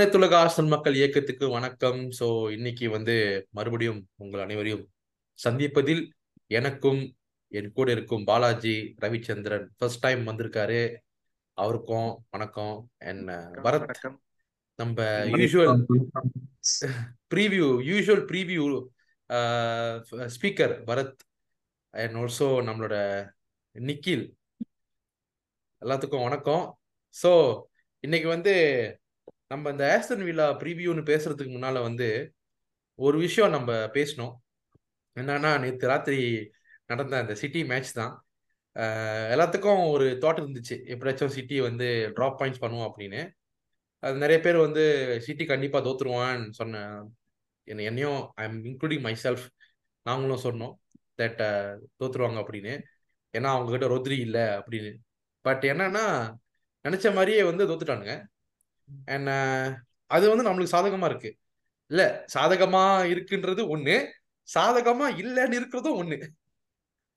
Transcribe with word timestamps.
அனைத்துலக 0.00 0.34
ஆர்சனல் 0.42 0.70
மக்கள் 0.72 0.94
இயக்கத்துக்கு 0.98 1.46
வணக்கம். 1.48 1.98
ஸோ 2.18 2.26
இன்னைக்கு 2.50 2.90
வந்து 2.90 3.14
மறுபடியும் 3.50 3.98
உங்கள் 4.16 4.42
அனைவரையும் 4.44 4.84
சந்திப்பதில் 5.38 6.00
எனக்கும் 6.58 7.00
என் 7.52 7.68
கூட 7.72 7.88
இருக்கும் 7.92 8.24
பாலாஜி 8.24 8.72
ரவிச்சந்திரன். 9.04 9.66
ஃபர்ஸ்ட் 9.78 10.02
டைம் 10.04 10.22
வந்திருக்காரு. 10.28 10.80
அவருக்கும் 11.58 12.08
வணக்கம். 12.30 12.76
அண்ட் 13.10 13.28
பரத் 13.66 13.84
வணக்கம். 13.84 14.16
நம்ம 14.78 15.08
usual 15.32 15.82
preview 17.34 17.68
usual 17.90 18.24
preview 18.30 18.64
speaker 20.36 20.74
Bharat 20.88 21.20
and 21.94 22.16
also 22.22 22.48
நம்மளோட 22.68 22.96
நிக்கில். 23.74 24.26
எல்லாத்துக்கும் 25.82 26.26
வணக்கம். 26.28 26.64
ஸோ 27.14 27.32
இன்னைக்கு 28.04 28.28
வந்து 28.28 28.56
நம்ம 29.52 29.70
இந்த 29.70 29.84
ஆஸ்டன் 29.94 30.24
வில்லா 30.24 30.44
ப்ரீவியூன்னு 30.58 31.02
பேசுறதுக்கு 31.10 31.52
முன்னால 31.54 31.80
வந்து 31.82 32.34
ஒரு 32.94 33.18
விஷயம் 33.18 33.50
நம்ம 33.50 33.72
பேசணும் 33.72 34.34
என்னன்னா 35.16 35.50
நேற்று 35.60 35.88
ராத்திரி 35.88 36.50
நடந்த 36.86 37.18
அந்த 37.18 37.34
சிட்டி 37.34 37.64
மேட்ச் 37.64 37.92
தான். 37.92 38.12
எல்லாத்துக்கும் 39.34 39.90
ஒரு 39.90 40.06
தாட் 40.20 40.40
இருந்துச்சு. 40.42 40.76
எப்படியாச்சும் 40.92 41.34
சிட்டி 41.36 41.60
வந்து 41.60 42.12
ட்ராப் 42.16 42.38
பாயிண்ட்ஸ் 42.40 42.62
பண்ணுவோம் 42.64 42.86
அப்படின்னு. 42.90 43.22
அது 43.98 44.16
நிறைய 44.16 44.38
பேர் 44.42 44.56
வந்து 44.56 44.84
சிட்டி 45.20 45.44
கண்டிப்பாக 45.44 45.84
தோத்துருவான்னு 45.88 46.50
சொன்ன 46.50 47.04
என்னையும் 47.64 48.32
I 48.34 48.44
am 48.48 48.64
including 48.64 49.00
my 49.00 49.16
self 49.22 49.46
நாங்களும் 50.02 50.44
சொன்னோம் 50.46 50.74
தட் 51.22 51.42
தோத்துருவாங்க 52.00 52.40
அப்படின்னு. 52.44 52.74
ஏன்னா 53.38 53.48
அவங்கக்கிட்ட 53.54 53.88
ரொத்ரி 53.94 54.18
இல்லை 54.26 54.46
அப்படின்னு. 54.60 54.92
பட் 55.40 55.64
என்னன்னா 55.72 56.04
நினச்ச 56.84 57.14
மாதிரியே 57.14 57.42
வந்து 57.42 57.66
தோத்துட்டானுங்க. 57.68 58.14
அண்ட் 59.14 59.28
uh, 59.28 59.66
அது 60.06 60.24
வந்து 60.28 60.46
நம்மளுக்கு 60.46 60.74
சாதகமா 60.76 61.08
இருக்கு. 61.10 61.30
இல்ல 61.90 62.02
சாதகமா 62.34 62.84
இருக்குன்றது 63.12 63.62
ஒண்ணு 63.74 63.96
சாதகமா 64.48 65.06
இல்லைன்னு 65.22 65.58
இருக்கிறதும் 65.60 65.98
ஒண்ணு. 66.02 66.16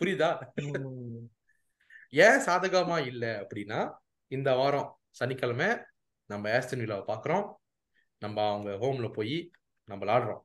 புரியுதா? 0.02 0.30
ஏன் 2.26 2.40
சாதகமா 2.48 2.98
இல்லை 3.06 3.32
அப்படின்னா 3.44 3.80
இந்த 4.32 4.50
வாரம் 4.56 4.90
சனிக்கிழமை 5.10 5.70
நம்ம 6.30 6.50
ஆஸ்டன் 6.58 6.84
விழாவை 6.84 7.04
பார்க்குறோம் 7.12 7.46
நம்ம 8.22 8.38
அவங்க 8.50 8.72
ஹோம்ல 8.84 9.08
போய் 9.14 9.38
நம்ம 9.90 10.00
விளாடுறோம். 10.04 10.42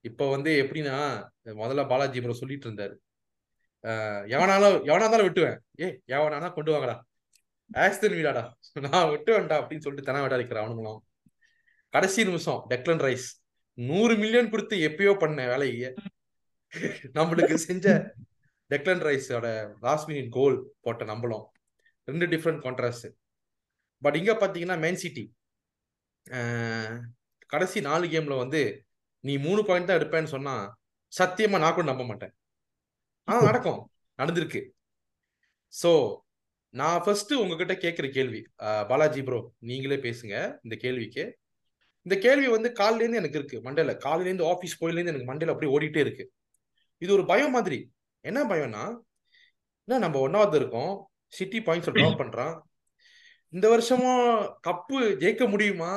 இப்போ 0.00 0.24
வந்து 0.30 0.50
எப்படின்னா 0.62 0.96
முதல்ல 1.60 1.82
பாலாஜி 1.86 2.20
ப்ரோ 2.20 2.36
சொல்லிட்டு 2.42 2.66
இருந்தாரு. 2.68 2.94
எவனாலும் 4.34 4.76
எவனா 4.90 5.04
இருந்தாலும் 5.04 5.28
விட்டுவேன். 5.28 5.58
ஏ 5.82 5.86
எவனானா 6.16 6.48
கொண்டு 6.52 6.72
வாங்கடா. 6.72 6.96
ஆஸ்தன் 7.70 8.14
வீடாடா 8.18 8.42
நான் 8.86 9.10
விட்டுவேன்டா 9.12 9.56
அப்படின்னு 9.60 9.84
சொல்லிட்டு 9.84 10.08
தன 10.08 10.22
விடாதிக்கிற 10.24 10.58
அவனுங்களும். 10.62 11.00
கடைசி 11.94 12.20
நிமிஷம் 12.24 12.60
டெக்லன் 12.72 13.02
ரைஸ் 13.06 13.28
நூறு 13.78 14.14
மில்லியன் 14.22 14.50
கொடுத்து 14.52 14.76
எப்பயோ 14.88 15.12
பண்ண 15.18 15.46
வேலையை 15.46 15.90
நம்மளுக்கு 17.18 17.54
செஞ்ச 17.66 17.94
டெக்லன் 18.70 19.04
ரைஸோட 19.08 19.46
லாஸ்ட் 19.86 20.08
மினிட் 20.10 20.34
கோல் 20.38 20.56
போட்ட 20.84 21.04
நம்மளும் 21.04 21.44
ரெண்டு 22.08 22.26
டிஃப்ரெண்ட் 22.34 22.62
கான்ட்ராஸ்ட் 22.66 23.08
பட் 24.02 24.18
இங்க 24.20 24.32
பாத்தீங்கன்னா 24.42 24.78
மேன் 24.84 25.00
சிட்டி 25.04 25.24
கடைசி 27.52 27.78
நாலு 27.88 28.06
கேம்ல 28.06 28.36
வந்து 28.42 28.60
நீ 29.24 29.32
மூணு 29.46 29.60
பாயிண்ட் 29.68 29.88
தான் 29.88 29.98
எடுப்பேன்னு 30.00 30.34
சொன்னா 30.34 30.54
சத்தியமா 31.12 31.58
நான் 31.62 31.74
கூட 31.76 31.86
நம்ப 31.90 32.04
மாட்டேன். 32.04 32.32
ஆனா 33.28 33.40
நடக்கும். 33.42 33.80
நடந்திருக்கு. 34.18 34.60
ஸோ 35.72 35.90
நான் 36.74 37.02
ஃபர்ஸ்ட் 37.04 37.32
உங்ககிட்ட 37.42 37.74
கேட்குற 37.84 38.06
கேள்வி 38.16 38.40
பாலாஜி 38.90 39.22
ப்ரோ 39.28 39.38
நீங்களே 39.68 39.96
பேசுங்க 40.04 40.34
இந்த 40.64 40.74
கேள்விக்கு. 40.84 41.24
இந்த 42.06 42.16
கேள்வி 42.24 42.48
வந்து 42.56 42.68
காலிலேருந்து 42.80 43.20
எனக்கு 43.22 43.38
இருக்கு 43.40 43.56
மண்டேல 43.64 43.94
காலிலேருந்து 44.04 44.46
ஆஃபீஸ் 44.52 44.78
போயிலேருந்து 44.80 45.12
எனக்கு 45.12 45.30
மண்டேல 45.30 45.54
அப்படியே 45.54 45.72
ஓடிட்டே 45.76 46.02
இருக்கு. 46.04 46.24
இது 47.02 47.10
ஒரு 47.16 47.24
பயம் 47.30 47.54
மாதிரி. 47.56 47.78
என்ன 48.24 48.40
பயம்னா 48.50 48.84
என்ன 49.88 49.98
நம்ம 50.04 50.16
ஒன்னாவது 50.26 50.56
இருக்கோம் 50.60 50.92
சிட்டி 51.38 51.58
பாயிண்ட்ஸ் 51.66 51.92
ட்ராப் 51.96 52.20
பண்றான். 52.22 52.54
இந்த 53.52 53.66
வருஷமும் 53.68 54.24
கப்பு 54.68 54.98
ஜெயிக்க 55.22 55.44
முடியுமா? 55.54 55.92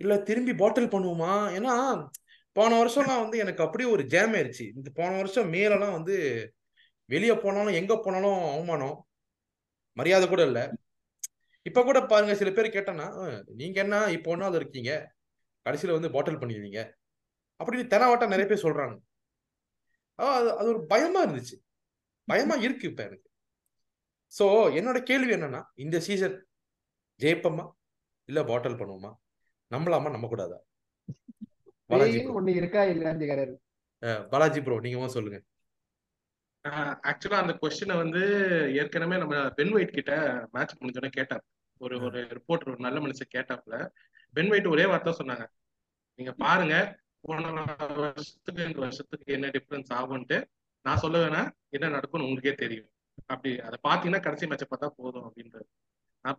இல்ல 0.00 0.14
திரும்பி 0.28 0.52
பாட்டில் 0.54 0.92
பண்ணுவோமா? 0.94 1.34
ஏன்னா 1.58 1.74
போன 2.56 2.70
வருஷம்லாம் 2.82 3.22
வந்து 3.24 3.36
எனக்கு 3.44 3.64
அப்படியே 3.64 3.88
ஒரு 3.94 4.02
ஜேம் 4.12 4.34
ஆயிடுச்சு 4.36 4.64
இந்த 4.78 4.88
போன 4.94 5.10
வருஷம் 5.16 5.52
மேலெல்லாம் 5.56 5.96
வந்து 5.98 6.16
வெளியே 7.10 7.34
போனாலும் 7.44 7.78
எங்க 7.80 7.92
போனாலும் 8.04 8.40
அவமானம். 8.54 8.96
மரியாதை 9.98 10.28
கூட 10.28 10.42
இல்ல. 10.44 10.60
இப்ப 11.66 11.82
கூட 11.82 11.98
பாருங்க 12.04 12.34
சில 12.34 12.50
பேர் 12.52 12.74
கேட்டேன்னா 12.74 13.06
"அஹ், 13.22 13.40
நீங்க 13.54 13.80
என்ன 13.80 13.96
இப்போ 14.08 14.36
ஒன்னாவது 14.36 14.54
இருக்கீங்க? 14.54 14.90
கடைசியில 15.66 15.92
வந்து 15.92 16.10
பாட்டில் 16.10 16.40
பண்ணிடுவீங்க. 16.40 16.80
அப்படின்னு 17.60 17.86
தெனாவட்டா 17.86 18.26
நிறைய 18.26 18.46
பேர் 18.46 18.62
சொல்றாங்க. 18.62 18.94
அது 20.18 20.48
அது 20.52 20.68
ஒரு 20.68 20.80
பயமா 20.86 21.20
இருந்துச்சு. 21.24 21.56
பயமா 22.28 22.54
இருக்கு 22.56 22.86
இப்ப 22.88 23.02
எனக்கு. 23.02 23.26
சோ 24.32 24.46
என்னோட 24.78 24.98
கேள்வி 25.02 25.32
என்னன்னா 25.34 25.60
இந்த 25.76 26.00
சீசன் 26.00 26.36
ஜெயிப்போமா? 27.20 27.64
இல்ல 28.28 28.44
பாட்டில் 28.44 28.80
பண்ணுவோமா? 28.80 29.10
நம்பலாமா? 29.70 30.10
நம்ப 30.10 30.28
கூடாதா 30.28 30.58
பாலாஜி 31.90 32.18
ஒண்ணு 32.30 32.54
இருக்கா 32.54 32.80
கேக்குறாரு. 33.20 33.54
பாலாஜி 34.30 34.60
ப்ரோ 34.60 34.78
நீங்க 34.78 35.08
சொல்லுங்க. 35.08 35.38
ஆக்சுவலா 37.08 37.40
அந்த 37.40 37.52
கொஸ்டினை 37.60 37.96
வந்து 37.96 38.22
ஏற்கனவே 38.74 39.16
நம்ம 39.16 39.36
பென் 39.50 39.72
ஒயிட் 39.74 39.96
கிட்ட 39.98 40.12
மேட்ச் 40.52 40.78
முடிஞ்சோடனே 40.80 41.10
கேட்டார் 41.10 41.44
ஒரு. 41.80 41.96
ஒரு 42.00 42.20
ரிப்போர்ட்டர் 42.36 42.70
ஒரு 42.70 42.80
நல்ல 42.80 42.98
மனுஷன் 43.00 43.34
கேட்டாப்ல 43.34 43.76
பென் 44.34 44.50
ஒயிட் 44.50 44.66
ஒரே 44.66 44.86
வார்த்தை 44.86 45.12
சொன்னாங்க 45.12 45.44
நீங்க 46.18 46.32
பாருங்க 46.38 46.76
போன 47.20 47.52
வருஷத்துக்கு 47.98 48.62
இந்த 48.64 48.78
வருஷத்துக்கு 48.78 49.30
என்ன 49.32 49.46
டிஃபரன்ஸ் 49.48 49.92
ஆகும்ட்டு 49.92 50.38
நான் 50.84 50.96
சொல்ல 50.96 51.18
வேணா 51.18 51.42
என்ன 51.70 51.86
நடக்கும்னு 51.88 52.26
உங்களுக்கே 52.26 52.54
தெரியும் 52.54 52.88
அப்படி 53.26 53.50
அதை 53.60 53.78
பாத்தீங்கன்னா 53.88 54.22
கடைசி 54.22 54.46
மேட்சை 54.46 54.66
பார்த்தா 54.68 54.88
போதும் 54.96 55.26
அப்படின்றது 55.28 55.66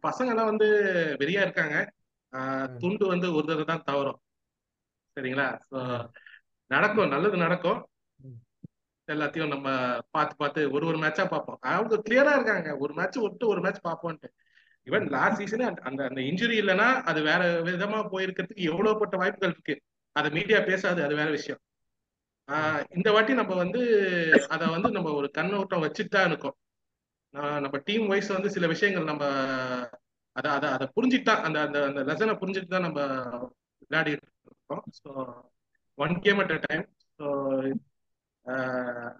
பசங்க 0.04 0.30
எல்லாம் 0.30 0.50
வந்து 0.52 0.68
வெறியா 1.20 1.42
இருக்காங்க. 1.42 1.76
துண்டு 2.80 3.06
வந்து 3.08 3.28
ஒரு 3.34 3.46
தடவை 3.48 3.66
தான் 3.66 3.84
தவறும் 3.84 4.20
சரிங்களா. 5.18 5.48
நடக்கும் 6.72 7.12
நல்லது 7.12 7.38
நடக்கும். 7.38 7.80
எல்லாத்தையும் 9.10 9.48
நம்ம 9.48 9.68
பார்த்து 10.12 10.36
பார்த்து 10.36 10.62
ஒரு 10.72 10.86
ஒரு 10.86 10.98
மேட்சா 10.98 11.26
பார்ப்போம். 11.28 11.60
அவங்க 11.72 12.02
கிளியரா 12.06 12.34
இருக்காங்க. 12.36 12.70
ஒரு 12.78 12.94
மேட்ச் 12.94 13.18
விட்டு 13.18 13.46
ஒரு 13.48 13.62
மேட்ச் 13.62 13.82
பார்ப்போம்ட்டு 13.84 14.30
ஈவன் 14.88 15.08
லாஸ்ட் 15.10 15.40
சீசனே 15.42 15.66
அந்த 15.66 16.04
அந்த 16.04 16.22
இன்ஜுரி 16.22 16.56
இல்லைன்னா 16.62 16.88
அது 17.04 17.20
வேற 17.22 17.42
விதமா 17.68 18.00
போயிருக்கிறதுக்கு 18.12 18.70
எவ்வளவு 18.72 19.00
பட்ட 19.00 19.18
வாய்ப்புகள் 19.18 19.54
இருக்கு. 19.54 19.76
அதை 20.16 20.30
மீடியா 20.32 20.60
பேசாது 20.62 21.00
அது 21.04 21.16
வேற 21.16 21.30
விஷயம். 21.30 21.62
ஆஹ் 22.50 22.84
இந்த 22.90 23.10
வாட்டி 23.12 23.34
நம்ம 23.34 23.56
வந்து 23.56 23.82
அதை 24.48 24.68
வந்து 24.68 24.90
நம்ம 24.92 25.10
ஒரு 25.12 25.28
கண்ணோட்டம் 25.32 25.84
வச்சுட்டு 25.84 26.10
தான் 26.10 26.30
இருக்கோம். 26.30 26.56
ஆஹ் 27.34 27.60
நம்ம 27.60 27.78
டீம் 27.80 28.08
வைஸ் 28.08 28.30
வந்து 28.30 28.50
சில 28.50 28.68
விஷயங்கள் 28.68 29.04
நம்ம 29.04 29.24
அதை 30.36 30.50
அதை 30.52 30.68
அதை 30.70 30.86
புரிஞ்சுட்டு 30.96 31.24
தான் 31.24 31.44
அந்த 31.44 31.58
அந்த 31.62 31.78
அந்த 31.86 32.02
லெசனை 32.04 32.34
புரிஞ்சுட்டு 32.42 32.68
தான் 32.68 32.88
நம்ம 32.88 33.00
விளையாடிட்டு 33.84 34.28
இருக்கோம். 34.50 34.84
So 35.00 35.10
one 35.98 36.16
game 36.20 36.40
at 36.40 36.52
a 36.52 36.60
time 36.68 36.86
so 37.20 37.26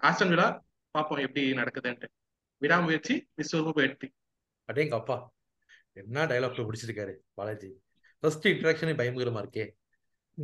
Aston 0.00 0.28
Villa 0.28 0.62
பார்ப்போம் 0.90 1.18
எப்படி 1.18 1.52
நடக்குதுன்ட்டு. 1.52 2.04
விடாமுயற்சி 2.56 3.28
விஸ்வரூப 3.36 3.72
வெற்றி. 3.72 4.12
அடேங்க 4.72 4.94
அப்பா 4.94 5.32
என்ன 5.92 6.26
டைலாக் 6.26 6.66
பிடிச்சிருக்காரு 6.66 7.14
பாலாஜி. 7.34 7.80
ஃபர்ஸ்ட் 8.18 8.48
இன்ட்ராக்ஷனே 8.48 8.94
பயங்கரமா 8.94 9.44
இருக்கே. 9.44 9.68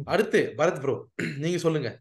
அடுத்து 0.05 0.55
பரத் 0.57 0.81
ப்ரோ 0.81 1.09
நீங்க 1.39 1.59
சொல்லுங்க. 1.59 2.01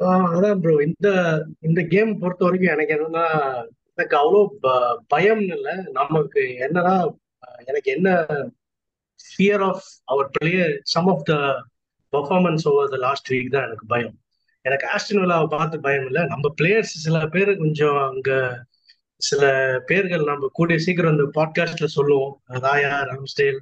அதான் 0.00 0.60
ப்ரோ 0.60 0.84
இந்த 0.84 1.34
இந்த 1.60 1.82
கேம் 1.82 2.18
பொறுத்த 2.18 2.44
வரைக்கும் 2.44 2.78
எனக்கு 2.78 2.94
என்னன்னா 2.94 3.66
எனக்கு 3.94 4.16
அவ்வளோ 4.16 4.46
ப- 4.60 5.02
பயம்னு 5.16 5.56
இல்லை. 5.56 5.76
நமக்கு 5.92 6.40
என்னன்னா 6.40 7.16
எனக்கு 7.64 7.92
என்ன 7.92 8.26
fear 9.16 9.64
of 9.64 9.82
our 10.04 10.30
player 10.30 10.80
some 10.82 11.06
of 11.06 11.24
the 11.24 11.34
performance 12.12 12.68
over 12.68 12.88
the 12.88 12.96
last 12.96 13.32
week 13.32 13.50
தான் 13.50 13.64
எனக்கு 13.64 13.86
பயம். 13.86 14.23
எனக்கு 14.64 14.86
ஆஸ்டன் 14.94 15.22
வில்லாவை 15.22 15.46
பார்த்து 15.46 15.76
பயம் 15.80 16.06
இல்லை. 16.06 16.22
நம்ம 16.26 16.46
பிளேயர்ஸ் 16.60 16.92
சில 17.04 17.16
பேர் 17.26 17.50
கொஞ்சம் 17.56 17.98
அங்க 18.10 18.30
சில 19.16 19.42
பேர்கள் 19.86 20.24
நம்ம 20.24 20.48
கூடிய 20.52 20.78
சீக்கிரம் 20.78 21.14
இந்த 21.16 21.26
பாட்காஸ்ட்ல 21.38 21.84
சொல்லுவோம். 21.84 22.32
ராயா 22.64 22.92
ராம்ஸ்டேல் 23.10 23.60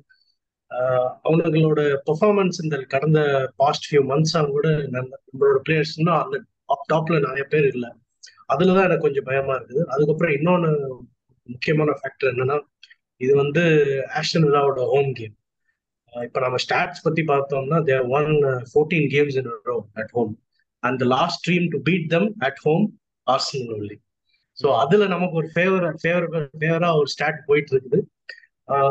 அவங்களோட 1.24 1.80
பெர்ஃபார்மன்ஸ் 2.06 2.58
இந்த 2.62 2.76
கடந்த 2.94 3.20
பாஸ்ட் 3.56 3.88
ஃபியூ 3.88 4.02
மந்த்ஸாக 4.10 4.50
கூட 4.50 4.68
நம்மளோட 4.94 5.58
பிளேயர்ஸ் 5.66 5.96
இன்னும் 5.96 6.20
அந்த 6.22 6.36
டாப்ல 6.92 7.16
நிறைய 7.26 7.44
பேர் 7.44 7.66
இல்லை. 7.74 7.90
அதுலதான் 8.52 8.86
எனக்கு 8.88 9.06
கொஞ்சம் 9.06 9.24
பயமா 9.24 9.54
இருக்குது. 9.56 9.82
அதுக்கப்புறம் 9.86 10.34
இன்னொன்னு 10.38 10.70
முக்கியமான 11.48 11.90
ஃபேக்டர் 12.00 12.32
என்னன்னா 12.32 12.58
இது 13.16 13.32
வந்து 13.36 13.62
ஆஸ்டன் 14.18 14.46
வில்லாவோட 14.46 14.82
ஹோம் 14.92 15.12
கேம் 15.12 15.34
இப்ப 16.12 16.40
நம்ம 16.40 16.56
ஸ்டாட்ஸ் 16.64 17.04
பத்தி 17.04 17.22
பார்த்தோம்னா 17.22 17.78
they 17.82 18.06
won 18.18 18.30
fourteen 18.72 19.08
games 19.14 19.36
in 19.40 19.50
row 19.62 19.76
at 19.94 20.10
home 20.10 20.32
and 20.82 20.98
the 21.00 21.08
last 21.14 21.42
team 21.46 21.66
to 21.70 21.80
beat 21.82 22.08
them 22.10 22.28
at 22.40 22.60
home 22.64 22.84
Arsenal 23.26 23.72
only 23.76 23.96
so 24.58 24.68
அதுல 24.80 25.04
நமக்கு 25.06 25.36
ஒரு 25.36 25.48
ஃபேவர் 25.52 25.86
ஃபேவர் 26.02 26.26
ஃபேவரா 26.56 26.90
ஒரு 26.96 27.08
ஸ்டாட் 27.08 27.40
போயிட்டு 27.46 27.72
இருக்குது 27.74 28.00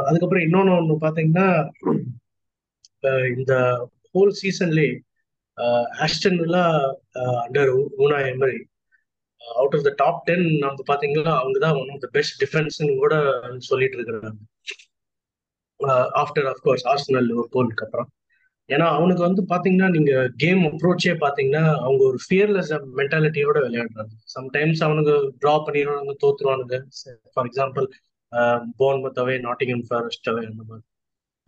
அதுக்கப்புறம் 0.06 0.46
இன்னொன்னு 0.46 0.74
ஒண்ணு 0.78 0.96
பாத்தீங்கன்னா 1.04 1.48
ஆஹ் 3.04 3.30
இந்த 3.36 3.54
whole 4.16 4.34
சீசன்லேயே 4.40 4.92
Aston 6.04 6.40
Villa 6.42 6.66
under 7.42 7.72
Unai 8.00 8.20
Emery 8.28 8.60
out 9.42 9.76
of 9.78 9.86
the 9.88 9.94
top 9.98 10.22
ten 10.28 10.46
நம்ம 10.60 10.84
பாத்தீங்கன்னா 10.88 11.34
அவங்க 11.38 11.60
தான் 11.60 11.78
ஒன் 11.80 11.92
ஆஃப் 11.94 12.04
த 12.04 12.10
பெஸ்ட் 12.12 12.36
டிஃபென்ஸ்னு 12.44 12.96
கூட 12.98 13.16
சொல்லிட்டு 13.70 13.98
இருக்கிறாங்க 13.98 14.32
ஆஃப்டர் 16.22 16.48
அஃப்கோர்ஸ் 16.52 16.86
ஆர்சனல் 16.86 17.28
லிவர்பூலுக்கு 17.30 17.86
அப்புறம். 17.86 18.10
ஏன்னா 18.74 18.86
அவனுக்கு 18.98 19.24
வந்து 19.28 19.42
பாத்தீங்கன்னா 19.52 19.88
நீங்க 19.96 20.12
கேம் 20.44 20.62
அப்ரோச்சே 20.70 21.14
பாத்தீங்கன்னா 21.24 21.64
அவங்க 21.86 22.02
ஒரு 22.10 22.20
ஃபியர்லெஸ் 22.26 22.72
மென்டாலிட்டியோட 23.00 23.58
விளையாடுறாங்க. 23.66 24.14
சம்டைம்ஸ் 24.36 24.82
அவனுக்கு 24.88 25.16
டிரா 25.42 25.56
பண்ணிடுவானுங்க 25.66 26.16
தோத்துருவானுங்க. 26.24 26.78
For 27.34 27.50
example 27.50 27.88
Bournemouth 28.82 29.20
away 29.24 29.36
Nottingham 29.48 29.86
Forest 29.90 30.30
away 30.34 30.44
அந்த 30.52 30.64
மாதிரி. 30.70 30.86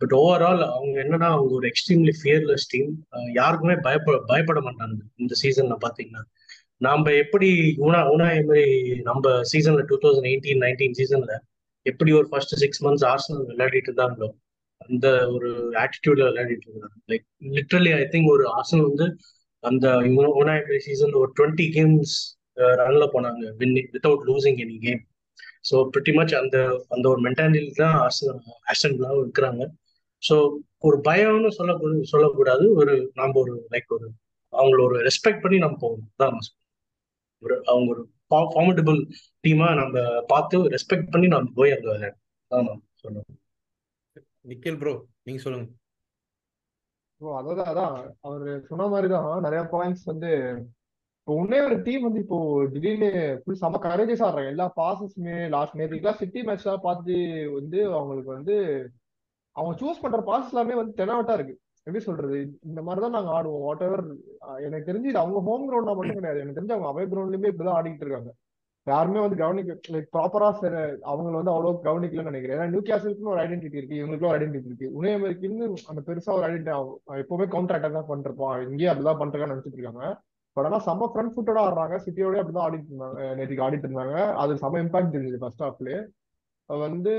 பட் 0.00 0.14
ஓவரால் 0.20 0.62
அவங்க 0.76 0.96
என்னன்னா 1.04 1.28
அவங்க 1.34 1.52
ஒரு 1.58 1.66
எக்ஸ்ட்ரீம்லி 1.70 2.14
ஃபியர்லெஸ் 2.20 2.66
டீம் 2.72 2.90
யாருக்குமே 3.40 3.76
பயப்பட 3.86 4.16
பயப்பட 4.30 4.60
மாட்டாங்க 4.68 4.98
இந்த 5.22 5.34
சீசன்ல 5.42 5.76
பாத்தீங்கன்னா. 5.86 6.22
நாம 6.86 7.12
எப்படி 7.24 7.48
உனா 7.86 8.00
உனா 8.14 8.26
மாதிரி 8.48 8.64
நம்ம 9.08 9.34
சீசன்ல 9.52 9.82
டூ 9.90 9.96
தௌசண்ட் 10.04 10.28
எயிட்டீன் 10.32 10.62
நைன்டீன் 10.64 10.96
சீசன்ல 11.00 11.34
எப்படி 11.86 12.10
ஒரு 12.18 12.26
ஃபர்ஸ்ட் 12.30 12.54
சிக்ஸ் 12.62 12.82
மந்த்ஸ் 12.84 13.06
ஆர்சனல் 13.12 13.44
விளையாடிட்டு 13.50 13.90
இருந்தாங்களோ 13.90 14.28
அந்த 14.80 15.06
ஒரு 15.34 15.50
ஆட்டிடியூட்ல 15.82 16.24
விளையாடிட்டு 16.28 16.66
இருக்காங்க. 16.68 16.96
லைக் 17.10 17.26
லிட்ரலி 17.56 17.92
ஐ 18.00 18.02
திங்க் 18.14 18.30
ஒரு 18.36 18.44
ஆர்சனல் 18.56 18.88
வந்து 18.90 19.06
அந்த 19.64 19.86
உனா 20.40 20.54
சீசன் 20.86 21.18
ஒரு 21.22 21.30
டுவெண்ட்டி 21.38 21.66
கேம்ஸ் 21.76 22.14
ரன்ல 22.80 23.04
போனாங்க. 23.14 23.44
Win 23.60 23.74
without 23.94 24.24
losing 24.30 24.58
any 24.64 24.76
game 24.86 25.02
so 25.68 25.76
pretty 25.92 26.12
much 26.18 26.34
அந்த 26.42 26.56
அந்த 26.94 27.06
ஒரு 27.12 27.20
மென்டாலிட்டி 27.26 27.72
தான் 27.82 27.96
ஆஸ்டன்லாம் 28.72 29.20
இருக்கிறாங்க. 29.22 29.62
ஸோ 30.22 30.34
ஒரு 30.88 30.96
பயம்னு 31.08 31.50
சொல்ல 31.58 31.72
சொல்லக்கூடாது. 32.12 32.64
ஒரு 32.80 32.94
நாம 33.20 33.38
ஒரு 33.44 33.54
லைக் 33.74 33.94
ஒரு 33.96 34.06
அவங்கள 34.52 34.80
ஒரு 34.88 34.98
ரெஸ்பெக்ட் 35.08 35.42
பண்ணி 35.44 35.58
நம்ம 35.64 35.78
போகணும். 35.84 36.10
தான் 36.22 36.36
ஒரு 37.42 37.54
அவங்க 37.70 37.88
ஒரு 37.94 38.02
ஃபார்மடபிள் 38.28 39.00
டீமா 39.44 39.68
நம்ம 39.80 39.96
பார்த்து 40.32 40.58
ரெஸ்பெக்ட் 40.76 41.12
பண்ணி 41.14 41.28
நம்ம 41.34 41.50
போய் 41.60 41.74
அங்க 41.76 41.88
விளையாடணும். 41.94 42.22
தான் 42.50 42.66
நான் 42.68 42.82
சொல்லுவேன் 43.02 43.30
நிக்கில் 44.44 44.78
ப்ரோ 44.82 44.94
நீங்க 45.26 45.40
சொல்லுங்க. 45.44 45.66
ப்ரோ 47.20 47.32
அதாவது 47.40 47.62
அதான் 47.70 47.94
அவர் 48.26 48.46
சொன்ன 48.70 48.88
மாதிரி 48.94 49.08
தான் 49.14 49.44
நிறைய 49.46 49.60
பாயிண்ட்ஸ் 49.74 50.06
வந்து 50.12 50.32
இப்போ 51.20 51.34
உன்னே 51.42 51.58
ஒரு 51.66 51.76
டீம் 51.84 52.02
வந்து 52.06 52.20
இப்போ 52.24 52.38
திடீர்னு 52.72 53.10
ஃபுல் 53.42 53.60
செம 53.60 53.78
கரேஜஸ் 53.84 54.24
ஆடுறாங்க. 54.26 54.50
எல்லா 54.54 54.66
பாசஸுமே 54.80 55.36
லாஸ்ட் 55.54 55.78
நேரத்துக்குலாம் 55.80 56.20
சிட்டி 56.22 56.40
மேட்ச்லாம் 56.48 56.82
பார்த்து 56.86 57.14
வந்து 57.58 57.78
அவங்களுக்கு 57.98 58.30
வந்து 58.36 58.56
அவங்க 59.56 59.72
சூஸ் 59.82 60.02
பண்ற 60.02 60.20
பாஸ் 60.30 60.50
எல்லாமே 60.52 60.74
வந்து 60.80 60.98
தெனாவட்டா 61.00 61.36
இருக்கு. 61.38 61.54
எப்படி 61.86 62.02
சொல்றது? 62.08 62.38
இந்த 62.70 62.80
மாதிரி 62.86 63.02
தான் 63.04 63.16
நாங்க 63.16 63.30
ஆடுவோம். 63.36 63.64
வாட் 63.66 63.86
எவர் 63.88 64.04
எனக்கு 64.66 64.88
தெரிஞ்சு 64.90 65.10
இது 65.10 65.22
அவங்க 65.22 65.40
ஹோம் 65.48 65.64
கிரவுண்ட்னா 65.68 65.96
மட்டும் 65.98 66.18
கிடையாது. 66.20 66.42
எனக்கு 66.42 66.58
தெரிஞ்சு 66.58 66.76
அவங்க 66.76 66.90
அவே 66.92 67.04
கிரவுண்ட்லயுமே 67.12 67.50
இப்படிதான் 67.52 67.78
ஆடிட்டு 67.78 68.04
இருக்காங்க. 68.06 68.30
யாருமே 68.90 69.20
வந்து 69.24 69.36
கவனிக்க 69.42 69.92
லைக் 69.94 70.08
ப்ராப்பரா 70.16 70.48
சில 70.62 70.74
அவங்களை 71.10 71.36
வந்து 71.38 71.52
அவ்வளவு 71.52 71.84
கவனிக்கலன்னு 71.86 72.30
நினைக்கிறேன். 72.30 72.56
ஏன்னா 72.58 72.70
நியூ 72.72 72.82
கேசலுக்குன்னு 72.88 73.32
ஒரு 73.34 73.42
ஐடென்டிட்டி 73.44 73.78
இருக்கு 73.80 74.00
இவங்களுக்கு 74.00 74.28
ஒரு 74.30 74.36
ஐடென்டிட்டி 74.38 74.70
இருக்கு. 74.70 74.88
உணயமரிக்குன்னு 74.98 75.68
அந்த 75.90 76.00
பெருசா 76.08 76.34
ஒரு 76.38 76.46
ஐடென்டிட்டி 76.48 76.74
எப்பவுமே 77.22 77.46
கவுண்டர் 77.54 77.78
அட்டாக் 77.78 77.98
தான் 77.98 78.10
பண்ணிருப்போம் 78.10 78.68
இங்கேயே 78.70 78.90
அப்படிதான் 78.92 79.20
பண்றாங்கன்னு 79.22 79.54
நினைச்சிட்டு 79.54 79.80
இருக்காங்க. 79.80 80.04
பட் 80.56 80.66
ஆனா 80.68 80.78
செம்ம 80.88 81.08
ஃப்ரண்ட் 81.12 81.34
ஃபுட்டோட 81.34 81.60
ஆடுறாங்க. 81.66 81.94
சிட்டியோட 82.04 82.42
அப்படிதான் 82.42 82.66
ஆடிட்டு 82.66 82.92
இருந்தாங்க. 82.92 83.20
நேற்றுக்கு 83.38 83.64
ஆடிட்டு 83.68 83.88
இருந்தாங்க. 83.88 84.16
அது 84.42 84.54
செம்ம 84.64 84.82
இம்பாக்ட் 84.84 85.14
தெரிஞ்சது 85.16 85.40
ஃபர்ஸ்ட் 85.44 85.64
ஹாஃப்லேயே 85.66 86.00
வந்து 86.70 87.12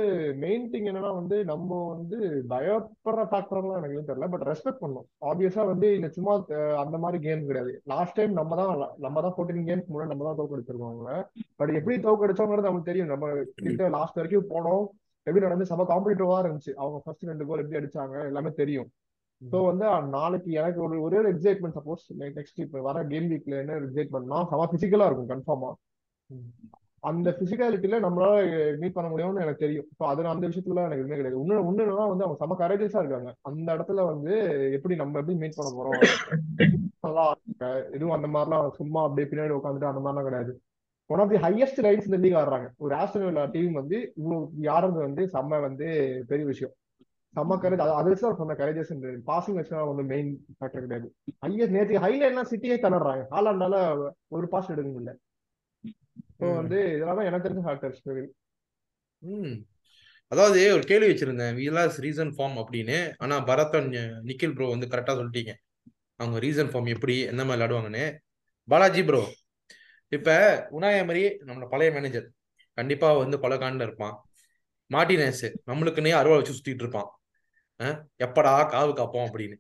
மெயின் 0.44 0.64
திங் 0.72 0.88
என்னன்னா 0.90 1.12
வந்து 1.18 1.38
நம்ம 1.50 1.80
வந்து 1.92 2.18
பயப்படுற 2.52 3.24
ஃபேக்டர்லாம் 3.32 3.80
எனக்கு 3.80 4.08
தெரியல. 4.10 4.28
பட் 4.34 4.46
ரெஸ்பெக்ட் 4.50 4.82
பண்ணும் 4.84 5.06
ஆப்வியஸா 5.30 5.64
வந்து 5.72 5.88
இந்த 5.98 6.10
சும்மா 6.16 6.34
அந்த 6.84 6.98
மாதிரி 7.04 7.18
கேம் 7.26 7.48
கிடையாது. 7.50 7.74
லாஸ்ட் 7.94 8.18
டைம் 8.20 8.34
நம்ம 8.40 8.56
தான் 8.62 8.72
நம்ம 9.06 9.22
தான் 9.26 9.36
ஃபோர்டீன் 9.36 9.68
கேம்ஸ் 9.70 9.90
முன்னாடி 9.92 10.12
நம்ம 10.14 10.26
தான் 10.30 10.40
தோக்கடிச்சிருக்கோம் 10.42 10.92
அவங்க 10.94 11.16
பட் 11.62 11.74
எப்படி 11.80 11.98
தோக்கடிச்சோங்கிறது 12.08 12.70
நமக்கு 12.70 12.90
தெரியும். 12.92 13.12
நம்ம 13.14 13.32
கிட்ட 13.66 13.90
லாஸ்ட் 13.98 14.20
வரைக்கும் 14.20 14.52
போனோம். 14.54 14.86
எப்படி 15.28 15.46
நடந்து 15.48 15.70
செம்ம 15.72 15.86
காம்படிட்டிவா 15.92 16.38
இருந்துச்சு. 16.44 16.74
அவங்க 16.82 16.98
ஃபர்ஸ்ட் 17.04 17.30
ரெண்டு 17.32 17.48
கோல் 17.50 17.62
எப்படி 17.64 17.80
அடிச்சாங்க? 17.82 18.16
எல்லாமே 18.32 18.52
தெரியும். 18.62 18.90
ஸோ 19.42 19.58
வந்து 19.70 19.86
நாளைக்கு 20.18 20.50
எனக்கு 20.60 20.80
ஒரு 20.88 20.96
ஒரே 21.06 21.18
ஒரு 21.22 21.30
எக்ஸைட்மெண்ட் 21.34 21.78
சப்போஸ் 21.78 22.04
நெக்ஸ்ட் 22.38 22.62
இப்போ 22.66 22.82
வர 22.88 23.04
கேம் 23.12 23.28
வீக்ல 23.32 23.60
என்ன 23.64 23.78
எக்ஸைட்மெண்ட்னா 23.88 24.40
செம 24.52 24.68
பிசிக்கலா 24.74 25.08
இருக்கும் 25.10 25.32
கன்ஃபார்மா 25.34 25.72
அந்த 27.10 27.30
பிசிக்காலிட்டியில 27.40 27.98
நம்மளால 28.04 28.36
மீட் 28.82 28.96
பண்ண 28.98 29.08
முடியும்னு 29.10 29.44
எனக்கு 29.46 29.64
தெரியும். 29.64 29.88
ஸோ 29.98 30.04
அது 30.12 30.28
அந்த 30.34 30.46
விஷயத்துல 30.50 30.86
எனக்கு 30.88 31.02
எதுவுமே 31.04 31.18
கிடையாது. 31.20 31.42
இன்னும் 31.42 31.68
ஒண்ணுன்னா 31.70 32.06
வந்து 32.12 32.26
அவங்க 32.26 32.38
செம 32.42 32.58
கரேஜஸா 32.62 33.02
இருக்காங்க. 33.04 33.32
அந்த 33.50 33.68
இடத்துல 33.76 34.06
வந்து 34.12 34.34
எப்படி 34.78 34.96
நம்ம 35.02 35.20
எப்படி 35.22 35.36
மீட் 35.42 35.58
பண்ண 35.58 35.72
போறோம்? 35.78 36.00
நல்லா 37.06 37.26
எதுவும் 37.96 38.16
அந்த 38.18 38.30
மாதிரிலாம் 38.36 38.70
சும்மா 38.80 39.02
அப்படியே 39.08 39.30
பின்னாடி 39.32 39.56
உட்காந்துட்டு 39.58 39.92
அந்த 39.92 40.02
மாதிரிலாம் 40.06 40.30
கிடையாது. 40.30 40.54
One 41.10 41.22
of 41.24 41.34
the 41.34 41.42
highest 41.46 41.84
rights 41.86 42.08
இந்த 42.10 42.20
லீக் 42.24 42.40
ஆடுறாங்க. 42.40 42.68
ஒரு 42.84 42.94
ஆஸ்திரேலியா 43.02 43.44
டீம் 43.56 43.76
வந்து 43.82 43.98
இவ்வளவு 44.20 44.64
யாருங்க 44.70 45.00
வந்து 45.08 45.26
செம்ம 45.36 45.60
வந்து 45.68 45.88
பெரிய 46.32 46.46
விஷயம். 46.54 46.74
செம்ம 47.36 47.58
கரேஜ் 47.62 47.82
அது 48.00 48.10
வச்சு 48.10 48.26
தான் 48.26 48.40
சொன்ன 48.40 48.56
கரேஜஸ் 48.60 48.92
பாசிங் 49.30 49.60
வச்சுனா 49.60 49.84
வந்து 49.92 50.04
மெயின் 50.14 50.30
ஃபேக்டர் 50.58 50.86
கிடையாது. 50.86 51.08
ஹையஸ்ட் 51.46 51.76
நேற்று 51.78 52.04
ஹைலைட்லாம் 52.06 52.52
சிட்டியே 52.52 52.78
தளர்றாங்க 52.86 53.24
ஹாலாண்டால 53.36 53.76
ஒரு 54.36 54.48
பாஸ் 54.54 54.74
எடுக்க 54.74 54.90
முடியல. 54.90 55.14
ஸோ 56.40 56.46
வந்து 56.56 56.78
இதெல்லாம் 56.96 57.28
எனக்கு 57.30 57.48
தெரிஞ்ச 57.48 57.64
ஃபேக்டர்ஸ் 57.68 58.02
ம். 59.22 59.56
அதாவது 60.32 60.60
ஒரு 60.74 60.84
கேள்வி 60.84 61.08
வச்சிருந்தேன். 61.12 61.56
விலாஸ் 61.60 61.98
ரீசன் 62.06 62.32
ஃபார்ம் 62.36 62.58
அப்படின்னு. 62.62 62.98
ஆனா 63.18 63.36
பரத் 63.46 63.76
அண்ட் 63.80 63.98
நிக்கில் 64.30 64.56
ப்ரோ 64.56 64.68
வந்து 64.70 64.90
கரெக்டா 64.92 65.14
சொல்லிட்டீங்க. 65.20 65.54
அவங்க 66.20 66.38
ரீசன் 66.40 66.72
ஃபார்ம் 66.72 66.90
எப்படி 66.96 67.16
என்ன 67.32 67.42
மாதிரி 67.44 67.56
விளையாடுவாங்கன்னு. 67.56 68.06
பாலாஜி 68.68 69.04
ப்ரோ 69.04 69.22
இப்ப 70.12 70.30
உனாய 70.72 71.00
மாதிரி 71.06 71.24
நம்மளோட 71.48 71.68
பழைய 71.70 71.92
மேனேஜர் 71.92 72.28
கண்டிப்பா 72.78 73.08
வந்து 73.14 73.38
பல 73.40 73.54
காண்டில் 73.58 73.88
இருப்பான். 73.88 74.16
மார்டினேஸ் 74.92 75.46
நம்மளுக்குன்னே 75.68 76.14
அருவா 76.20 76.38
வச்சு 76.40 76.56
சுத்திட்டு 76.58 76.84
இருப்பான். 76.86 77.10
எப்படா 78.26 78.54
காவு 78.74 78.92
காப்போம் 79.00 79.28
அப்படின்னு. 79.28 79.58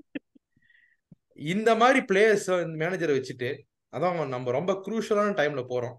இந்த 1.54 1.70
மாதிரி 1.76 2.00
பிளேயர்ஸ் 2.06 2.50
மேனேஜரை 2.82 3.16
வச்சுட்டு 3.18 3.50
அதான் 3.94 4.20
நம்ம 4.28 4.52
ரொம்ப 4.52 4.74
குரூஷலான 4.86 5.34
டைம்ல 5.40 5.64
போறோம். 5.70 5.96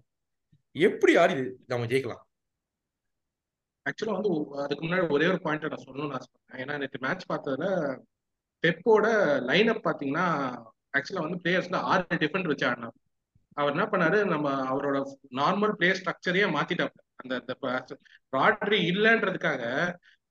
எப்படி 0.76 1.12
ஆடி 1.16 1.34
நம்ம 1.68 1.86
ஜெயிக்கலாம்? 1.86 2.22
ஆக்சுவலா 3.86 4.14
வந்து 4.16 4.30
அதுக்கு 4.62 4.84
முன்னாடி 4.84 5.14
ஒரே 5.14 5.26
ஒரு 5.26 5.40
பாயிண்ட் 5.44 5.66
நான் 5.66 5.84
சொல்லணும்னு 5.84 6.16
ஆசைப்பட்டேன் 6.16 6.60
ஏன்னா 6.62 6.76
நேற்று 6.82 6.98
மேட்ச் 7.04 7.28
பார்த்ததுல 7.30 7.66
பெப்போட 8.64 9.06
லைன் 9.48 9.70
அப் 9.72 9.84
பாத்தீங்கன்னா 9.86 10.26
ஆக்சுவலா 10.96 11.24
வந்து 11.26 11.40
பிளேயர்ஸ்ல 11.42 11.80
ஆறு 11.90 12.18
டிஃபரெண்ட் 12.22 12.50
வச்சு 12.52 12.66
ஆடினார் 12.68 12.96
அவர் 13.56 13.72
என்ன 13.74 13.84
பண்ணாரு? 13.86 14.18
நம்ம 14.32 14.46
அவரோட 14.70 14.96
நார்மல் 15.38 15.76
பிளே 15.78 15.90
ஸ்ட்ரக்சரையே 15.98 16.46
மாத்திட்டாப்ல 16.56 17.02
அந்த 17.22 17.34
ராட்ரி 18.32 18.78
இல்லைன்றதுக்காக 18.90 19.62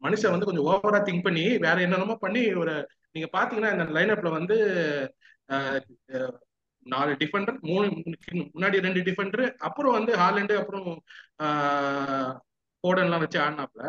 மனுஷன் 0.01 0.33
வந்து 0.33 0.47
கொஞ்சம் 0.47 0.67
ஓவரா 0.71 0.99
திங்க் 1.03 1.25
பண்ணி 1.27 1.45
வேற 1.65 1.77
என்னென்னமோ 1.85 2.15
பண்ணி 2.21 2.43
ஒரு 2.63 2.73
நீங்க 3.15 3.27
பாத்தீங்கன்னா 3.33 3.71
இந்த 3.75 3.95
லைன் 3.97 4.13
அப்ல 4.15 4.31
வந்து 4.37 4.57
நாலு 6.85 7.11
டிஃபெண்டர் 7.21 7.57
மூணு 7.61 7.85
முன்னாடி 8.49 8.77
ரெண்டு 8.79 9.01
டிஃபெண்டர் 9.01 9.45
அப்புறம் 9.59 9.95
வந்து 9.97 10.11
ஹாலண்டு 10.15 10.55
அப்புறம் 10.57 10.87
போர்டன்லாம் 12.83 13.23
வச்சு 13.23 13.39
ஆடினாப்ல 13.39 13.83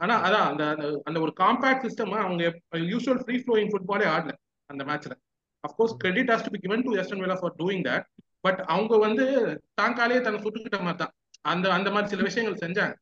ஆனா 0.00 0.14
அதான் 0.26 0.46
அந்த 0.50 0.64
அந்த 1.04 1.18
ஒரு 1.20 1.32
காம்பேக்ட் 1.40 1.84
சிஸ்டம் 1.86 2.14
அவங்க 2.18 2.44
யூஸ்வல் 2.88 3.22
ஃப்ரீ 3.22 3.36
ஃப்ளோயிங் 3.38 3.72
ஃபுட்பாலே 3.72 4.06
ஆடல 4.12 4.34
அந்த 4.70 4.82
மேட்ச்ல 4.84 5.14
of course 5.64 5.94
credit 5.96 6.30
has 6.32 6.44
to 6.44 6.50
be 6.50 6.60
given 6.60 6.84
to 6.84 6.92
Aston 7.00 7.22
Villa 7.24 7.36
for 7.40 7.56
doing 7.58 7.84
that 7.88 8.06
but 8.40 8.60
அவங்க 8.66 8.96
வந்து 8.98 9.24
தாங்காலே 9.80 10.20
தன்னை 10.20 10.40
சுட்டுக்கிட்ட 10.42 10.80
மாதிரி 10.80 10.98
தான் 10.98 11.14
அந்த 11.44 11.66
அந்த 11.72 11.88
மாதிரி 11.90 12.10
சில 12.12 12.22
விஷயங்கள் 12.22 12.62
செஞ்சாங்க. 12.62 12.94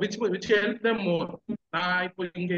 Which 0.00 0.16
which 0.34 0.48
help 0.52 0.82
them 0.82 1.02
more 1.04 1.30
நான் 1.70 2.04
இப்போ 2.04 2.22
இங்க 2.34 2.54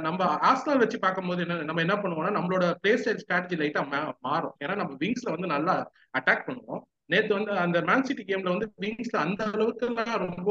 நம்ம 0.00 0.36
ஆஸ்டல் 0.50 0.78
வச்சு 0.78 0.98
பார்க்கும்போது 0.98 1.40
என்ன 1.40 1.62
நம்ம 1.62 1.80
என்ன 1.80 1.94
பண்ணுவோம்னா 1.94 2.32
நம்மளோட 2.38 2.74
பிளே 2.80 2.92
ஸ்டைல் 2.94 3.20
ஸ்ட்ராட்டஜி 3.22 3.56
லைட்டா 3.60 4.14
மாறும். 4.20 4.56
ஏன்னா 4.64 4.76
நம்ம 4.76 4.94
விங்ஸ்ல 4.94 5.30
வந்து 5.30 5.46
நல்லா 5.46 5.90
அட்டாக் 6.18 6.46
பண்ணுவோம். 6.46 6.82
நேத்து 7.06 7.34
வந்து 7.34 7.52
அந்த 7.52 7.80
மேன் 7.80 8.02
சிட்டி 8.02 8.24
கேம்ல 8.24 8.48
வந்து 8.48 8.72
விங்ஸ்ல 8.80 9.16
அந்த 9.16 9.44
அளவுக்கு 9.52 9.94
ரொம்ப 10.18 10.50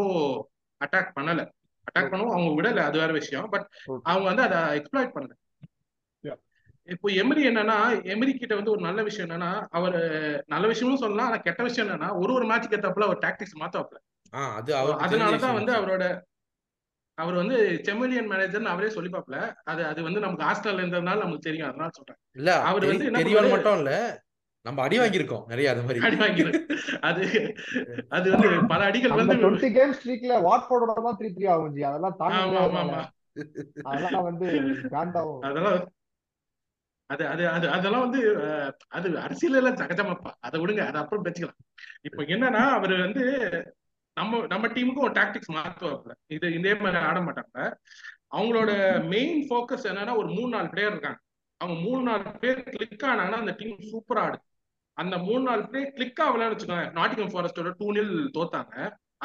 அட்டாக் 0.81 1.15
பண்ணல. 1.15 1.47
அட்டாக் 1.87 2.09
பண்ணுவோம். 2.11 2.35
அவங்க 2.35 2.61
விடல. 2.61 2.77
அது 2.77 2.97
வேற 2.97 3.11
விஷயம். 3.11 3.49
பட் 3.49 3.67
அவங்க 4.03 4.33
வந்து 4.33 4.41
அதை 4.41 4.59
எக்ஸ்ப்ளாய்ட் 4.79 5.15
பண்ணல. 5.15 5.35
இப்போ 6.83 7.09
எமிரி 7.09 7.41
என்னன்னா 7.49 7.75
எமிரி 8.03 8.31
கிட்ட 8.33 8.55
வந்து 8.55 8.71
ஒரு 8.71 8.81
நல்ல 8.81 9.03
விஷயம் 9.03 9.29
என்னன்னா 9.29 9.65
அவர் 9.69 9.97
நல்ல 10.45 10.67
விஷயமும் 10.67 10.97
சொல்லலாம். 10.97 11.25
ஆனா 11.25 11.37
கெட்ட 11.37 11.63
விஷயம் 11.63 11.89
என்னன்னா 11.89 12.09
ஒரு 12.17 12.33
ஒரு 12.33 12.45
மேட்சுக்கு 12.45 12.77
ஏத்தப்பல 12.77 13.03
அவர் 13.03 13.17
டாக்டிக்ஸ் 13.17 13.59
மாத்தாப்ல 13.59 13.97
அது 14.29 14.73
அதனாலதான் 14.75 15.53
வந்து 15.53 15.73
அவரோட 15.73 16.27
அவர் 17.19 17.35
வந்து 17.35 17.55
செமிலியன் 17.85 18.29
மேனேஜர்னு 18.31 18.71
அவரே 18.71 18.89
சொல்லிப்பாப்ல 18.95 19.37
அது 19.65 19.81
அது 19.85 19.99
வந்து 20.03 20.19
நமக்கு 20.19 20.47
ஹாஸ்டல்ல 20.47 20.81
இருந்ததுனால 20.81 21.21
நமக்கு 21.21 21.47
தெரியும். 21.47 21.69
அதனால 21.69 21.91
சொல்றேன். 21.97 22.19
இல்ல 22.35 22.49
அவர் 22.69 22.89
வந்து 22.89 23.07
என்ன 23.07 23.21
தெரியவன் 23.21 23.53
மட்டும் 23.53 23.77
இல்ல 23.79 23.93
நம்ம 24.65 24.81
அடி 24.85 24.97
வாங்கியிருக்கோம் 24.99 25.45
நிறைய 25.47 25.67
அது 25.71 25.83
மாதிரி. 25.83 25.99
அடி 26.07 26.17
வாங்கிடும் 26.21 26.57
அது 27.01 27.23
அது 28.09 28.27
வந்து 28.33 28.49
பல 28.71 28.81
அடிகள் 28.89 29.19
வந்து 29.19 29.37
டுவெண்ட்டி 29.37 29.69
கேம் 29.77 29.93
ஸ்ட்ரீக்ல 29.97 30.35
வாட்ஃபோர்டோட 30.45 30.95
தான் 30.99 31.17
த்ரீ 31.19 31.29
த்ரீ 31.37 31.47
ஆகும் 31.53 31.73
ஜி. 31.75 31.83
அதெல்லாம் 31.89 32.17
தாங்க 32.21 32.57
ஆமா 32.81 33.01
அதெல்லாம் 33.85 34.27
வந்து 34.29 34.47
காண்டாவும் 34.93 35.43
அதெல்லாம் 35.47 35.79
அது 37.09 37.23
அது 37.27 37.43
அது 37.49 37.67
அதெல்லாம் 37.75 38.03
வந்து 38.05 38.19
அது 38.91 39.07
அரசியல் 39.21 39.59
எல்லாம் 39.59 39.79
சகஜமாப்பா. 39.79 40.31
அதை 40.39 40.57
விடுங்க 40.61 40.81
அதை 40.85 40.97
அப்புறம் 41.01 41.23
பேசிக்கலாம். 41.25 41.59
இப்போ 42.07 42.21
என்னன்னா 42.27 42.63
அவர் 42.75 42.93
வந்து 42.99 43.23
நம்ம 44.17 44.39
நம்ம 44.51 44.67
டீமுக்கும் 44.67 45.05
ஒரு 45.07 45.15
டாக்டிக்ஸ் 45.19 45.53
மாத்துவாப்ல 45.57 46.13
இது 46.35 46.47
இதே 46.57 46.73
மாதிரி 46.83 46.99
ஆட 47.09 47.19
மாட்டாங்க. 47.27 47.57
அவங்களோட 48.35 48.71
மெயின் 49.13 49.39
ஃபோக்கஸ் 49.49 49.85
என்னன்னா 49.91 50.13
ஒரு 50.21 50.29
மூணு 50.37 50.49
நாலு 50.55 50.69
பிளேயர் 50.73 50.91
இருக்காங்க. 50.91 51.19
அவங்க 51.61 51.75
மூணு 51.85 52.01
நாலு 52.09 52.31
பேர் 52.43 52.59
கிளிக் 52.73 53.05
ஆனாங்கன்னா 53.11 53.41
அந்த 53.43 53.53
டீம் 53.59 53.79
சூப்பரா 53.91 54.23
ஆடு. 54.27 54.37
அந்த 54.97 55.15
மூணு 55.27 55.41
நாலு 55.49 55.63
பேர் 55.73 55.93
கிளிக் 55.97 56.21
ஆகலன்னு 56.25 56.53
வச்சுக்கோங்க 56.53 56.87
நாட்டிகம் 56.97 57.31
ஃபாரஸ்டோட 57.33 57.69
டூ 57.79 57.87
நில் 57.97 58.13
தோத்தாங்க. 58.37 58.75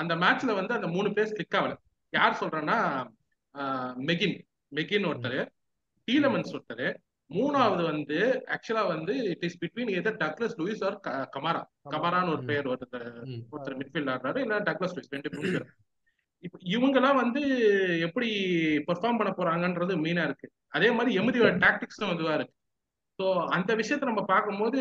அந்த 0.00 0.12
மேட்ச்ல 0.22 0.54
வந்து 0.60 0.72
அந்த 0.74 0.88
மூணு 0.96 1.08
பேர் 1.16 1.34
கிளிக் 1.36 1.56
ஆகல. 1.60 1.74
யார் 2.12 2.38
சொல்றேன்னா 2.40 2.78
மெகின் 4.08 4.36
மெகின் 4.72 5.08
ஒருத்தர். 5.10 5.40
டீலமன்ஸ் 6.08 6.54
ஒருத்தர். 6.56 6.86
மூணாவது 7.30 7.82
வந்து 7.92 8.18
ஆக்சுவலா 8.54 8.82
வந்து 8.94 9.12
it 9.32 9.44
is 9.48 9.58
between 9.62 9.92
either 9.98 10.18
Douglas 10.22 10.56
Luiz 10.60 10.82
or 10.88 10.96
Kamara 11.36 11.62
கமாரான்னு 11.94 12.32
ஒரு. 12.34 12.42
பேர் 12.50 12.70
ஒருத்தர். 12.72 13.08
ஒருத்தர் 13.52 13.78
மிட்ஃபீல்ட் 13.80 14.12
ஆடுறாரு 14.14 14.40
இல்ல 14.44 14.58
டக்லஸ் 14.68 14.94
லூயிஸ் 14.96 15.14
ரெண்டு 15.16 15.32
பேரும் 15.34 15.72
இப்போ 16.44 16.58
இவங்கெல்லாம் 16.74 17.20
வந்து 17.22 17.42
எப்படி 18.06 18.28
பெர்ஃபார்ம் 18.88 19.18
பண்ண 19.20 19.30
போறாங்கன்றது 19.36 19.94
மெயினா 20.04 20.24
இருக்கு. 20.28 20.48
அதே 20.76 20.88
மாதிரி 20.96 21.10
எமதியோட 21.20 21.52
டாக்டிக்ஸும் 21.64 22.12
இதுவா 22.14 22.34
இருக்கு. 22.38 22.54
ஸோ 23.18 23.26
அந்த 23.56 23.70
விஷயத்த 23.80 24.10
நம்ம 24.10 24.22
பார்க்கும்போது 24.32 24.80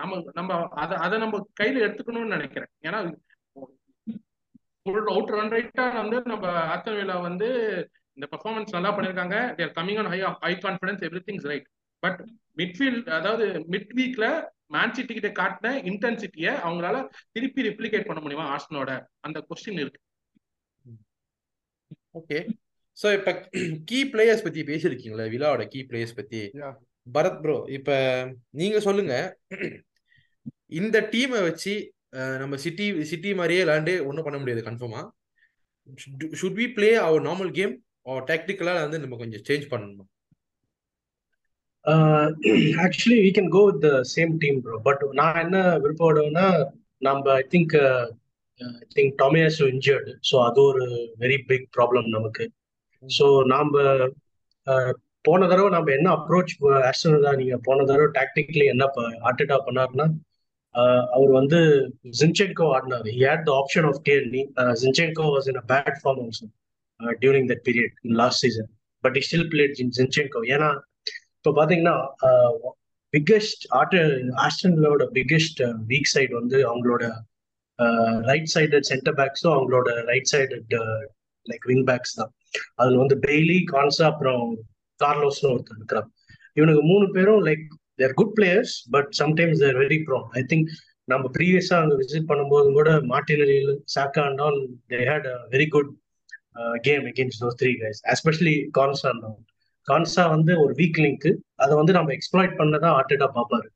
நம்ம 0.00 0.18
நம்ம 0.38 0.56
அதை 0.82 0.94
அதை 1.06 1.16
நம்ம 1.24 1.40
கையில 1.60 1.84
எடுத்துக்கணும்னு 1.86 2.36
நினைக்கிறேன். 2.36 2.72
ஏன்னா 2.86 3.00
அவுட் 5.14 5.32
ரன் 5.36 5.54
ரைட்டா 5.56 5.84
வந்து 6.00 6.18
நம்ம 6.32 6.46
ஆத்தன்வேலா 6.74 7.16
வந்து 7.28 7.48
இந்த 8.16 8.26
பெர்ஃபார்மன்ஸ் 8.32 8.76
நல்லா 8.76 8.90
பண்ணியிருக்காங்க 8.96 9.36
they're 9.58 9.74
coming 9.78 10.00
on 10.02 10.10
high 10.12 10.20
high 10.44 10.52
confidence 10.66 11.04
every 11.08 11.22
things 11.28 11.48
right 11.52 11.68
but 12.02 12.20
midfield 12.60 13.10
அதாவது 13.18 13.46
மிட் 13.74 13.92
வீக்ல 13.98 14.26
மேன் 14.74 14.94
சிட்டி 14.96 15.12
கிட்ட 15.14 15.30
காட்டின 15.40 15.72
இன்டென்சிட்டியை 15.90 16.52
அவங்களால 16.66 16.96
திருப்பி 17.34 17.60
ரிப்ளிகேட் 17.68 18.08
பண்ண 18.08 18.20
முடியுமா? 18.24 18.46
ஆர்சனோட 18.54 18.90
அந்த 19.26 19.38
கொஸ்டின் 19.48 19.80
இருக்கு. 19.82 20.00
ஓகே 22.20 22.38
சோ 22.98 23.08
இப்ப 23.18 23.32
கீ 23.88 23.98
பிளேயர்ஸ் 24.12 24.44
பத்தி 24.46 24.60
பேசியிருக்கீங்களா? 24.70 25.26
விழாவோட 25.34 25.64
கீ 25.72 25.80
பிளேயர்ஸ் 25.90 26.18
பத்தி. 26.20 26.42
Yeah. 26.62 26.74
பரத் 27.06 27.40
ப்ரோ 27.42 27.56
இப்ப 27.76 27.90
நீங்க 28.60 28.78
சொல்லுங்க. 28.86 29.14
இந்த 30.80 30.96
டீமை 31.12 31.38
வச்சு 31.48 31.72
நம்ம 32.42 32.54
சிட்டி 32.64 32.86
சிட்டி 33.10 33.30
மாதிரியே 33.34 33.62
விளையாண்டு 33.62 33.94
ஒன்றும் 34.08 34.26
பண்ண 34.26 34.38
முடியாது 34.38 34.62
கன்ஃபார்மா 34.68 35.02
should 36.40 36.58
we 36.60 36.66
play 36.76 36.90
our 37.06 37.26
normal 37.28 37.52
game 37.58 37.74
டாக்டிக்கலா 38.06 38.74
வந்து 38.80 38.98
நம்ம 38.98 39.16
கொஞ்சம் 39.16 39.44
சேஞ்ச் 39.48 39.66
பண்ணணுமா. 39.72 40.04
Actually 42.84 43.18
we 43.26 43.30
can 43.30 43.50
go 43.50 43.62
with 43.68 43.82
the 43.86 43.90
same 44.14 44.32
team 44.38 44.58
bro 44.64 44.78
but 44.88 45.02
நான் 45.12 45.40
என்ன 45.44 45.58
விருப்பப்படுவேன்னா 45.84 46.46
நம்ம 47.02 47.32
I 47.34 47.44
think 47.50 47.74
I 48.60 48.86
think 48.96 49.14
Thomas 49.18 49.58
injured 49.70 50.12
so 50.30 50.36
அது 50.48 50.60
ஒரு 50.62 50.84
வெரி 51.18 51.38
பிக் 51.50 51.66
ப்ராப்ளம் 51.76 52.08
நமக்கு. 52.08 52.46
ஸோ 53.02 53.26
நாம் 53.46 53.70
போன 55.24 55.46
தடவை 55.46 55.68
நம்ம 55.70 55.92
என்ன 55.92 56.08
அப்ரோச் 56.18 56.52
ஆஸ்டர்னா 56.90 57.32
நீங்க 57.36 57.56
போன 57.68 57.84
தடவை 57.84 58.08
டாக்டிக்கலி 58.18 58.66
என்ன 58.74 58.84
ஆர்டேட்டா 59.28 59.58
பண்ணாருன்னா 59.66 60.06
uh, 60.74 61.02
அவர் 61.16 61.30
வந்து 61.30 61.58
ஜின்சென்கோ 62.20 62.66
ஆடினார். 62.76 63.06
He 63.10 63.22
had 63.24 63.44
the 63.48 63.52
option 63.60 63.86
of 63.90 64.02
Tierney 64.08 64.42
Zinchenko 64.82 65.26
was 65.34 65.48
in 65.52 65.60
a 65.62 65.64
bad 65.72 65.98
form 66.02 66.20
also 66.24 66.46
during 67.20 67.48
that 67.48 67.64
period 67.64 67.96
in 68.02 68.16
last 68.16 68.40
season 68.40 68.68
but 69.04 69.16
he 69.16 69.24
still 69.28 69.48
played 69.48 69.74
Zinchenko 69.98 70.42
ஏன்னா 70.54 70.68
இப்போ 71.36 71.50
பார்த்தீங்கன்னா 71.50 71.96
பிக்கஸ்ட் 73.14 73.64
ஆட்ட 73.70 74.00
ஆஸ்டன்லோட 74.46 75.04
பிக்கெஸ்ட் 75.14 75.60
வீக் 75.86 76.10
சைடு 76.14 76.32
வந்து 76.32 76.58
அவங்களோட 76.66 77.04
ரைட் 78.28 78.50
சைடு 78.54 78.78
சென்டர் 78.90 79.16
பேக்ஸும் 79.16 79.54
அவங்களோட 79.54 79.90
right 80.04 80.30
side 80.32 80.56
like 81.46 81.64
wing 81.66 81.86
backs 81.86 82.14
தான். 82.14 82.32
அதில் 82.76 82.96
வந்து 82.96 83.16
பெய்லி 83.26 83.58
கான்சா 83.72 84.04
அப்புறம் 84.06 84.44
கார்லோஸ்னு 85.00 85.50
ஒருத்தர் 85.52 85.78
இருக்கிறான் 85.78 86.08
இவனுக்கு 86.56 86.82
மூணு 86.82 87.06
பேரும் 87.10 87.42
like 87.44 87.64
they're 87.98 88.14
good 88.14 88.34
players 88.38 88.74
but 88.90 89.10
sometimes 89.20 89.62
they're 89.64 89.78
very 89.78 89.98
bro 90.04 90.18
I 90.32 90.42
think 90.42 90.68
நம்ம 91.08 91.30
ப்ரீவியஸாக 91.36 91.82
அங்கே 91.82 91.96
விசிட் 92.00 92.30
பண்ணும்போது 92.30 92.68
கூட 92.72 92.90
மார்டினலியில் 93.12 93.72
Saka 93.94 94.24
and 94.28 94.40
all 94.40 94.60
they 94.92 95.00
had 95.10 95.26
a 95.26 95.36
very 95.50 95.66
good 95.68 95.90
game 96.82 97.04
against 97.06 97.42
those 97.44 97.58
three 97.60 97.72
guys 97.80 98.00
especially 98.12 98.56
Konsa 98.78 99.08
and 99.10 99.26
Konsa 99.88 100.24
வந்து 100.28 100.52
ஒரு 100.58 100.72
வீக் 100.74 100.98
லிங்க் 100.98 101.28
அதை 101.56 101.76
வந்து 101.76 101.92
நம்ம 101.92 102.12
எக்ஸ்ப்ளாய்ட் 102.12 102.58
பண்ணதான் 102.58 102.96
ஆர்டேட்டா 102.96 103.28
பார்ப்பாரு 103.34 103.68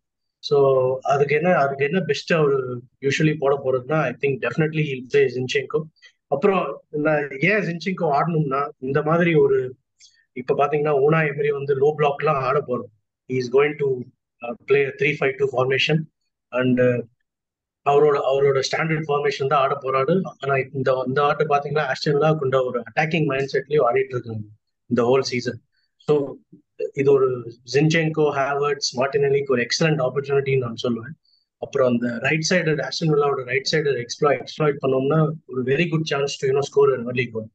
ஸோ 0.43 0.57
அதுக்கு 1.03 1.35
என்ன 1.35 1.51
அதுக்கு 1.55 1.85
என்ன 1.85 2.01
பெஸ்ட்டாக 2.01 2.41
அவர் 2.41 2.57
யூஸ்வலி 3.03 3.35
போட 3.39 3.55
போறதுன்னா 3.65 4.01
I 4.03 4.13
think 4.21 4.39
definitely 4.43 4.83
will 4.83 5.07
play 5.11 5.23
Zinchenko 5.29 5.81
அப்புறம் 6.31 6.65
நான் 6.99 7.25
ஏன் 7.43 7.65
ஜின்செங்கோ 7.65 8.07
ஆடணும்னா 8.11 8.61
இந்த 8.81 9.03
மாதிரி 9.03 9.35
ஒரு 9.35 9.59
இப்போ 10.37 10.53
பார்த்தீங்கன்னா 10.55 10.95
ஊனா 11.01 11.21
எமரி 11.23 11.51
வந்து 11.51 11.73
லோ 11.75 11.89
பிளாக்லாம் 11.99 12.41
ஆட 12.43 12.59
போறோம். 12.61 12.91
Is 13.31 13.51
going 13.53 13.77
to 13.79 13.89
play 14.67 14.81
three 15.01 15.11
five 15.19 15.35
two 15.39 15.47
formation 15.53 16.01
and 16.53 16.81
அவரோட 17.87 18.17
அவரோட 18.31 18.59
ஸ்டாண்டர்ட் 18.69 19.07
ஃபார்மேஷன் 19.09 19.51
தான் 19.53 19.63
ஆட 19.65 19.75
போறாரு. 19.85 20.15
ஆனா 20.43 20.55
இந்த 20.79 20.91
இந்த 21.09 21.21
ஆட்டு 21.29 21.45
பாத்தீங்கன்னா 21.53 21.87
ஆஸ்டன்லா 21.93 22.31
கொண்ட 22.43 22.57
ஒரு 22.69 22.79
அட்டாக்கிங் 22.89 23.27
மைண்ட் 23.33 23.53
செட்லயும் 23.55 23.87
ஆடிட்டு 23.89 24.15
இருக்காங்க 24.17 24.45
இந்த 24.91 25.03
ஹோல் 25.09 25.27
சீசன் 25.33 25.59
ஸோ 26.09 26.15
இது 27.01 27.09
ஒரு 27.17 27.29
ஜின்செங்கோ 27.73 28.27
ஹேவர்ட்ஸ் 28.39 28.91
மார்டினலிக்கு 29.01 29.55
ஒரு 29.57 29.63
எக்ஸலண்ட் 29.67 30.01
ஆப்பர்ச்சுனிட்டின்னு 30.07 30.65
நான் 30.67 30.83
சொல்லுவேன். 30.87 31.15
அப்புறம் 31.63 31.89
அந்த 31.93 32.07
ரைட் 32.27 32.47
சைடு 32.49 32.73
ஆஸ்டன் 32.87 33.13
வில்லாவோட 33.13 33.43
ரைட் 33.51 33.71
சைடு 33.73 33.91
எக்ஸ்ப்ளாய் 34.05 34.39
எக்ஸ்ப்ளாய்ட் 34.43 34.81
பண்ணோம்னா 34.83 35.19
ஒரு 35.51 35.61
very 35.71 35.87
good 35.93 36.09
chance 36.13 36.35
to 36.41 36.49
you know 36.51 36.63
score 36.71 36.91
early 36.97 37.27
goal 37.35 37.49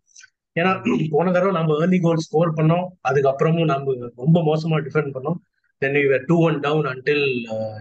ஏன்னா 0.55 0.71
போன 1.15 1.31
தடவை 1.36 1.51
நம்ம 1.57 1.75
ஏர்லி 1.83 2.00
கோல் 2.05 2.24
ஸ்கோர் 2.27 2.51
பண்ணோம். 2.59 2.86
அதுக்கப்புறமும் 3.09 3.69
நம்ம 3.74 3.95
ரொம்ப 4.24 4.38
மோசமா 4.50 4.77
டிஃபெண்ட் 4.88 5.13
பண்ணோம். 5.17 5.38
Then 5.81 5.98
we 5.98 6.19
two 6.29 6.38
one 6.48 6.57
down 6.67 6.88
until 6.93 7.25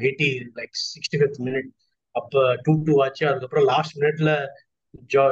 eighty 0.02 0.28
like 0.58 0.74
sixty 0.94 1.18
fifth 1.20 1.40
minute 1.46 1.70
அப்ப 2.14 2.42
டூ 2.64 2.72
டூ 2.86 2.94
ஆச்சு 3.04 3.24
அதுக்கப்புறம் 3.30 3.68
லாஸ்ட் 3.72 3.98
மினிட்ல 4.00 4.30
ஜா 5.14 5.24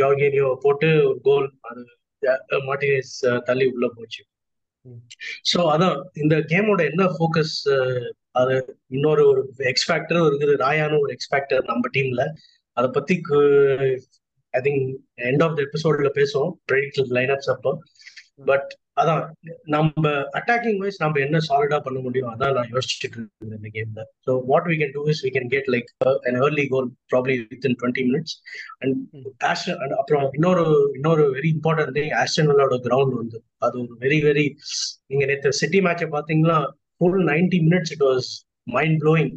ஜாகேனியோ 0.00 0.48
போட்டு 0.64 0.88
ஒரு 1.10 1.20
கோல் 1.28 1.46
அது 1.70 1.82
மார்டினேஸ் 2.68 3.12
தள்ளி 3.48 3.66
உள்ள 3.74 3.86
போச்சு. 3.96 4.22
ஸோ 5.50 5.58
அதான் 5.74 5.96
இந்த 6.22 6.34
கேமோட 6.52 6.80
என்ன 6.90 7.04
ஃபோக்கஸ் 7.16 7.56
அது 8.40 8.54
இன்னொரு 8.96 9.22
ஒரு 9.30 9.42
எக்ஸ் 9.70 9.86
ஃபேக்டரும் 9.88 10.26
இருக்குது. 10.28 10.54
ராயானும் 10.64 11.02
ஒரு 11.04 11.12
எக்ஸ் 11.16 11.30
ஃபேக்டர் 11.32 11.62
நம்ம 11.70 11.90
டீம்ல 11.96 12.24
அதை 12.76 12.88
பத்தி 12.96 13.14
I 14.54 14.60
think 14.66 14.84
end 15.30 15.44
of 15.46 15.56
the 15.58 15.62
எபிசோட்ல 15.68 16.10
பேசுவோம். 16.20 16.52
ப்ரெடிக்ட் 16.70 17.14
லைனப்ஸ் 17.18 17.50
அப்போ. 17.54 17.72
பட் 18.40 18.70
அதான் 19.00 19.22
நம்ம 19.66 20.10
அட்டாக்கிங் 20.38 20.78
வைஸ் 20.82 21.00
நம்ம 21.02 21.20
என்ன 21.20 21.38
சாலிடா 21.46 21.78
பண்ண 21.86 21.98
முடியும் 22.00 22.30
அதான் 22.30 22.54
நான் 22.56 22.70
யோசிச்சுட்டு 22.72 23.04
இருக்கேன் 23.06 23.56
இந்த 23.56 23.68
கேம்ல 23.74 24.02
so 24.26 24.34
what 24.46 24.68
we 24.70 24.76
can 24.76 24.92
do 24.94 25.02
is 25.12 25.20
we 25.24 25.30
can 25.30 25.50
get 25.54 25.68
like 25.74 25.88
an 26.28 26.38
early 26.40 26.64
goal 26.70 26.88
probably 27.12 27.34
with 27.42 27.66
in 27.70 27.76
twenty 27.80 28.04
minutes 28.08 28.34
and 28.80 28.96
Aston 29.50 29.96
அப்புறம் 29.98 30.24
இன்னொரு 30.32 30.64
இன்னொரு 30.94 31.26
வெரி 31.36 31.50
இம்பார்ட்டன்ட் 31.56 31.94
திங் 31.98 32.14
ஆஸ்டன் 32.22 32.48
வில்லாவோட 32.52 32.78
கிரவுண்ட் 32.86 33.16
வந்து 33.16 33.40
அது 33.58 33.76
ஒரு 33.84 33.96
வெரி 34.00 34.20
வெரி 34.24 34.46
நீங்க 35.06 35.24
நேற்று 35.24 35.52
சிட்டி 35.60 35.82
மேட்சை 35.88 36.08
பார்த்தீங்கன்னா 36.16 36.58
full 36.96 37.20
ninety 37.28 37.60
minutes 37.66 37.92
it 37.96 38.06
was 38.08 38.30
mind 38.68 38.98
blowing 39.02 39.32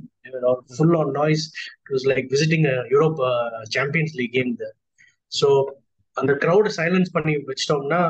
full 0.78 0.98
on 0.98 1.14
noise 1.14 1.46
it 1.80 1.94
was 1.94 2.08
like 2.14 2.28
visiting 2.32 2.68
Europe 2.94 3.20
Champions 3.76 4.16
League 4.20 4.34
game 4.34 4.56
so 5.32 5.48
அந்த 6.18 6.32
க்ரௌட் 6.42 6.68
சைலன்ஸ் 6.78 7.10
பண்ணி 7.12 7.34
வச்சிட்டோம்னா 7.50 8.02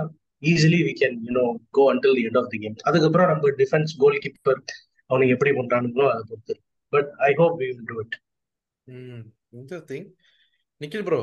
easily 0.44 0.80
we 0.88 0.94
can 1.02 1.18
you know 1.28 1.46
go 1.78 1.84
until 1.94 2.16
the 2.20 2.24
end 2.30 2.40
of 2.42 2.50
the 2.54 2.60
game 2.64 2.76
அதுக்கப்புறம் 2.90 3.30
நம்ம 3.32 3.52
defence 3.62 3.94
goal 4.04 4.18
keeper 4.26 4.62
அவனுக்கு 5.10 5.36
எப்படி 5.36 5.52
பண்றானுங்களோ 5.60 6.08
அதை 6.14 6.24
பொறுத்து. 6.32 6.56
But 6.94 7.10
I 7.28 7.32
hope 7.42 7.56
we 7.62 7.68
will 7.72 7.88
do 7.92 7.98
it 8.06 8.16
interesting 9.60 10.08
Nikhil 10.82 11.06
bro 11.10 11.22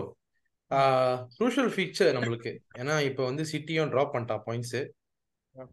crucial 1.37 1.71
fixture 1.75 2.15
நம்மளுக்கு. 2.17 2.53
ஏன்னா 2.81 2.95
இப்போ 3.09 3.23
வந்து 3.31 3.45
சிட்டியும் 3.53 3.91
ட்ராப் 3.93 4.15
பண்ணிட்டான் 4.15 4.43
பாயிண்ட்ஸ் 4.47 4.79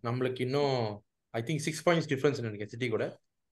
நம்மளுக்கு 0.07 0.41
இன்னும் 0.47 0.77
I 1.33 1.41
think 1.47 1.63
six 1.67 1.83
points 1.85 2.09
difference 2.11 2.41
நினைக்கிறேன் 2.45 2.73
சிட்டி 2.73 2.87
கூட. 2.95 3.05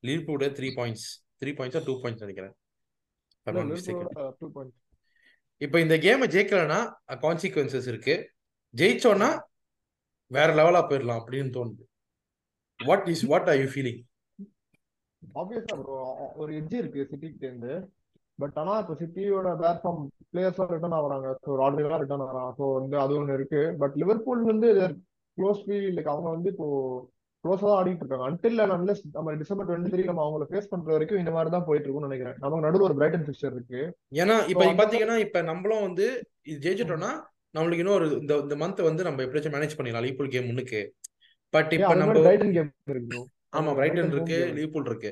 லீவ்பூட 0.04 0.48
த்ரீ 0.58 0.68
பாயிண்ட்ஸ் 0.80 1.08
த்ரீ 1.42 1.52
பாயிண்ட்ஸா 1.58 1.82
டூ 1.88 1.94
பாயிண்ட்ஸ் 2.04 2.24
நினைக்கிறேன். 2.26 2.54
இப்போ 5.66 5.78
இந்த 5.86 5.96
கேமை 6.06 6.28
ஜெயிக்கலன்னா 6.36 6.80
கான்சிக்வன்சஸ் 7.26 7.88
இருக்கு. 7.92 8.16
ஜெயிச்சோன்னா 8.74 9.30
வேற 10.38 10.50
லெவலா 10.60 10.82
போயிடலாம் 10.90 11.22
அப்படின்னு 11.22 11.52
தோணுது. 11.58 11.84
What 12.80 13.08
is 13.14 13.26
what 13.32 13.50
are 13.54 13.60
you 13.64 13.68
feeling 13.74 14.02
ஆப்வியஸா 15.22 15.76
ப்ரோ 15.82 15.98
ஒரு 16.42 16.52
எட்ஜ் 16.60 16.76
இருக்கு 16.82 17.02
சிட்டிக்கு 17.12 17.46
இருந்து. 17.50 17.74
பட் 18.40 18.56
ஆனா 18.62 18.74
இப்போ 18.84 18.94
சிட்டியோட 19.02 19.50
பிளாட்ஃபார்ம் 19.60 20.02
பிளேயர்ஸ் 20.32 20.62
ரிட்டர்ன் 20.76 20.98
ஆகுறாங்க. 21.00 21.30
ஸோ 21.46 21.58
ராட்ரிகா 21.62 21.98
ரிட்டர்ன் 22.04 22.24
ஆகிறான். 22.26 22.52
ஸோ 22.60 22.66
வந்து 22.80 22.96
அது 23.04 23.14
ஒன்று 23.20 23.38
இருக்கு. 23.40 23.62
பட் 23.82 23.96
லிவர்பூல் 24.02 24.44
வந்து 24.52 24.70
க்ளோஸ் 25.38 25.62
லைக் 25.98 26.14
அவங்க 26.14 26.30
வந்து 26.36 26.50
இப்போ 26.54 26.68
க்ளோஸா 27.44 27.66
தான் 27.68 27.78
ஆடிட்டு 27.80 28.04
இருக்காங்க. 28.04 28.26
அன்டில் 28.30 28.64
அன்லெஸ் 28.76 29.04
நம்ம 29.14 29.36
டிசம்பர் 29.42 29.68
டுவெண்ட்டி 29.68 29.92
த்ரீ 29.94 30.04
நம்ம 30.10 30.24
அவங்கள 30.26 30.46
ஃபேஸ் 30.50 30.72
பண்ற 30.72 30.92
வரைக்கும் 30.96 31.22
இந்த 31.22 31.32
மாதிரி 31.36 31.52
தான் 31.54 31.68
போயிட்டு 31.68 31.86
இருக்கும்னு 31.88 32.10
நினைக்கிறேன். 32.10 32.38
நமக்கு 32.44 32.66
நடுவில் 32.66 32.88
ஒரு 32.88 32.98
பிரைட்டன் 33.00 33.26
பிக்சர் 33.28 33.56
இருக்கு. 33.56 33.82
ஏன்னா 34.22 34.36
இப்ப 34.54 34.68
பாத்தீங்கன்னா 34.82 35.18
இப்ப 35.26 35.42
நம்மளும் 35.52 35.86
வந்து 35.88 36.08
இது 36.50 36.60
ஜெயிச்சிட்டோம்னா 36.66 37.12
நம்மளுக்கு 37.56 37.84
இன்னும் 37.84 37.98
ஒரு 37.98 38.08
இந்த 38.20 38.34
இந்த 38.38 38.56
மந்த் 38.56 38.82
வந்து 38.82 39.04
நம்ம 39.04 39.24
எப்படியாச்சும் 39.24 39.56
மேனேஜ் 39.56 39.78
பண்ணிடலாம் 39.78 40.06
லீவ்பூல் 40.06 40.32
கேம் 40.34 40.48
முன்னுக்கு. 40.50 40.82
பட் 41.54 41.72
இப்ப 41.78 41.94
நம்ம 41.96 42.14
பிரைட்டன் 42.20 42.54
கேம் 42.54 42.70
இருக்கு 42.94 43.20
ஆமா 43.58 43.72
பிரைட்டன் 43.74 44.12
இருக்கு 44.12 44.30
கேம் 44.34 44.54
லீவ்பூல் 44.60 44.86
இருக்கு. 44.86 45.12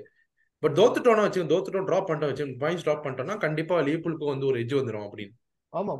பட் 0.64 0.76
தோத்துட்டோம்னா 0.80 1.26
வச்சு 1.26 1.50
தோத்துட்டோம் 1.52 1.88
ட்ராப் 1.90 2.08
பண்ணிட்டோம் 2.08 2.32
வச்சு 2.32 2.46
பாயிண்ட்ஸ் 2.62 2.86
ட்ராப் 2.86 3.04
பண்ணிட்டோம்னா 3.04 3.36
கண்டிப்பா 3.38 3.76
லீவ்பூலுக்கு 3.88 4.32
வந்து 4.32 4.48
ஒரு 4.48 4.58
எஜ் 4.64 4.78
வந்துடும் 4.80 5.06
அப்படின்னு. 5.08 5.36
ஆமா. 5.74 5.94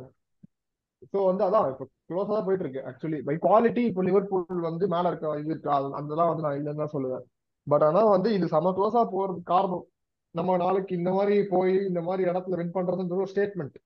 ஸோ 1.12 1.18
வந்து 1.26 1.42
அதான் 1.44 1.68
இப்போ 1.70 1.84
க்ளோஸா 2.08 2.32
தான் 2.32 2.46
போயிட்டு 2.46 2.64
இருக்கு 2.64 2.80
ஆக்சுவலி 2.88 3.18
பை 3.20 3.34
குவாலிட்டி 3.38 3.82
இப்போ 3.86 4.02
லிவர்பூல் 4.02 4.66
வந்து 4.66 4.84
மேல 4.88 5.08
இருக்க 5.08 5.36
இது 5.38 5.50
இருக்கு 5.50 5.70
அது- 5.76 5.94
அதெல்லாம் 5.94 6.30
வந்து 6.30 6.44
நான் 6.46 6.58
இல்லைன்னு 6.58 6.82
தான் 6.84 6.94
சொல்லுவேன். 6.94 7.24
பட் 7.66 7.82
ஆனா 7.82 8.02
வந்து 8.06 8.28
இது 8.34 8.46
செம 8.48 8.72
க்ளோஸா 8.76 9.02
போறதுக்கு 9.12 9.52
காரணம் 9.52 9.84
நம்ம 10.34 10.56
நாளைக்கு 10.56 10.92
இந்த 10.96 11.10
மாதிரி 11.10 11.36
போய் 11.48 11.74
இந்த 11.86 12.00
மாதிரி 12.00 12.22
இடத்துல 12.30 12.58
வின் 12.58 12.74
பண்றதுன்றது 12.74 13.22
ஒரு 13.22 13.32
ஸ்டேட்மெண்ட் 13.32 13.78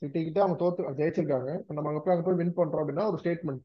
சிட்டி 0.00 0.20
கிட்ட 0.26 0.38
அவங்க 0.44 0.58
தோத்து 0.62 0.98
ஜெயிச்சிருக்காங்க. 1.00 1.50
இப்ப 1.60 1.74
நம்ம 1.76 1.90
அங்க 1.90 2.00
போய் 2.04 2.14
அங்க 2.14 2.24
போய் 2.26 2.38
வின் 2.40 2.58
பண்றோம் 2.60 2.82
அப்படின்னா 2.82 3.06
ஒரு 3.12 3.20
ஸ்டேட்மெண்ட் 3.22 3.62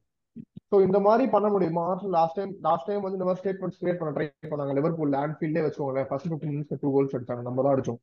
ஸோ 0.72 0.76
இந்த 0.86 0.98
மாதிரி 1.06 1.24
பண்ண 1.32 1.46
முடியுமா. 1.54 1.84
லாஸ்ட் 2.16 2.36
டைம் 2.38 2.52
லாஸ்ட் 2.66 2.86
டைம் 2.88 3.02
வந்து 3.04 3.18
இந்த 3.18 3.26
மாதிரி 3.28 3.40
ஸ்டேட்மெண்ட்ஸ் 3.42 3.80
கிரியேட் 3.80 3.98
பண்ண 4.00 4.12
ட்ரை 4.16 4.26
பண்ணாங்க. 4.52 4.74
லிவர்பூல் 4.78 5.16
ஆன்ஃபீல்டே 5.22 5.62
வச்சுக்கோங்களேன். 5.64 6.06
First 6.10 6.28
fifteen 6.30 6.52
minutes 6.52 6.80
two 6.84 6.90
goals 6.94 7.16
எடுத்தாங்க 7.16 7.42
நம்ம 7.48 7.62
தான் 7.64 7.74
அடிச்சோம். 7.74 7.98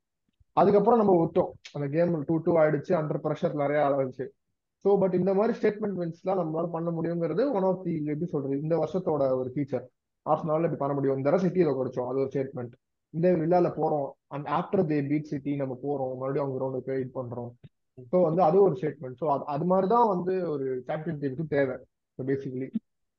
அதுக்கப்புறம் 0.56 1.00
நம்ம 1.02 1.14
விட்டோம். 1.22 1.50
அந்த 1.76 1.86
கேம் 1.94 2.12
டூ 2.28 2.36
டூ 2.44 2.52
ஆயிடுச்சு. 2.60 2.92
அண்டர் 3.00 3.22
ப்ரெஷர் 3.24 3.56
நிறைய 3.62 3.80
ஆரம்பிச்சு. 3.88 4.26
ஸோ 4.84 4.92
பட் 5.00 5.16
இந்த 5.20 5.30
மாதிரி 5.38 5.52
ஸ்டேட்மெண்ட் 5.58 5.98
வின்ஸ்லாம் 6.02 6.40
நம்மளால 6.40 6.68
பண்ண 6.76 6.90
முடியுங்கிறது 6.98 7.42
ஒன் 7.56 7.66
ஆஃப் 7.70 7.82
தி 7.86 7.94
எப்படி 8.12 8.28
சொல்றது 8.34 8.54
இந்த 8.64 8.74
வருஷத்தோட 8.82 9.24
ஒரு 9.40 9.50
ஃபீச்சர் 9.54 9.84
ஆர்சனால 10.26 10.66
இப்படி 10.66 10.80
பண்ண 10.84 10.94
முடியும். 10.98 11.18
இந்த 11.18 11.26
தடவை 11.28 11.42
சிட்டியில 11.46 11.72
குறைச்சோம் 11.78 12.08
அது 12.10 12.22
ஒரு 12.22 12.30
ஸ்டேட்மெண்ட் 12.32 12.74
இந்த 13.14 13.28
வில்லால 13.32 13.68
போறோம். 13.76 14.08
And 14.28 14.46
after 14.46 14.84
they 14.86 15.08
beat 15.08 15.24
City 15.24 15.56
நம்ம 15.56 15.74
போறோம். 15.82 16.12
மறுபடியும் 16.16 16.44
அவங்க 16.44 16.58
கிரௌண்டுக்கு 16.58 17.00
இது 17.00 17.10
பண்றோம். 17.14 17.50
ஸோ 18.12 18.22
வந்து 18.22 18.42
அது 18.42 18.62
ஒரு 18.62 18.74
ஸ்டேட்மெண்ட் 18.74 19.18
ஸோ 19.20 19.26
அது 19.26 19.44
அது 19.44 19.64
மாதிரி 19.64 19.86
தான் 19.88 20.08
வந்து 20.08 20.48
ஒரு 20.48 20.82
சாம்பியன் 20.86 21.20
டீமுக்கு 21.22 21.46
தேவை. 21.48 21.76
பேசிக்கலி 22.18 22.68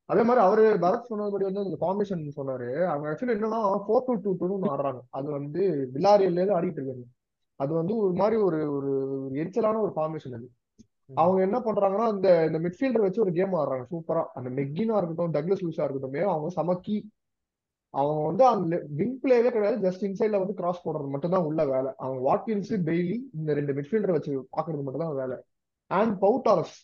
அதே 0.09 0.23
மாதிரி 0.23 0.41
அவரு 0.45 0.63
பரத் 0.79 1.09
சொன்னபடி 1.09 1.43
வந்து 1.43 1.63
அந்த 1.63 1.77
ஃபார்மேஷன் 1.81 2.23
சொன்னாரு. 2.35 2.67
அவங்க 2.85 3.05
ஆக்சுவலி 3.09 3.35
என்னன்னா 3.35 3.59
ஃபோர் 3.85 4.05
டூ 4.07 4.15
டூ 4.23 4.31
டூன்னு 4.41 4.71
ஆடுறாங்க. 4.71 5.01
அது 5.09 5.27
வந்து 5.31 5.61
வில்லாரியல்ல 5.93 6.39
இருந்து 6.39 6.57
ஆடிட்டு 6.57 6.79
இருக்காங்க. 6.79 7.05
அது 7.59 7.73
வந்து 7.73 7.93
ஒரு 7.97 8.13
மாதிரி 8.13 8.41
ஒரு 8.41 8.59
ஒரு 8.71 8.91
ஒரு 9.17 9.31
எரிச்சலான 9.33 9.81
ஒரு 9.81 9.93
ஃபார்மேஷன் 9.95 10.35
அது. 10.37 10.47
அவங்க 11.09 11.39
என்ன 11.41 11.57
பண்றாங்கன்னா 11.59 12.07
இந்த 12.15 12.29
இந்த 12.45 12.59
மிட்ஃபீல்டர் 12.59 13.05
வச்சு 13.05 13.21
ஒரு 13.21 13.31
கேம் 13.31 13.53
ஆடுறாங்க. 13.53 13.85
சூப்பரா. 13.93 14.23
அந்த 14.33 14.49
மெக்கினா 14.49 14.97
இருக்கட்டும் 14.97 15.33
டக்லஸ் 15.33 15.63
லூஸா 15.65 15.85
இருக்கட்டும் 15.85 16.33
அவங்க 16.33 16.49
சமக்கி 16.49 16.97
அவங்க 17.93 18.21
வந்து 18.27 18.43
அந்த 18.51 18.75
விங் 18.99 19.17
பிளேவே 19.23 19.49
கிடையாது 19.55 19.77
ஜஸ்ட் 19.85 20.03
இன்சைட்ல 20.07 20.39
வந்து 20.43 20.55
கிராஸ் 20.59 20.83
போடுறது 20.85 21.09
மட்டும் 21.13 21.33
தான் 21.35 21.47
உள்ள 21.49 21.61
வேலை. 21.73 21.89
அவங்க 22.03 22.19
வாட்கின்ஸ் 22.27 22.71
டெய்லி 22.89 23.17
இந்த 23.39 23.53
ரெண்டு 23.59 23.73
மிட்ஃபீல்டரை 23.77 24.13
வச்சு 24.17 24.33
பாக்குறது 24.57 24.85
மட்டும் 24.85 25.05
தான் 25.05 25.19
வேலை. 25.21 25.37
And 25.91 26.13
பவுட்டாரஸ் 26.25 26.77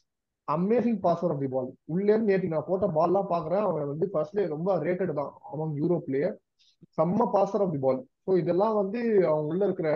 amazing 0.47 0.99
passer 1.05 1.31
of 1.33 1.41
the 1.43 1.49
ball 1.53 1.69
உள்ளே 1.93 2.11
இருந்து 2.13 2.31
நேற்று 2.31 2.51
நான் 2.55 2.67
போட்ட 2.67 2.87
பால்லாம் 2.97 3.31
பாக்குறேன் 3.31 3.63
அவன் 3.69 3.89
வந்து 3.93 4.07
ஃபர்ஸ்ட்லே 4.13 4.45
ரொம்ப 4.55 4.77
ரேட்டட் 4.87 5.17
தான் 5.21 5.31
அவங்க 5.51 5.79
யூரோ 5.81 5.97
பிளேயர் 6.07 6.35
செம்ம 6.97 7.27
passer 7.35 7.63
of 7.65 7.73
the 7.75 7.81
ball 7.85 7.99
so 8.25 8.33
இதெல்லாம் 8.41 8.75
வந்து 8.81 8.99
அவங்க 9.31 9.47
உள்ள 9.51 9.61
இருக்கிற 9.67 9.89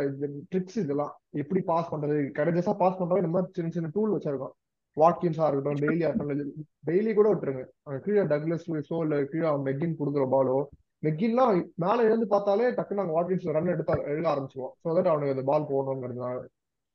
ட்ரிக்ஸ் 0.52 0.78
இதெல்லாம். 0.84 1.14
எப்படி 1.42 1.62
பாஸ் 1.72 1.92
பண்றது? 1.94 2.18
கரெக்டா 2.38 2.74
பாஸ் 2.82 3.00
பண்றது 3.00 3.22
இந்த 3.24 3.32
மாதிரி 3.34 3.56
சின்ன 3.58 3.72
சின்ன 3.76 3.90
டூல் 3.96 4.14
வச்சிருக்கோம். 4.16 4.54
வாட்கின்ஸா 4.98 5.48
இருக்கட்டும் 5.48 5.82
டெய்லியா 5.84 6.08
இருக்கட்டும் 6.10 6.64
டெய்லி 6.90 7.12
கூட 7.18 7.28
விட்டுருங்க. 7.32 7.64
அவன் 7.86 8.04
கீழே 8.06 8.24
டக்லஸ் 8.32 8.68
லூயிஸோ 8.70 9.00
இல்ல 9.06 9.18
கீழே 9.34 9.48
அவன் 9.52 9.66
மெக்கின் 9.68 10.00
கொடுக்குற 10.02 10.26
பாலோ 10.36 10.58
மெக்கின்லாம் 11.04 11.54
மேல 11.84 12.00
இருந்து 12.08 12.26
பார்த்தாலே 12.32 12.66
டக்குன்னு 12.76 13.02
நாங்கள் 13.02 13.18
வாட்கின்ஸ் 13.18 13.56
ரன் 13.56 13.72
எடுத்தா 13.74 13.94
எழுத 14.12 14.28
ஆரம்பிச்சிருவோம் 14.32 14.74
ஸோ 14.82 14.96
தட் 14.98 15.12
அவனுக்கு 15.12 15.36
அந்த 15.36 15.46
பால் 15.48 15.70
போகணுங்கிறதுனால 15.70 16.42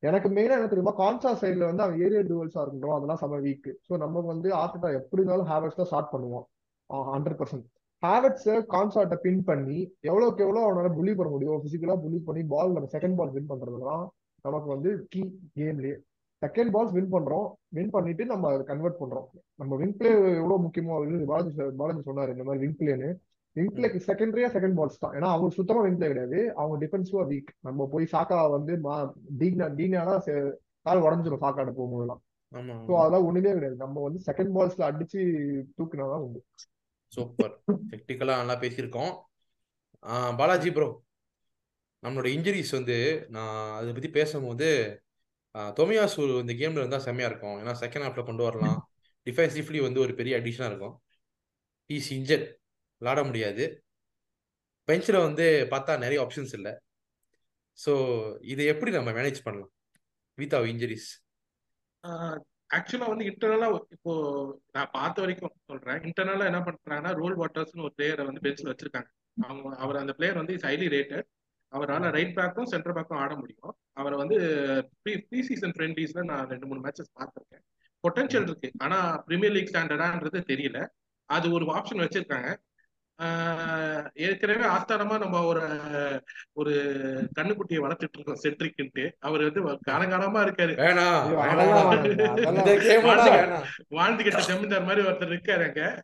எனக்கு 0.03 0.29
மெயினா 0.31 0.57
என்ன 0.57 0.69
தெரியுமா? 0.69 0.93
கான்சா 0.99 1.31
சைட்ல 1.41 1.69
வந்து 1.69 1.85
அவன் 1.85 2.01
ஏரியா 2.05 2.21
டூவல்ஸா 2.29 2.63
இருக்கட்டும் 2.63 2.97
அதெல்லாம் 2.97 3.21
செம 3.23 3.39
வீக் 3.45 3.71
ஸோ 3.87 3.93
நம்ம 4.03 4.23
வந்து 4.29 4.49
ஆர்டா 4.59 4.89
எப்படி 4.99 5.21
இருந்தாலும் 5.21 5.49
ஹேவர்ஸ் 5.51 5.79
தான் 5.79 5.89
ஸ்டார்ட் 5.91 6.13
பண்ணுவோம் 6.13 6.45
ஹண்ட்ரட் 7.11 7.39
பர்சன்ட் 7.41 7.67
ஹேவர்ட்ஸை 8.03 8.57
கான்சார்ட்டை 8.73 9.19
பின் 9.23 9.43
பண்ணி 9.45 9.79
எவ்வளோக்கு 10.09 10.45
எவ்வளோ 10.47 10.63
அவனால 10.67 10.91
புலி 10.99 11.13
பண்ண 11.15 11.31
முடியும் 11.31 11.63
ஃபிசிக்கலாக 11.63 11.99
புலி 12.03 12.19
பண்ணி 12.27 12.43
பால் 12.53 12.75
நம்ம 12.77 12.91
செகண்ட் 12.95 13.19
பால் 13.19 13.33
வின் 13.37 13.51
பண்ணுறதுலாம் 13.53 14.05
நமக்கு 14.45 14.69
வந்து 14.75 14.91
கீ 15.13 15.23
கேம்லேயே 15.57 15.97
செகண்ட் 16.43 16.73
பால்ஸ் 16.75 16.95
வின் 16.95 17.13
பண்ணுறோம் 17.13 17.47
வின் 17.73 17.93
பண்ணிட்டு 17.93 18.25
நம்ம 18.27 18.49
அதை 18.51 18.65
கன்வெர்ட் 18.69 19.01
பண்ணுறோம் 19.01 19.27
நம்ம 19.61 19.77
வின் 19.81 19.97
பிளே 19.99 20.11
எவ்வளோ 20.35 20.59
முக்கியமோ 20.65 20.95
அப்படின்னு 20.97 21.31
பாலாஜி 21.31 21.51
பாலாஜி 21.79 22.03
சொன்னார் 22.09 22.33
இந்த 22.35 22.45
மாதிரி 22.49 22.63
வின் 22.65 22.79
பிளேன்னு 22.81 23.09
வின் 23.57 23.73
பிளேக்கு 23.77 23.99
செகண்டரியா 24.09 24.49
செகண்ட் 24.55 24.77
பால்ஸ் 24.79 25.03
தான். 25.03 25.15
ஏன்னா 25.19 25.29
அவங்க 25.35 25.49
சுத்தமா 25.59 25.83
பிளே 25.85 26.09
கிடையாது. 26.13 26.39
அவங்க 26.61 26.77
டிஃபென்சிவா 26.83 27.23
வீக் 27.33 27.51
நம்ம 27.67 27.87
போய் 27.93 28.07
சாக்கா 28.15 28.39
வந்து 28.57 28.73
டீனா 29.41 29.69
டீனானா 29.79 30.17
கால் 30.87 31.05
உடஞ்சிரும் 31.07 31.45
சாக்காட 31.45 31.71
போகும்போதெல்லாம். 31.77 32.21
ஸோ 32.89 32.93
அதெல்லாம் 33.01 33.27
ஒண்ணுமே 33.29 33.53
கிடையாது. 33.57 33.77
நம்ம 33.85 34.03
வந்து 34.07 34.21
செகண்ட் 34.27 34.53
பால்ஸ்ல 34.57 34.85
அடிச்சு 34.91 35.21
தூக்கினாதான் 35.79 36.25
உண்டு. 36.27 36.41
சூப்பர் 37.17 37.55
டெக்னிக்கலா 37.93 38.37
நல்லா 38.41 38.57
பேசியிருக்கோம். 38.65 39.13
பாலாஜி 40.41 40.71
ப்ரோ 40.77 40.89
நம்மளோட 42.03 42.29
இன்ஜுரிஸ் 42.37 42.77
வந்து 42.79 42.97
நான் 43.35 43.59
அதை 43.79 43.91
பத்தி 43.97 44.11
பேசும்போது 44.19 44.69
தொமியாசு 45.79 46.23
இந்த 46.43 46.55
கேம்ல 46.61 46.83
இருந்தா 46.83 46.99
செம்மையா 47.05 47.29
இருக்கும். 47.31 47.57
ஏன்னா 47.63 47.73
செகண்ட் 47.83 48.07
ஹாஃப்ல 48.07 48.25
கொண்டு 48.29 48.43
வரலாம். 48.47 48.79
டிஃபென்சிவ்லி 49.27 49.81
வந்து 49.87 50.01
ஒரு 50.05 50.13
பெரிய 50.21 50.35
அடிஷனா 50.41 50.67
இருக்கும். 50.71 50.95
இஸ் 51.91 52.11
இன்ஜர் 52.19 52.45
விளாட 53.03 53.21
முடியாது. 53.25 53.65
பெஞ்சில் 54.89 55.25
வந்து 55.27 55.47
பார்த்தா 55.73 55.93
நிறைய 56.05 56.19
ஆப்ஷன்ஸ் 56.25 56.55
இல்லை. 56.59 56.73
ஸோ 57.79 57.93
இதை 58.53 58.67
எப்படி 58.73 58.91
நம்ம 58.91 59.11
மேனேஜ் 59.11 59.41
பண்ணலாம்? 59.47 59.73
வித் 60.39 60.57
அவர் 60.59 60.71
இன்ஜுரிஸ் 60.75 61.09
ஆக்சுவலா 62.77 63.09
வந்து 63.11 63.27
இன்டர்னலா 63.31 63.67
இப்போ 63.97 64.13
நான் 64.75 64.93
பார்த்த 64.93 65.23
வரைக்கும் 65.23 65.53
சொல்றேன். 65.71 65.99
இன்டர்னலா 66.09 66.47
என்ன 66.51 66.61
பண்றாங்கன்னா 66.69 67.13
ரோல் 67.21 67.37
வாட்டர்ஸ்னு 67.41 67.85
ஒரு 67.87 67.95
பிளேயரை 67.99 68.25
வந்து 68.29 68.43
பெஞ்ச்ல 68.45 68.71
வச்சிருக்காங்க. 68.73 69.11
அவங்க 69.37 69.77
அவர் 69.85 70.03
அந்த 70.03 70.13
பிளேயர் 70.13 70.41
வந்து 70.41 70.55
இஸ் 70.57 70.67
ஹைலி 70.69 70.89
ரேட்டட் 70.97 71.27
அவரால் 71.73 72.07
ரைட் 72.17 72.37
பேக்கும் 72.39 72.69
சென்டர் 72.73 72.97
பேக்கும் 72.97 73.21
ஆட 73.23 73.33
முடியும். 73.37 73.73
அவரை 73.93 74.17
வந்து 74.23 74.37
ப்ரீ 75.03 75.13
ப்ரீ 75.29 75.41
சீசன் 75.49 75.75
ஃப்ரெண்ட்லீஸ்ல 75.77 76.23
நான் 76.25 76.49
ரெண்டு 76.53 76.67
மூணு 76.67 76.81
மேட்சஸ் 76.85 77.11
பார்த்துருக்கேன். 77.19 77.65
பொட்டன்ஷியல் 78.05 78.47
இருக்கு. 78.49 78.69
ஆனா 78.79 78.99
பிரீமியர் 79.29 79.55
லீக் 79.57 79.73
ஸ்டாண்டர்டான்றது 79.73 80.41
தெரியல. 80.53 80.81
அது 81.29 81.47
ஒரு 81.51 81.65
ஆப்ஷன் 81.79 82.03
வச்சிருக்காங்க. 82.05 82.51
ஏற்கனவே 84.25 84.65
ஆஸ்தானமா 84.69 85.17
நம்ம 85.23 85.41
ஒரு 85.51 85.63
ஒரு 86.55 86.73
கண்ணுக்குட்டியை 87.37 87.81
வளர்த்துட்டு 87.85 88.17
இருக்கோம் 88.17 88.43
செட்ரிக்ன்ட்டு 88.43 89.05
அவர் 89.21 89.47
வந்து 89.47 89.79
காலங்காலமா 89.89 90.41
இருக்காரு. 90.47 90.75
வாழ்ந்துகிட்ட 93.97 94.41
ஜமீன்தார் 94.49 94.87
மாதிரி 94.89 95.07
ஒருத்தர் 95.07 95.31
இருக்காருங்க 95.31 96.03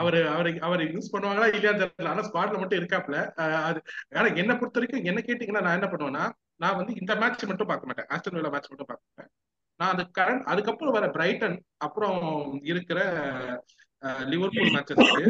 அவரு 0.00 0.28
அவரு 0.28 0.60
அவர் 0.60 0.82
யூஸ் 0.92 1.12
பண்ணுவாங்களா 1.14 1.50
இல்லையா 1.50 1.74
தெரியல. 1.74 2.12
ஆனா 2.12 2.22
ஸ்குவாட்ல 2.28 2.60
மட்டும் 2.60 2.80
இருக்காப்ல 2.80 3.16
அது 3.68 3.82
ஆனா 4.16 4.28
என்ன 4.42 4.54
பொறுத்த 4.54 4.78
வரைக்கும் 4.78 5.04
என்ன 5.10 5.20
கேட்டீங்கன்னா 5.26 5.64
நான் 5.66 5.78
என்ன 5.78 5.88
பண்ணுவேன்னா 5.92 6.30
நான் 6.56 6.76
வந்து 6.76 6.92
இந்த 7.00 7.14
மேட்ச் 7.22 7.50
மட்டும் 7.50 7.70
பார்க்க 7.70 7.90
மாட்டேன். 7.90 8.08
ஆஸ்டன் 8.14 8.54
மேட்ச் 8.54 8.70
மட்டும் 8.72 8.90
பார்க்க 8.90 9.08
மாட்டேன். 9.08 9.30
நான் 9.80 9.94
அது 9.94 10.04
கரண்ட் 10.18 10.44
அதுக்கப்புறம் 10.44 10.96
வர 10.96 11.10
பிரைட்டன் 11.10 11.64
அப்புறம் 11.86 12.20
இருக்கிற 12.64 13.00
லிவர்பூல் 14.32 14.74
மேட்சஸ்க்கு 14.76 15.24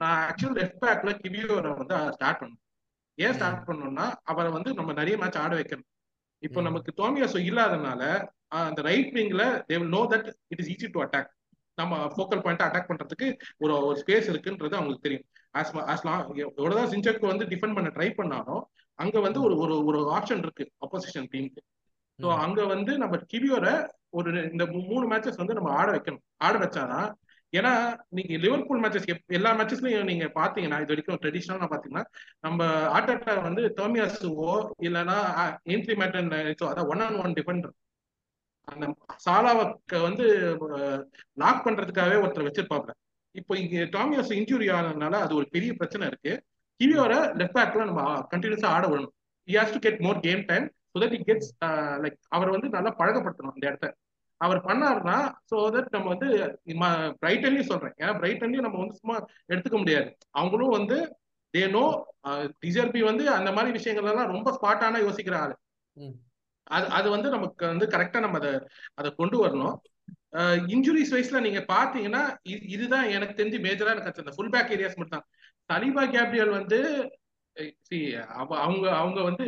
நான் 0.00 0.20
ஆக்சுவல் 0.28 0.56
லெஃப்ட் 0.58 0.80
பேக்ல 0.84 1.10
கிவியோரை 1.22 1.72
வந்து 1.80 1.96
ஸ்டார்ட் 2.16 2.40
பண்ணுவேன் 2.40 2.62
ஏன் 3.18 3.34
ஸ்டார்ட் 3.36 3.66
பண்ணோம்னா 3.68 4.06
அவரை 4.30 4.50
வந்து 4.50 4.70
நம்ம 4.78 4.92
நிறைய 4.92 5.16
மேட்ச் 5.16 5.40
ஆட 5.42 5.52
வைக்கணும். 5.60 5.88
இப்போ 6.42 6.60
நமக்கு 6.60 6.90
தோமியாசோ 7.02 7.40
இல்லாதனால 7.50 8.02
அந்த 8.62 8.80
right 8.88 9.12
விங்ல 9.16 9.44
they 9.68 9.76
will 9.80 9.94
know 9.98 10.02
that 10.12 10.28
it 10.52 10.62
is 10.62 10.70
easy 10.74 10.88
to 10.94 11.02
attack 11.04 11.30
நம்ம 11.78 11.94
ஃபோக்கல் 12.14 12.42
பாயிண்ட் 12.44 12.64
அட்டாக் 12.66 12.90
பண்றதுக்கு 12.90 13.28
ஒரு 13.58 13.74
ஒரு 13.86 13.96
ஸ்பேஸ் 14.02 14.28
இருக்குன்றது 14.32 14.74
அவங்களுக்கு 14.78 15.06
தெரியும். 15.06 15.24
ஆஸ் 15.58 15.72
ஆஸ்லாம் 15.92 16.20
எவ்வளவுதான் 16.44 16.90
சிஞ்சக்கு 16.92 17.26
வந்து 17.32 17.46
டிஃபெண்ட் 17.52 17.76
பண்ண 17.78 17.90
ட்ரை 17.96 18.08
பண்ணாலும் 18.14 18.62
அங்க 18.98 19.20
வந்து 19.20 19.38
ஒரு 19.42 19.54
ஒரு 19.62 19.76
ஒரு 19.88 20.00
ஆப்ஷன் 20.16 20.42
இருக்கு 20.44 20.64
அப்போசிஷன் 20.84 21.28
டீமுக்கு 21.32 21.62
ஸோ 22.18 22.28
அங்க 22.44 22.60
வந்து 22.64 22.92
நம்ம 22.98 23.16
கிவியோரை 23.32 23.74
ஒரு 24.18 24.30
இந்த 24.50 24.64
மூணு 24.90 25.04
மேட்சஸ் 25.12 25.40
வந்து 25.42 25.56
நம்ம 25.58 25.70
ஆட 25.78 25.88
வைக்கணும். 25.90 26.24
ஆட 26.36 26.54
வச்சாதான் 26.58 27.08
ஏன்னா 27.58 27.72
நீங்க 28.16 28.34
லிவர்பூல் 28.44 28.80
மேட்சஸ் 28.82 29.06
எல்லா 29.38 29.50
மேட்சஸ்லயும் 29.58 30.08
நீங்க 30.10 30.26
பாத்தீங்கன்னா 30.38 30.78
இது 30.82 30.92
வரைக்கும் 30.92 31.20
ட்ரெடிஷனலா 31.22 31.68
பாத்தீங்கன்னா 31.72 32.04
நம்ம 32.40 32.60
ஆட்டோட்டா 32.96 33.34
வந்து 33.48 33.62
டோமியாசுவோ 33.80 34.52
இல்லைன்னா 34.88 35.18
என்ட்ரி 35.74 35.96
மேட்டன் 36.02 36.30
அதான் 36.70 36.90
ஒன் 36.92 37.04
ஆன் 37.06 37.18
ஒன் 37.24 37.36
டிபெண்டர் 37.38 37.74
அந்த 38.68 38.84
சாலாவுக்கு 39.24 39.96
வந்து 40.08 40.26
லாக் 41.42 41.64
பண்றதுக்காகவே 41.66 42.20
ஒருத்தர் 42.22 42.48
வச்சிருப்பாப்ல 42.48 42.92
இப்போ 43.34 43.52
இங்க 43.62 43.76
டாமியாஸ் 43.96 44.32
இன்ஜுரி 44.38 44.68
ஆனதுனால 44.76 45.14
அது 45.24 45.32
ஒரு 45.38 45.46
பெரிய 45.54 45.70
பிரச்சனை 45.74 46.04
இருக்கு. 46.10 46.32
கிவியோர 46.80 47.12
லெஃப்ட் 47.40 47.56
பேக்ல 47.58 47.84
நம்ம 47.90 48.02
கண்டினியூஸா 48.32 48.68
ஆட 48.76 48.84
விடணும். 48.90 49.14
He 49.48 49.54
has 49.58 49.74
to 49.76 49.80
get 49.86 50.00
more 50.06 50.20
game 50.26 50.42
time 50.50 50.66
so 50.92 51.00
that 51.02 51.14
he 51.14 51.20
gets 51.28 51.48
like 52.02 52.16
அவர் 52.36 52.50
வந்து 52.54 52.68
நல்லா 52.76 52.90
பழகப்படுத்தணும் 53.00 53.52
அந்த 53.54 53.64
இடத்த. 53.70 53.86
அவர் 54.44 54.60
பண்ணாருன்னா 54.60 55.18
ஸோ 55.50 55.58
தட் 55.74 55.90
நம்ம 55.90 56.08
வந்து 56.12 56.28
பிரைட்டன்லயும் 57.22 57.70
சொல்றேன். 57.70 57.94
ஏன்னா 57.98 58.12
பிரைட்டன்லயும் 58.22 58.66
நம்ம 58.66 58.78
வந்து 58.78 58.94
சும்மா 58.94 59.16
எடுத்துக்க 59.48 59.76
முடியாது. 59.76 60.08
அவங்களும் 60.30 60.74
வந்து 60.78 60.96
தே 61.54 61.64
நோ 61.70 61.84
டிஜர்பி 62.64 63.00
வந்து 63.04 63.24
அந்த 63.30 63.50
மாதிரி 63.52 63.72
விஷயங்கள் 63.72 64.10
எல்லாம் 64.10 64.32
ரொம்ப 64.32 64.48
ஸ்பாட்டான 64.56 65.00
யோசிக்கிற 65.06 65.34
ஆளு. 65.36 65.54
அது 66.66 66.86
அது 66.88 67.08
வந்து 67.10 67.28
நமக்கு 67.28 67.66
வந்து 67.66 67.86
கரெக்டா 67.86 68.20
நம்ம 68.20 68.38
அதை 68.38 68.52
அதை 68.94 69.10
கொண்டு 69.16 69.38
வரணும். 69.46 69.76
இன்ஜுரிஸ் 70.74 71.12
வைஸ்ல 71.14 71.40
நீங்க 71.40 71.60
பாத்தீங்கன்னா 71.68 72.22
இது- 72.48 72.64
இதுதான் 72.68 73.08
எனக்கு 73.08 73.34
தெரிஞ்சு 73.42 73.58
மேஜரா 73.66 73.92
எனக்கு 73.94 74.22
அந்த 74.22 74.32
ஃபுல் 74.36 74.48
பேக் 74.48 74.72
ஏரியாஸ் 74.76 74.96
மட்டும் 74.96 75.18
தான் 75.18 75.26
சலீபா 75.72 76.04
கேப்ரியல் 76.10 76.50
வந்து 76.50 76.78
அவங்க 78.64 78.86
அவங்க 79.00 79.20
வந்து 79.28 79.46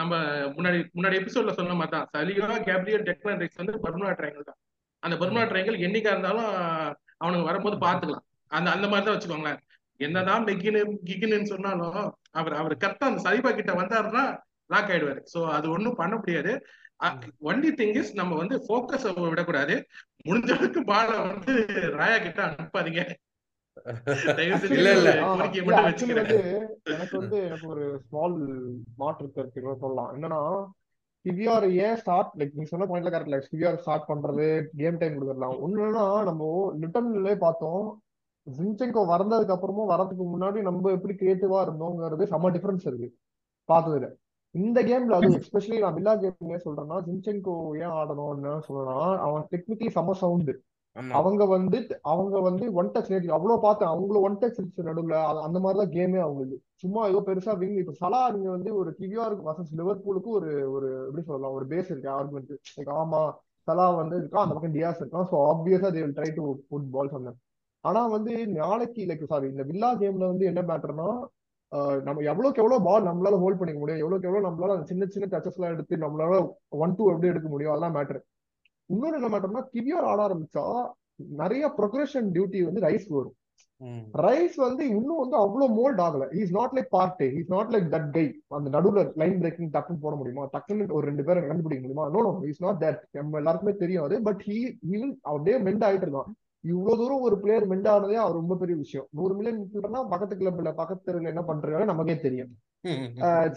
நம்ம 0.00 0.12
முன்னாடி 0.56 0.78
முன்னாடி 0.96 1.18
எபிசோட்ல 1.20 1.54
சொன்ன 1.58 1.76
மாதிரி 1.80 1.94
தான் 1.96 2.08
சலீபா 2.14 2.56
கேப்ரியல் 2.68 3.06
டெக்லன் 3.08 3.40
ரைஸ் 3.42 3.60
வந்து 3.60 3.82
பர்முனா 3.84 4.12
ட்ரையாங்கிள் 4.18 4.48
தான். 4.50 4.58
அந்த 5.02 5.14
பர்முனா 5.20 5.44
ட்ரையாங்கிள் 5.50 5.84
என்னைக்கா 5.86 6.12
இருந்தாலும் 6.14 6.50
அவனுக்கு 7.22 7.48
வரும்போது 7.50 7.76
பாத்துக்கலாம் 7.86 8.26
அந்த 8.50 8.68
அந்த 8.74 8.86
மாதிரி 8.90 9.06
தான் 9.06 9.16
வச்சுக்கோங்களேன். 9.16 9.60
என்னதான் 10.00 10.44
மெக்கினு 10.48 10.80
கிகின்னு 11.08 11.52
சொன்னாலும் 11.52 11.96
அவர் 12.40 12.54
அவர் 12.60 12.74
கரெக்டா 12.82 13.08
அந்த 13.10 13.22
சலீபா 13.26 13.50
கிட்ட 13.54 13.72
வந்தாருன்னா 13.80 14.24
லாக் 14.72 14.90
ஆயிடுவாரு. 14.92 15.20
சோ 15.32 15.38
அது 15.56 15.66
ஒண்ணும் 15.76 15.98
பண்ண 16.02 16.14
முடியாது. 16.20 16.52
ஒன்லி 17.48 17.70
திங் 17.80 17.96
இஸ் 18.00 18.12
நம்ம 18.20 18.36
வந்து 18.42 18.56
ஃபோக்கஸ் 18.66 19.06
விடக்கூடாது. 19.32 19.74
முடிஞ்ச 20.28 20.50
அளவுக்கு 20.56 20.80
பால 20.92 21.08
வந்து 21.30 21.52
ராயா 21.98 22.18
கிட்ட 22.26 22.40
அனுப்பாதீங்க. 22.48 23.02
எனக்கு 26.92 27.18
வந்து 27.18 27.44
எனக்கு 27.44 27.68
ஒரு 27.68 28.02
ஸ்மால் 28.06 28.36
மாற்று 28.96 29.30
கருத்து 29.30 29.80
சொல்லலாம். 29.80 30.10
என்னன்னா 30.14 30.40
கிவிஆர் 31.24 31.66
ஏன் 31.86 31.96
ஸ்டார்ட் 31.96 32.34
லைக் 32.38 32.54
நீங்க 32.54 32.70
சொன்ன 32.72 32.86
பாயிண்ட்ல 32.90 33.12
கரெக்ட் 33.14 33.32
லைக் 33.34 33.48
கிவிஆர் 33.54 33.80
ஸ்டார்ட் 33.80 34.08
பண்றது 34.08 34.68
கேம் 34.76 34.98
டைம் 34.98 35.16
கொடுத்துடலாம். 35.16 35.56
ஒண்ணுன்னா 35.64 36.24
நம்ம 36.24 36.72
லிட்டன்ல 36.80 37.38
பார்த்தோம் 37.38 38.02
ஜின்செங்கோ 38.46 39.02
வந்ததுக்கு 39.14 39.54
அப்புறமும் 39.54 39.90
வரதுக்கு 39.92 40.24
முன்னாடி 40.34 40.58
நம்ம 40.62 40.90
எப்படி 40.90 41.14
கிரியேட்டிவா 41.14 41.58
இருந்தோங்கிறது 41.66 42.24
செம்ம 42.32 42.52
டிஃபரன்ஸ் 42.54 42.86
இருக்கு. 42.86 43.08
பார்த்ததுல. 43.68 44.08
இந்த 44.50 44.82
கேம்ல 44.82 45.16
அது 45.16 45.28
எஸ்பெஷலி 45.38 45.78
நான் 45.78 45.94
வில்லா 45.94 46.14
கேம் 46.14 46.64
சொல்றேன்னா 46.66 46.98
ஜின்செங்கோ 47.08 47.56
ஏன் 47.82 47.94
ஆடணும்னு 48.00 48.52
சொல்லணும்னா 48.68 49.18
அவன் 49.26 49.44
டெக்னிக்கலி 49.52 49.90
செம்ம 49.96 50.10
சவுண்டு 50.10 50.54
அவங்க 51.18 51.44
வந்து 51.46 51.78
அவங்க 52.02 52.40
வந்து 52.40 52.72
ஒன் 52.72 52.90
டச் 52.90 53.10
நேற்று 53.10 53.32
அவ்வளவு 53.32 53.60
பார்த்தேன். 53.60 53.88
அவங்களும் 53.88 54.22
ஒன் 54.22 54.38
டச் 54.38 54.58
இருந்துச்சு 54.58 54.86
நடுவுல. 54.88 55.16
அது- 55.30 55.42
அந்த 55.42 55.58
மாதிரிதான் 55.60 55.92
கேமே 55.92 56.20
அவங்களுக்கு. 56.20 56.56
சும்மா 56.74 57.06
ஏதோ 57.06 57.22
பெருசா 57.26 57.58
விங் 57.58 57.76
இப்ப 57.76 57.94
சலா 58.00 58.30
நீங்க 58.30 58.50
வந்து 58.50 58.76
ஒரு 58.76 58.90
கிவியாருக்கு 58.98 59.46
வசஸ் 59.50 59.74
லிவர்பூலுக்கு 59.76 60.30
ஒரு 60.38 60.72
ஒரு 60.72 60.88
எப்படி 61.06 61.22
சொல்லலாம் 61.22 61.52
ஒரு 61.52 61.66
பேஸ் 61.66 61.90
இருக்கு 61.92 62.10
ஆர்குமெண்ட் 62.10 62.52
லைக் 62.76 62.92
ஆமா 62.96 63.22
சலா 63.68 63.96
வந்து 63.96 64.16
இருக்கா 64.16 64.40
அந்த 64.40 64.54
பக்கம் 64.54 64.74
டியாஸ் 64.74 65.00
இருக்கான். 65.00 65.28
ஸோ 65.30 65.36
ஆப்வியஸா 65.50 65.88
they 65.88 66.00
will 66.04 66.16
try 66.16 66.30
to 66.34 66.44
put 66.68 66.90
ball 66.90 67.08
சொன்னேன் 67.08 67.38
ஆனா 67.84 68.06
வந்து 68.06 68.46
நாளைக்கு 68.60 69.06
லைக் 69.06 69.24
சாரி 69.24 69.48
இந்த 69.48 69.62
வில்லா 69.62 69.94
கேம்ல 69.94 70.26
வந்து 70.26 70.44
என்ன 70.44 70.62
மேட்டர்னா 70.62 71.08
நம்ம 72.02 72.22
எவ்வளவுக்கு 72.22 72.62
எவ்வளவு 72.62 72.84
பால் 72.84 73.04
நம்மளால 73.04 73.38
ஹோல்ட் 73.38 73.58
பண்ணிக்க 73.58 73.80
முடியும். 73.80 74.00
எவ்வளவுக்கு 74.00 74.28
எவ்வளவு 74.28 74.48
நம்மளால 74.48 74.74
அந்த 74.76 74.86
சின்ன 74.86 75.06
சின்ன 75.06 75.26
டச்சஸ் 75.30 75.56
எல்லாம் 75.56 75.72
எடுத்து 75.72 75.96
நம்மளால 75.96 76.34
ஒன் 76.68 76.94
டூ 76.94 77.08
எப்படி 77.08 77.26
எடுக்க 77.26 77.48
முடியும் 77.48 77.72
அதெல்லாம் 77.72 77.94
மேட்டர் 77.94 78.20
இன்னொரு 78.88 79.16
என்ன 79.20 79.28
மேட்டர்னா 79.28 79.62
கிவியார் 79.72 80.06
ஆட 80.10 80.20
ஆரம்பிச்சா 80.26 80.64
நிறைய 81.14 81.72
ப்ரொக்ரஷன் 81.76 82.28
டியூட்டி 82.34 82.64
வந்து 82.64 82.80
ரைஸ் 82.80 83.08
வரும். 83.08 83.34
ரைஸ் 84.18 84.56
வந்து 84.56 84.88
இன்னும் 84.88 85.18
வந்து 85.18 85.36
அவ்வளவு 85.36 85.74
மோல்ட் 85.74 86.00
ஆகல. 86.00 86.40
Is 86.40 86.52
not 86.52 86.70
like 86.74 86.88
part 86.90 87.20
is 87.20 87.48
not 87.48 87.70
like 87.74 87.92
that 87.94 88.10
guy 88.10 88.24
அந்த 88.48 88.68
நடுவுல 88.70 89.12
லைன் 89.14 89.38
பிரேக்கிங் 89.38 89.70
டக்குன்னு 89.70 90.00
போட 90.00 90.16
முடியுமா? 90.16 90.48
டக்குன்னு 90.52 90.92
ஒரு 90.92 91.06
ரெண்டு 91.06 91.24
பேரை 91.24 91.46
கண்டுபிடிக்க 91.46 91.88
முடியுமா? 91.88 92.08
No 92.08 92.38
no 92.40 92.46
is 92.48 92.62
not 92.62 92.82
that 92.84 93.00
நம்ம 93.10 93.36
எல்லாருக்குமே 93.36 93.74
தெரியும் 93.76 94.04
அது. 94.04 94.22
பட் 94.22 94.42
ஹீ 94.46 94.76
வில் 94.80 95.18
அப்படியே 95.22 95.56
மெண்ட் 95.62 95.84
ஆயிட்டு 95.88 96.06
இருக்கான் 96.06 96.30
இவ்வளவு 96.60 97.02
தூரம் 97.02 97.20
ஒரு 97.20 97.40
பிளேயர் 97.40 97.68
மெண்ட் 97.68 97.88
ஆனதே 97.88 98.14
அவர் 98.14 98.32
ரொம்ப 98.32 98.56
பெரிய 98.56 98.76
விஷயம். 98.76 99.06
நூறு 99.10 99.34
மில்லியன் 99.34 99.70
பக்கத்து 100.08 100.36
கிளப்ல 100.36 100.72
பக்கத்து 100.72 101.12
தெருவுல 101.12 101.32
என்ன 101.32 101.42
பண்றாங்க 101.42 101.84
நமக்கே 101.84 102.18
தெரியும். 102.20 102.56
ம், 102.80 102.88
ம், 102.88 103.12
ஆஹ் 103.16 103.50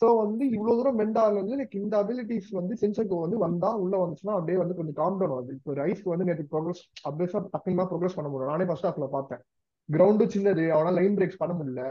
ஸோ 0.00 0.06
சோ 0.08 0.08
வந்து 0.18 0.44
இவ்வளவு 0.56 0.76
தூரம் 0.78 0.98
மெண்ட் 1.00 1.16
இருந்து 1.30 1.56
லைக் 1.60 1.72
இந்த 1.80 1.94
அபிலிட்டிஸ் 2.02 2.50
வந்து 2.58 2.74
சென்சர்க்கு 2.82 3.16
வந்து 3.22 3.38
வந்தா 3.44 3.70
உள்ள 3.82 3.94
வந்துச்சுன்னா 4.02 4.34
அப்படியே 4.38 4.58
வந்து 4.60 4.74
கொஞ்சம் 4.78 4.96
காம் 5.00 5.16
டவுன் 5.20 5.32
ஆகுது. 5.36 5.54
இப்போ 5.58 5.72
ரைஸ்க்கு 5.80 6.12
வந்து 6.12 6.26
நேற்று 6.28 6.44
ப்ரோக்ரஸ் 6.52 6.82
அப்படியே 7.06 7.28
டக்குமா 7.54 7.84
ப்ரோக்ரஸ் 7.90 8.16
பண்ண 8.18 8.28
முடியும் 8.32 8.52
நானே 8.52 8.66
ஃபர்ஸ்ட் 8.68 8.86
ஹாஃப்ல 8.88 9.08
பார்த்தேன். 9.16 9.40
கிரவுண்டு 9.88 10.24
சின்னது 10.34 10.64
அவனால 10.76 10.94
லைன் 10.98 11.16
பிரேக்ஸ் 11.18 11.40
பண்ண 11.42 11.54
முடியல. 11.60 11.82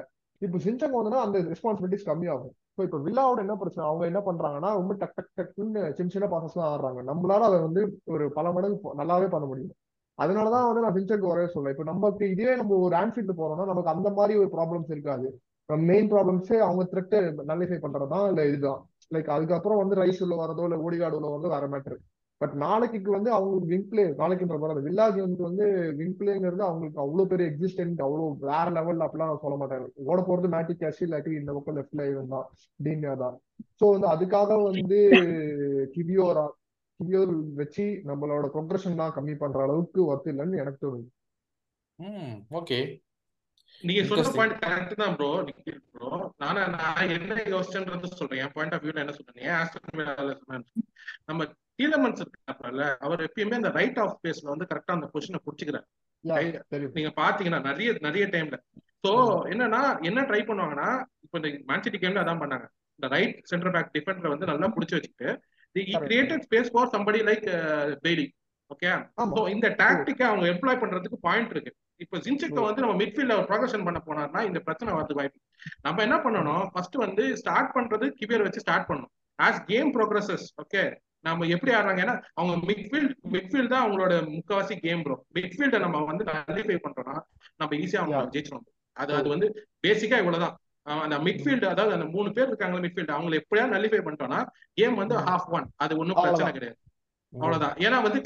இப்போ 0.41 0.57
சென்சங் 0.65 0.95
வந்தனா 0.97 1.19
அந்த 1.25 1.37
ரெஸ்பான்சிபிலிட்டிஸ் 1.53 2.07
கம்மியாகும். 2.09 2.53
ஸோ 2.77 2.81
இப்போ 2.87 2.97
வில்லாவோட 3.07 3.39
என்ன 3.45 3.55
பிரச்சனை? 3.61 3.83
அவங்க 3.89 4.03
என்ன 4.11 4.19
பண்றாங்கன்னா 4.27 4.71
ரொம்ப 4.79 4.93
டக் 5.01 5.15
டக் 5.19 5.33
டக்குன்னு 5.39 5.81
சின்ன 5.97 6.13
சின்ன 6.15 6.27
பாசஸ் 6.33 6.57
தான் 6.59 6.69
ஆடுறாங்க. 6.73 7.01
நம்மளால 7.11 7.47
அதை 7.49 7.59
வந்து 7.67 7.81
ஒரு 8.15 8.25
பல 8.37 8.51
மடங்கு 8.57 8.93
நல்லாவே 9.01 9.29
பண்ண 9.35 9.47
முடியும் 9.51 9.73
அதனாலதான் 10.19 10.67
வந்து 10.69 10.83
நான் 10.83 10.95
சின்சனுக்கு 10.97 11.31
வரவே 11.31 11.49
சொல்றேன் 11.55 11.73
இப்போ 11.75 11.85
நமக்கு 11.91 12.25
இதே 12.33 12.53
நம்ம 12.61 12.77
ஒரு 12.85 12.95
ஆன்ஃபீல்டு 13.01 13.33
போறோம்னா 13.41 13.65
நமக்கு 13.71 13.93
அந்த 13.95 14.09
மாதிரி 14.19 14.33
ஒரு 14.43 14.49
ப்ராப்ளம்ஸ் 14.55 14.93
இருக்காது. 14.95 15.27
மெயின் 15.69 16.09
ப்ராப்ளம்ஸே 16.11 16.57
அவங்க 16.65 16.83
த்ரெட்டை 16.91 17.19
நல்லிஃபை 17.51 17.79
பண்றதுதான் 17.85 18.27
இல்ல 18.27 18.45
இதுதான்? 18.47 18.81
லைக் 19.13 19.29
அதுக்கப்புறம் 19.29 19.81
வந்து 19.81 19.95
ரைஸ் 19.95 20.21
உள்ள 20.23 20.35
வரதோ 20.35 20.63
இல்ல 20.63 20.77
ஓடிகார்டு 20.85 21.17
உள்ள 21.19 21.29
வரதோ 21.33 21.49
வேற 21.55 21.67
மேட்ரு 21.67 21.97
பட் 22.41 22.53
நாளைக்கு 22.53 23.11
வந்து 23.15 23.31
அவங்களுக்கு 23.31 23.71
விங் 23.73 23.87
பிளே 23.91 24.03
நாளைக்குன்ற 24.19 24.57
மாதிரி 24.61 24.83
வில்லா 24.87 25.05
வந்து 25.45 25.67
விங் 25.99 26.17
பிளேங்கிறது 26.19 26.63
அவங்களுக்கு 26.67 26.99
அவ்வளவு 26.99 27.29
பெரிய 27.31 27.45
எக்ஸிஸ்டன்ட் 27.51 28.01
அவ்வளவு 28.05 28.49
வேற 28.51 28.65
லெவல்ல 28.71 29.05
அப்படிலாம் 29.05 29.31
நான் 29.31 29.43
சொல்ல 29.45 29.55
மாட்டேன். 29.57 29.87
ஓட 30.09 30.19
போறது 30.21 30.47
மேட்டி 30.55 30.73
கேஷ் 30.81 31.01
இல்லாட்டி 31.05 31.31
இந்த 31.39 31.53
பக்கம் 31.53 31.77
லெஃப்ட்ல 31.77 32.05
இவன் 32.11 32.31
தான் 32.35 32.45
டீனியா 32.79 33.13
தான். 33.23 33.37
ஸோ 33.81 33.85
வந்து 33.93 34.07
அதுக்காக 34.13 34.59
வந்து 34.63 34.99
கிவியோரா 35.95 36.45
கிவியோர் 36.99 37.33
வச்சு 37.53 37.85
நம்மளோட 38.09 38.45
ப்ரொக்ரஷன் 38.55 39.01
தான் 39.01 39.15
கம்மி 39.17 39.35
பண்ற 39.35 39.61
அளவுக்கு 39.63 40.01
ஒர்த் 40.11 40.29
இல்லைன்னு 40.33 40.61
எனக்கு 40.63 40.85
தோணுது. 40.85 41.09
ஓகே 42.51 42.79
நீங்க 43.83 44.01
சொல்ற. 44.09 44.29
பாயிண்ட் 44.37 44.55
கரெக்ட் 44.63 44.93
தான் 45.01 45.15
ப்ரோ 45.17 45.29
ப்ரோ 45.93 46.09
நானா 46.43 46.61
நான் 46.75 47.11
என்ன 47.15 47.35
யோசிச்சேன்றது 47.53 48.09
சொல்றேன். 48.19 48.41
என் 48.43 48.53
பாயிண்ட் 48.55 48.75
ஆஃப் 48.75 48.83
வியூல 48.85 49.03
என்ன 49.03 49.13
சொல்றேன்? 49.17 49.49
ஆஸ்டன் 49.57 50.63
நம்ம 51.29 51.47
டீலமன்ஸ் 51.79 52.21
இருக்காப்ல 52.23 52.85
அவர் 53.05 53.25
எப்பயுமே 53.27 53.59
அந்த 53.59 53.71
ரைட் 53.79 53.99
ஆஃப் 54.03 54.15
ஸ்பேஸ்ல 54.17 54.51
வந்து 54.53 54.69
கரெக்டா 54.71 54.95
அந்த 54.97 55.09
பொசிஷனை 55.13 55.41
புடிச்சுக்கிறார். 55.45 55.87
நீங்க 56.97 57.11
பாத்தீங்கன்னா 57.21 57.61
நிறைய 57.69 57.89
நிறைய 58.07 58.25
டைம்ல 58.35 58.57
சோ 59.05 59.11
என்னன்னா 59.53 59.81
என்ன 60.09 60.19
ட்ரை 60.29 60.41
பண்ணுவாங்கன்னா 60.47 60.89
இப்போ 61.25 61.37
இந்த 61.41 61.49
மேன்சிட்டி 61.71 61.99
கேம்ல 62.03 62.23
அதான் 62.23 62.41
பண்ணாங்க. 62.43 62.65
இந்த 62.99 63.07
ரைட் 63.15 63.35
சென்டர் 63.51 63.73
பேக் 63.75 63.93
டிஃபெண்டரை 63.97 64.31
வந்து 64.35 64.51
நல்லா 64.53 64.69
புடிச்சு 64.77 64.97
வச்சுட்டு 64.99 65.29
Correct. 65.75 66.05
Created 66.09 66.43
space 66.45 66.69
for 66.73 66.91
somebody 66.93 67.19
like 67.27 67.47
Bailey 68.05 68.23
okay 68.71 68.91
so 69.35 69.41
இந்த 69.55 69.67
டாக்டிக்கை 69.81 70.25
அவங்க 70.29 70.45
எம்ப்ளாய் 70.53 70.79
பண்றதுக்கு 70.83 71.17
பாயிண்ட் 71.25 71.51
இருக்கு. 71.55 71.71
இப்போ 72.03 72.17
ஜின்செக்க 72.25 72.59
வந்து 72.67 72.83
நம்ம 72.83 72.95
மிட்ஃபீல்ட்ல 73.01 73.35
ப்ரொகஷன் 73.49 73.85
பண்ண 73.87 73.99
போனார்னா 74.07 74.41
இந்த 74.49 74.59
பிரச்சனை 74.67 74.91
வரது 74.97 75.17
வாய்ப்பு 75.19 75.39
நம்ம 75.85 76.01
என்ன 76.05 76.17
பண்ணணும்? 76.25 76.65
ஃபர்ஸ்ட் 76.73 76.97
வந்து 77.05 77.23
ஸ்டார்ட் 77.41 77.73
பண்றது 77.77 78.07
கிபியர் 78.19 78.45
வச்சு 78.45 78.63
ஸ்டார்ட் 78.65 78.87
பண்ணணும். 78.89 79.11
ஆஸ் 79.39 79.59
கேம் 79.71 79.89
ப்ரோக்ரஸஸ் 79.95 80.45
ஓகே 80.63 80.83
நம்ம 81.27 81.47
எப்படி 81.55 81.71
ஆடுறாங்க? 81.77 82.01
ஏன்னா 82.05 82.15
அவங்க 82.39 82.53
மிட்ஃபீல்ட் 82.69 83.15
மிட்ஃபீல்ட் 83.35 83.73
தான் 83.73 83.83
அவங்களோட 83.85 84.13
முக்கவாசி 84.35 84.75
கேம் 84.85 85.03
ப்ரோ 85.05 85.15
மிட்ஃபீல்ட 85.37 85.79
நம்ம 85.85 86.03
வந்து 86.11 86.25
நல்லிஃபை 86.31 86.77
பண்றோம்னா 86.85 87.15
நம்ம 87.61 87.71
ஈஸியா 87.83 88.01
அவங்க. 88.03 88.23
ஜெயிச்சிடும் 88.35 88.67
அது 88.97 89.11
அது 89.19 89.27
வந்து 89.35 89.47
பேசிக்கா 89.85 90.19
இவ்வளவுதான். 90.23 90.55
அந்த 91.05 91.15
மிட்ஃபீல்டு 91.27 91.65
அதாவது 91.71 91.95
அந்த 91.95 92.05
மூணு 92.13 92.29
பேர் 92.35 92.49
இருக்காங்க 92.51 92.77
மிட்ஃபீல்டு 92.83 93.15
அவங்களை 93.15 93.37
எப்படியா 93.41 93.65
நல்லிஃபை 93.75 94.01
பண்ணிட்டோம்னா 94.05 94.41
கேம் 94.79 94.95
வந்து 95.01 95.15
ஹாஃப் 95.27 95.49
ஒன் 95.57 95.67
அது 95.85 95.93
ஒன்றும் 96.01 96.19
பிரச்சனை. 96.23 96.51
கிடையாது. 96.57 96.77
அவ்வளவுதான். 97.33 97.75
ஏன்னா 97.85 97.97
வந்து 98.05 98.19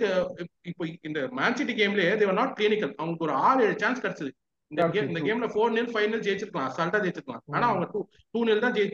இப்போ 0.71 0.83
இந்த 1.09 1.19
மேன் 1.37 1.57
சிட்டி 1.59 1.73
கேம்லயே 1.79 2.11
தேவர் 2.19 2.39
நாட் 2.39 2.55
கிளினிக்கல் 2.59 2.93
அவங்களுக்கு 2.99 3.27
ஒரு 3.27 3.35
ஆறு 3.47 3.61
ஏழு 3.67 3.77
சான்ஸ் 3.83 4.03
கிடைச்சது. 4.03 4.31
இந்த 4.71 4.87
கேம் 4.95 5.07
இந்த. 5.11 5.21
கேம்ல 5.27 5.47
ஃபோர் 5.53 5.73
நில் 5.77 5.93
ஃபைவ் 5.93 6.09
நில் 6.11 6.25
ஜெயிச்சிருக்கலாம். 6.27 6.67
அசால்ட்டா 6.69 7.01
ஜெயிச்சிருக்கலாம். 7.05 7.43
ஆனா 7.55 7.65
அவங்க 7.71 7.87
டூ 7.93 8.01
டூ 8.33 8.41
நில் 8.49 8.63
தான் 8.65 8.75
ஜெயி 8.77 8.89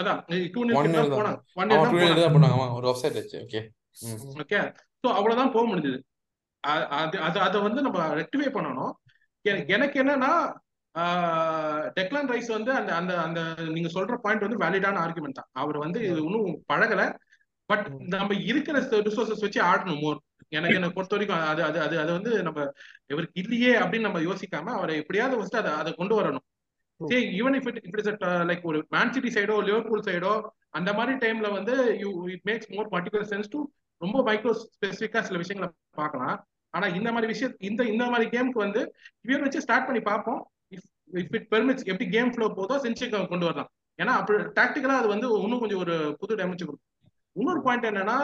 அதான் 0.00 0.20
டூ 0.54 0.60
நில் 0.66 0.76
தான். 0.98 1.16
போனாங்க. 1.18 1.40
ஒன் 1.60 1.72
தான் 1.72 2.36
போனாங்க. 2.36 2.68
ஒரு 2.80 2.88
ஆஃப்சைட் 2.92 3.18
ஓகே 4.42 4.60
சோ 5.04 5.08
அவ்வளவுதான் 5.18 5.54
போக 5.56 5.64
முடிஞ்சது. 5.70 5.98
அது 6.98 7.16
அது 7.26 7.38
அதை 7.46 7.58
வந்து 7.66 7.80
நம்ம 7.86 7.98
ரெக்டிஃபை 8.20 8.50
பண்ணணும். 8.56 8.94
எனக்கு 9.76 9.98
என்னன்னா 10.02 10.30
டெக்லான் 11.96 12.30
ரைஸ் 12.32 12.50
வந்து 12.56 12.70
அந்த 12.78 12.90
அந்த 13.00 13.12
அந்த 13.24 13.40
நீங்க 13.74 13.88
சொல்ற 13.94 14.14
பாயிண்ட் 14.24 14.44
வந்து 14.46 14.62
வேலிடான 14.62 15.00
ஆர்குமெண்ட் 15.04 15.38
தான். 15.38 15.50
அவர் 15.62 15.78
வந்து 15.84 15.98
இன்னும் 16.22 16.48
பழகல. 16.72 17.02
பட் 17.70 17.86
நம்ம 18.14 18.34
இருக்கிற 18.50 18.78
ரிசோர்சஸ் 19.08 19.44
வச்சு 19.46 19.60
ஆடணும் 19.70 20.02
மோர் 20.04 20.18
எனக்கு 20.56 20.76
என்ன 20.78 20.88
பொறுத்த 20.96 21.14
வரைக்கும் 21.16 21.40
அது 21.52 21.62
அது 21.68 21.78
அது 21.84 21.96
அது 22.02 22.10
வந்து 22.18 22.32
நம்ம 22.48 22.60
இவருக்கு 23.12 23.40
இல்லையே 23.42 23.72
அப்படின்னு 23.82 24.08
நம்ம 24.08 24.20
யோசிக்காம 24.28 24.74
அவரை 24.78 24.96
எப்படியாவது 25.02 25.38
ஃபர்ஸ்ட் 25.38 25.58
அதை 25.62 25.72
அதை 25.80 25.92
கொண்டு 26.00 26.14
வரணும். 26.18 26.44
சரி 27.00 27.24
even 27.38 27.56
if 27.58 27.66
it 27.70 27.80
it 27.88 27.98
is 28.02 28.10
like 28.50 28.62
ஒரு 28.70 28.78
மேன் 28.94 29.12
சிட்டி 29.14 29.30
சைடோ 29.36 29.56
லிவர்பூல் 29.68 30.04
சைடோ 30.08 30.32
அந்த 30.78 30.90
மாதிரி 30.98 31.14
டைம்ல 31.24 31.48
வந்து 31.58 31.74
you 32.02 32.10
it 32.34 32.44
makes 32.50 32.70
more 32.76 32.92
particular 32.94 33.28
sense 33.32 33.52
to 33.54 33.60
ரொம்ப 34.00 34.18
மைக்ரோ 34.28 34.52
ஸ்பெசிஃபிக்கா 34.62 35.20
சில 35.28 35.38
விஷயங்களை 35.42 35.68
பார்க்கலாம். 36.00 36.36
ஆனா 36.74 36.86
இந்த 36.98 37.08
மாதிரி 37.14 37.28
விஷயம் 37.34 37.54
இந்த 37.68 37.82
இந்த 37.92 38.04
மாதிரி 38.12 38.26
கேமுக்கு 38.34 38.64
வந்து 38.66 38.80
இவர் 39.26 39.44
வச்சு 39.46 39.64
ஸ்டார்ட் 39.66 39.88
பண்ணி 39.88 40.02
பார்ப்போம். 40.10 40.40
இஃப் 40.76 41.36
இட் 41.38 41.48
பெர்மிட்ஸ் 41.54 41.86
எப்படி 41.90 42.08
கேம் 42.16 42.32
ஃப்ளோ 42.34 42.48
போதோ 42.58 42.76
சின்சியக்கா 42.86 43.20
கொண்டு 43.32 43.48
வரலாம். 43.48 43.70
ஏன்னா 43.98 44.14
அப்படி 44.20 44.38
டாக்டிக்கலா 44.58 44.98
அது 45.02 45.08
வந்து 45.14 45.28
இன்னும் 45.44 45.62
கொஞ்சம் 45.64 45.82
ஒரு 45.84 45.94
புது 46.20 46.32
டைமென்ஷன் 46.40 46.68
கொடுக்கும். 46.70 46.92
இன்னொரு 47.40 47.60
பாயிண்ட் 47.66 47.88
என்னன்னா 47.90 48.18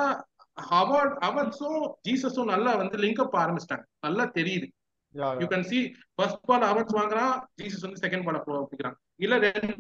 ஹவார்ட் 0.71 1.15
அவர்ஸும் 1.29 1.83
ஜீசஸும் 2.09 2.53
நல்லா 2.53 2.73
வந்து 2.81 2.97
லிங்க் 3.05 3.21
அப் 3.25 3.37
ஆரம்பிச்சிட்டாங்க. 3.43 3.85
நல்லா 4.07 4.25
தெரியுது. 4.39 4.67
Yeah 5.15 5.29
can 5.53 5.69
see 5.71 5.79
first 6.15 6.45
ball 6.51 6.69
ours 6.71 6.95
வாங்குறான் 6.99 7.33
ஜீசஸ் 7.63 7.87
வந்து 7.87 8.03
செகண்ட் 8.05 8.27
பால் 8.27 8.67
பிடிக்கிறான். 8.69 8.97
இல்ல 9.25 9.39
ரெண்டு. 9.47 9.73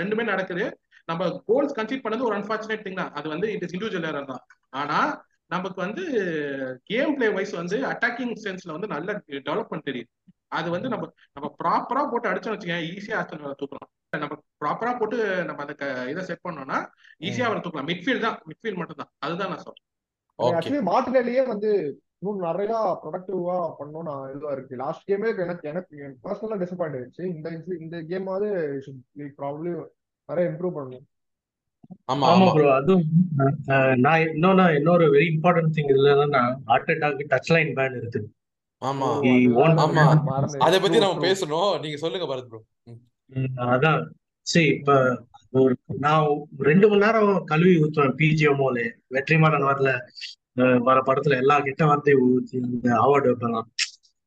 ரெண்டுமே 0.00 0.24
நடக்குது. 0.32 0.64
நம்ம 1.10 1.28
கோல்ஸ் 1.46 1.76
கன்சீட் 1.78 2.04
பண்ணது 2.06 2.26
ஒரு 2.28 2.36
அன்பார்ச்சுனேட் 2.38 2.84
திங் 2.86 3.00
தான். 3.02 3.12
அது 3.18 3.28
வந்து 3.34 3.46
இட் 3.52 3.64
இஸ் 3.66 3.74
இண்டிவிஜுவல் 3.76 4.08
ஏரர் 4.10 4.30
தான். 4.32 4.42
ஆனா 4.82 4.98
நமக்கு 5.54 5.78
வந்து 5.84 6.02
கேம் 6.90 7.14
பிளே 7.16 7.28
வைஸ் 7.36 7.54
வந்து 7.60 7.78
அட்டாக்கிங் 7.92 8.34
சென்ஸ்ல 8.44 8.76
வந்து 8.76 8.92
நல்ல 8.94 9.08
டெவலப்மெண்ட் 9.48 9.88
தெரியுது. 9.90 10.10
அது 10.58 10.68
வந்து 10.74 10.88
நம்ம 10.92 11.04
நம்ம 11.36 11.46
ப்ராப்பரா 11.62 12.02
போட்டு 12.10 12.30
அடிச்சோம்னு 12.30 12.56
வச்சுக்கோங்க 12.56 12.88
ஈஸியா 12.94 13.18
ஆஸ்டன் 13.20 13.60
தூக்கலாம் 13.62 13.90
நம்ம 14.24 14.34
ப்ராப்பரா 14.62 14.92
போட்டு 15.00 15.18
நம்ம 15.48 15.62
அந்த 15.64 15.74
இதை 16.12 16.22
செட் 16.30 16.44
பண்ணோம்னா 16.46 16.78
ஈஸியா 17.28 17.46
அவரை 17.48 17.60
தூக்கலாம். 17.66 17.90
மிட்ஃபீல்ட் 17.90 18.26
தான் 18.26 18.38
மிட்ஃபீல்ட் 18.50 18.80
மட்டும் 18.80 19.00
தான் 19.02 19.12
அதுதான் 19.26 19.52
நான் 19.52 19.64
சொல்றேன். 19.66 19.86
மார்டினேலியே 20.90 21.42
வந்து 21.52 21.70
இன்னும் 22.20 22.44
நிறைய 22.48 22.72
ப்ரொடக்டிவா 23.02 23.56
பண்ணணும் 23.78 24.08
நான் 24.08 24.26
இதுவா 24.32 24.50
இருக்கு. 24.56 24.74
லாஸ்ட் 24.82 25.06
கேமே 25.08 25.30
எனக்கு 25.44 25.68
எனக்கு 25.72 25.94
பர்சனலா 26.26 26.58
டிசப்பாயிண்ட் 26.64 26.98
ஆயிடுச்சு. 26.98 27.22
இந்த 27.34 27.48
இந்த 27.84 27.96
கேமாவது 28.10 28.48
ப்ராப்ளி 29.40 29.72
நிறைய 30.28 30.50
இம்ப்ரூவ் 30.50 30.76
பண்ணணும். 30.76 31.06
ஆமா 32.12 32.26
ப்ரோ 32.54 32.68
அதுவும் 32.74 33.04
நான் 33.98 34.22
இன்னொன்னு 34.26 34.64
இன்னொரு 34.78 35.06
வெரி 35.12 35.26
இம்பார்ட்டன்ட் 35.32 35.74
திங் 35.76 35.90
இதுல 35.92 36.12
என்னன்னா 36.14 36.42
heart 36.66 36.92
attack 36.94 37.22
touch 37.32 37.52
line 37.52 37.72
ban 37.76 37.98
ஆமா. 38.82 39.08
ஆமா. 39.84 40.04
மறந்தேன் 40.28 40.64
அத 40.64 40.76
பத்தி 40.78 40.98
நம்ம 40.98 41.24
பேசணும். 41.26 41.68
நீங்க 41.82 41.98
சொல்லுங்க 42.00 42.26
பரத் 42.28 42.48
ப்ரோ 42.48 42.60
ம், 43.32 43.52
அதான். 43.68 44.00
சரி 44.46 44.66
இப்ப 44.72 44.92
ஒரு 45.54 45.72
நான் 46.00 46.26
ரெண்டு 46.62 46.86
மணி 46.88 47.04
நேரம் 47.04 47.30
கழுவி 47.46 47.74
ஊத்துவேன் 47.82 48.14
பிஜிஎம்ஓல 48.18 48.78
வெற்றிமாறன் 49.10 49.68
வரல 49.68 49.90
வர 50.86 50.98
படத்துல 51.06 51.38
எல்லா 51.42 51.56
கெட்ட 51.60 51.82
வார்த்தையும் 51.86 52.24
ஊத்தி 52.28 52.56
இந்த 52.62 52.88
அவார்டு 52.98 53.28
வைப்பலாம் 53.30 53.68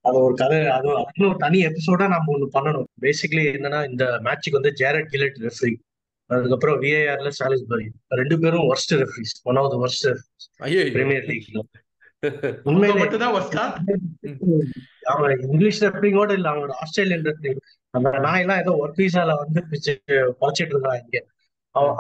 அது 0.05 0.17
ஒரு 0.21 0.35
கதை 0.35 0.57
அது 0.73 0.87
ஒரு 1.25 1.37
தனி 1.39 1.59
எபிசோடா 1.67 2.05
நம்ம 2.07 2.33
ஒண்ணு 2.33 2.47
பண்ணணும். 2.55 2.87
பேசிக்கலி 3.01 3.43
என்னன்னா 3.51 3.79
இந்த 3.89 4.05
மேட்சுக்கு 4.25 4.59
வந்து 4.59 4.73
ஜேரட் 4.79 5.11
கிலட் 5.13 5.39
ரெஃப்ரி 5.45 5.71
அதுக்கப்புறம் 6.29 6.77
விஏஆர்ல 6.81 7.31
சாலிஸ்பரி 7.39 7.87
ரெண்டு 8.19 8.35
பேரும் 8.39 8.67
worst 8.69 8.93
referees 9.01 9.33
one 9.43 9.59
of 9.61 9.71
the 9.73 9.77
worst 9.83 10.07
ஐயோ 10.67 10.83
பிரீமியர் 10.95 11.27
லீக்ல 11.31 11.61
அவன் 15.11 15.33
இங்கிலீஷ் 15.45 15.81
ரெஃப்ரிங்கோட 15.83 16.31
இல்ல. 16.37 16.47
அவனோட 16.51 16.73
ஆஸ்திரேலியன் 16.83 17.25
ரெஃப்ரி 17.27 17.51
அந்த 17.93 18.09
நாயெல்லாம் 18.25 18.61
ஏதோ 18.63 18.71
ஒர்க் 18.81 18.99
வீசால 19.01 19.35
வந்து 19.41 19.59
பழச்சிட்டு 20.41 20.73
இருக்கான் 20.75 20.99
இங்க. 21.01 21.17
அவன் 21.75 21.97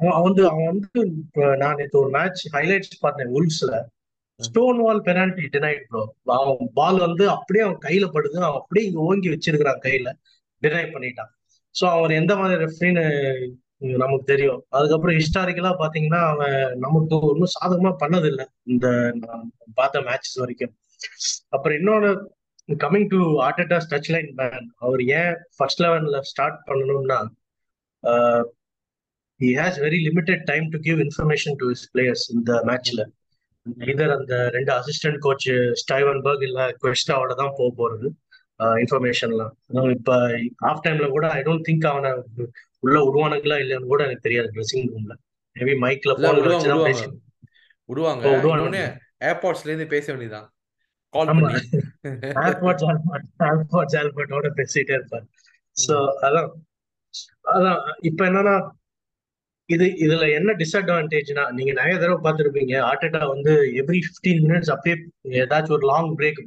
அவன் 0.00 0.24
வந்து 0.26 0.42
அவன் 0.50 0.68
வந்து 0.70 1.00
நான் 1.62 1.78
நேற்று 1.78 2.00
ஒரு 2.02 2.10
மேட்ச் 2.10 2.42
ஹைலைட்ஸ் 2.52 3.00
பார்த்தேன் 3.00 3.32
உல்ஸ்ல 3.38 3.72
stone 4.40 4.78
wall 4.84 5.02
penalty 5.02 5.44
denied 5.54 5.84
bro 5.88 6.02
அவன் 6.36 6.70
பால் 6.74 6.98
வந்து 6.98 7.24
அப்படியே 7.34 7.64
அவன் 7.66 7.80
கையில 7.86 8.04
படுது. 8.14 8.36
அவன் 8.42 8.60
அப்படியே 8.60 8.86
இங்க 8.88 9.00
ஓங்கி 9.08 9.28
வச்சிருக்கிறான் 9.34 9.82
கையில. 9.84 10.08
டினை 10.62 10.84
பண்ணிட்டான். 10.94 11.30
சோ 11.74 11.84
அவர் 11.96 12.12
எந்த 12.20 12.32
மாதிரி 12.40 12.60
ரெஃப்ரின்னு 12.64 13.04
நமக்கு 14.02 14.24
தெரியும். 14.32 14.60
அதுக்கப்புறம் 14.76 15.16
ஹிஸ்டாரிக்கலா 15.20 15.72
பாத்தீங்கன்னா 15.82 16.20
அவன் 16.32 16.56
நமக்கு 16.84 17.16
ஒன்றும் 17.30 17.54
சாதகமா 17.56 17.92
பண்ணதில்லை. 18.02 18.46
இந்த 18.72 18.86
நான் 19.22 19.44
பார்த்த 19.78 20.02
மேட்சஸ் 20.08 20.40
வரைக்கும். 20.42 20.72
அப்புறம் 21.54 21.76
இன்னொன்னு 21.80 22.10
coming 22.68 23.08
to 23.14 23.20
Arteta's 23.46 23.88
touch 23.92 24.10
line 24.14 24.30
ban 24.38 24.68
அவர் 24.84 25.02
ஏன் 25.18 25.34
ஃபர்ஸ்ட் 25.56 25.82
லெவன்ல 25.84 26.20
ஸ்டார்ட் 26.30 26.60
பண்ணணும்னா 26.68 27.18
he 29.40 29.50
has 29.60 29.78
very 29.84 29.98
limited 30.08 30.42
time 30.52 30.66
to 30.74 30.78
give 30.86 31.00
information 31.06 31.56
to 31.62 31.68
players 31.94 32.24
இந்த 32.36 32.52
மேட்ச்ல 32.70 33.02
இதர் 33.92 34.14
அந்த 34.18 34.34
ரெண்டு 34.56 34.70
அசிஸ்டன்ட் 34.78 35.18
கோச் 35.26 35.48
ஸ்டைவன் 35.82 36.20
பர்க் 36.26 36.44
இல்ல 36.48 36.60
கொஸ்டாவோட 36.82 37.34
தான் 37.42 37.54
போக 37.58 37.68
போறது. 37.80 38.08
இன்ஃபர்மேஷன்லாம் 38.58 39.90
இப்ப 39.90 40.16
ஹாஃப் 40.62 40.84
டைம்ல 40.88 41.08
கூட 41.08 41.30
ஐ 41.30 41.40
டோன்ட் 41.40 41.62
திங்க் 41.68 41.86
அவனை 41.86 42.12
உள்ள 42.78 43.00
விடுவானுங்களா 43.00 43.56
இல்லைன்னு 43.58 43.86
கூட 43.86 44.02
எனக்கு 44.02 44.20
தெரியாது 44.20 44.50
ட்ரெஸ்ஸிங் 44.52 44.86
ரூம்ல 44.86 45.14
மேபி 45.56 45.74
மைக்ல 45.80 46.84
பேசி 46.84 47.10
விடுவாங்க. 47.84 48.28
ஓ, 48.28 48.34
விடுவாங்க. 48.34 48.78
இன்னொன்னு 48.78 49.24
ஏர்பாட்ஸ்ல 49.24 49.66
இருந்து 49.66 49.86
பேச 49.86 50.12
வேண்டியதுதான். 50.12 50.54
கால். 51.08 51.26
பண்ணி. 51.26 51.52
ஆல்பர்ட் 52.34 52.82
ஆல்பர்ட் 53.36 53.92
ஆல்பர்ட்டோட 53.92 54.50
பேசிட்டே 54.56 54.92
இருப்பார். 54.92 55.24
சோ 55.86 55.94
அதான். 56.22 56.50
அதான். 57.44 57.80
இப்ப 58.00 58.24
என்னன்னா 58.26 58.70
இது 59.68 59.86
இதுல 60.04 60.24
என்ன 60.38 60.50
டிஸ்அட்வான்டேஜ்னா 60.52 61.44
நீங்க 61.56 61.72
நிறைய 61.72 61.94
தடவை 61.98 62.18
பார்த்திருப்பீங்க 62.24 62.74
ஆர்டேட்டா 62.88 63.20
வந்து 63.34 63.52
எவ்ரி 63.80 64.00
15 64.08 64.42
மினிட்ஸ் 64.46 64.72
அப்படியே 64.74 64.96
ஏதாச்சும் 65.42 65.76
ஒரு 65.76 65.86
லாங் 65.92 66.10
பிரேக் 66.18 66.40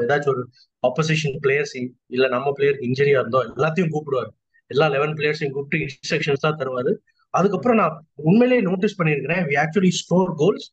ஏதாச்சும் 0.00 0.32
ஒரு 0.34 0.42
ஆப்போசிஷன் 0.82 1.36
பிளேயர்ஸ் 1.44 1.72
இல்ல 2.16 2.28
நம்ம 2.28 2.52
பிளேயருக்கு 2.58 2.88
இன்ஜுரியா 2.90 3.20
இருந்தோ 3.22 3.40
எல்லாத்தையும் 3.48 3.92
கூப்பிடுவாரு. 3.94 4.30
எல்லா 4.70 4.88
லெவன் 4.96 5.14
பிளேயர்ஸையும் 5.18 5.54
கூப்பிட்டு 5.56 5.84
இன்ஸ்ட்ரக்ஷன்ஸ் 5.84 6.44
தான் 6.46 6.58
தருவாரு. 6.60 6.92
அதுக்கப்புறம் 7.34 7.78
நான் 7.80 7.96
உண்மையிலேயே 8.28 8.60
நோட்டீஸ் 8.68 8.98
பண்ணியிருக்கிறேன் 8.98 9.42
we 9.48 9.56
actually 9.64 9.92
score 10.00 10.30
goals 10.42 10.66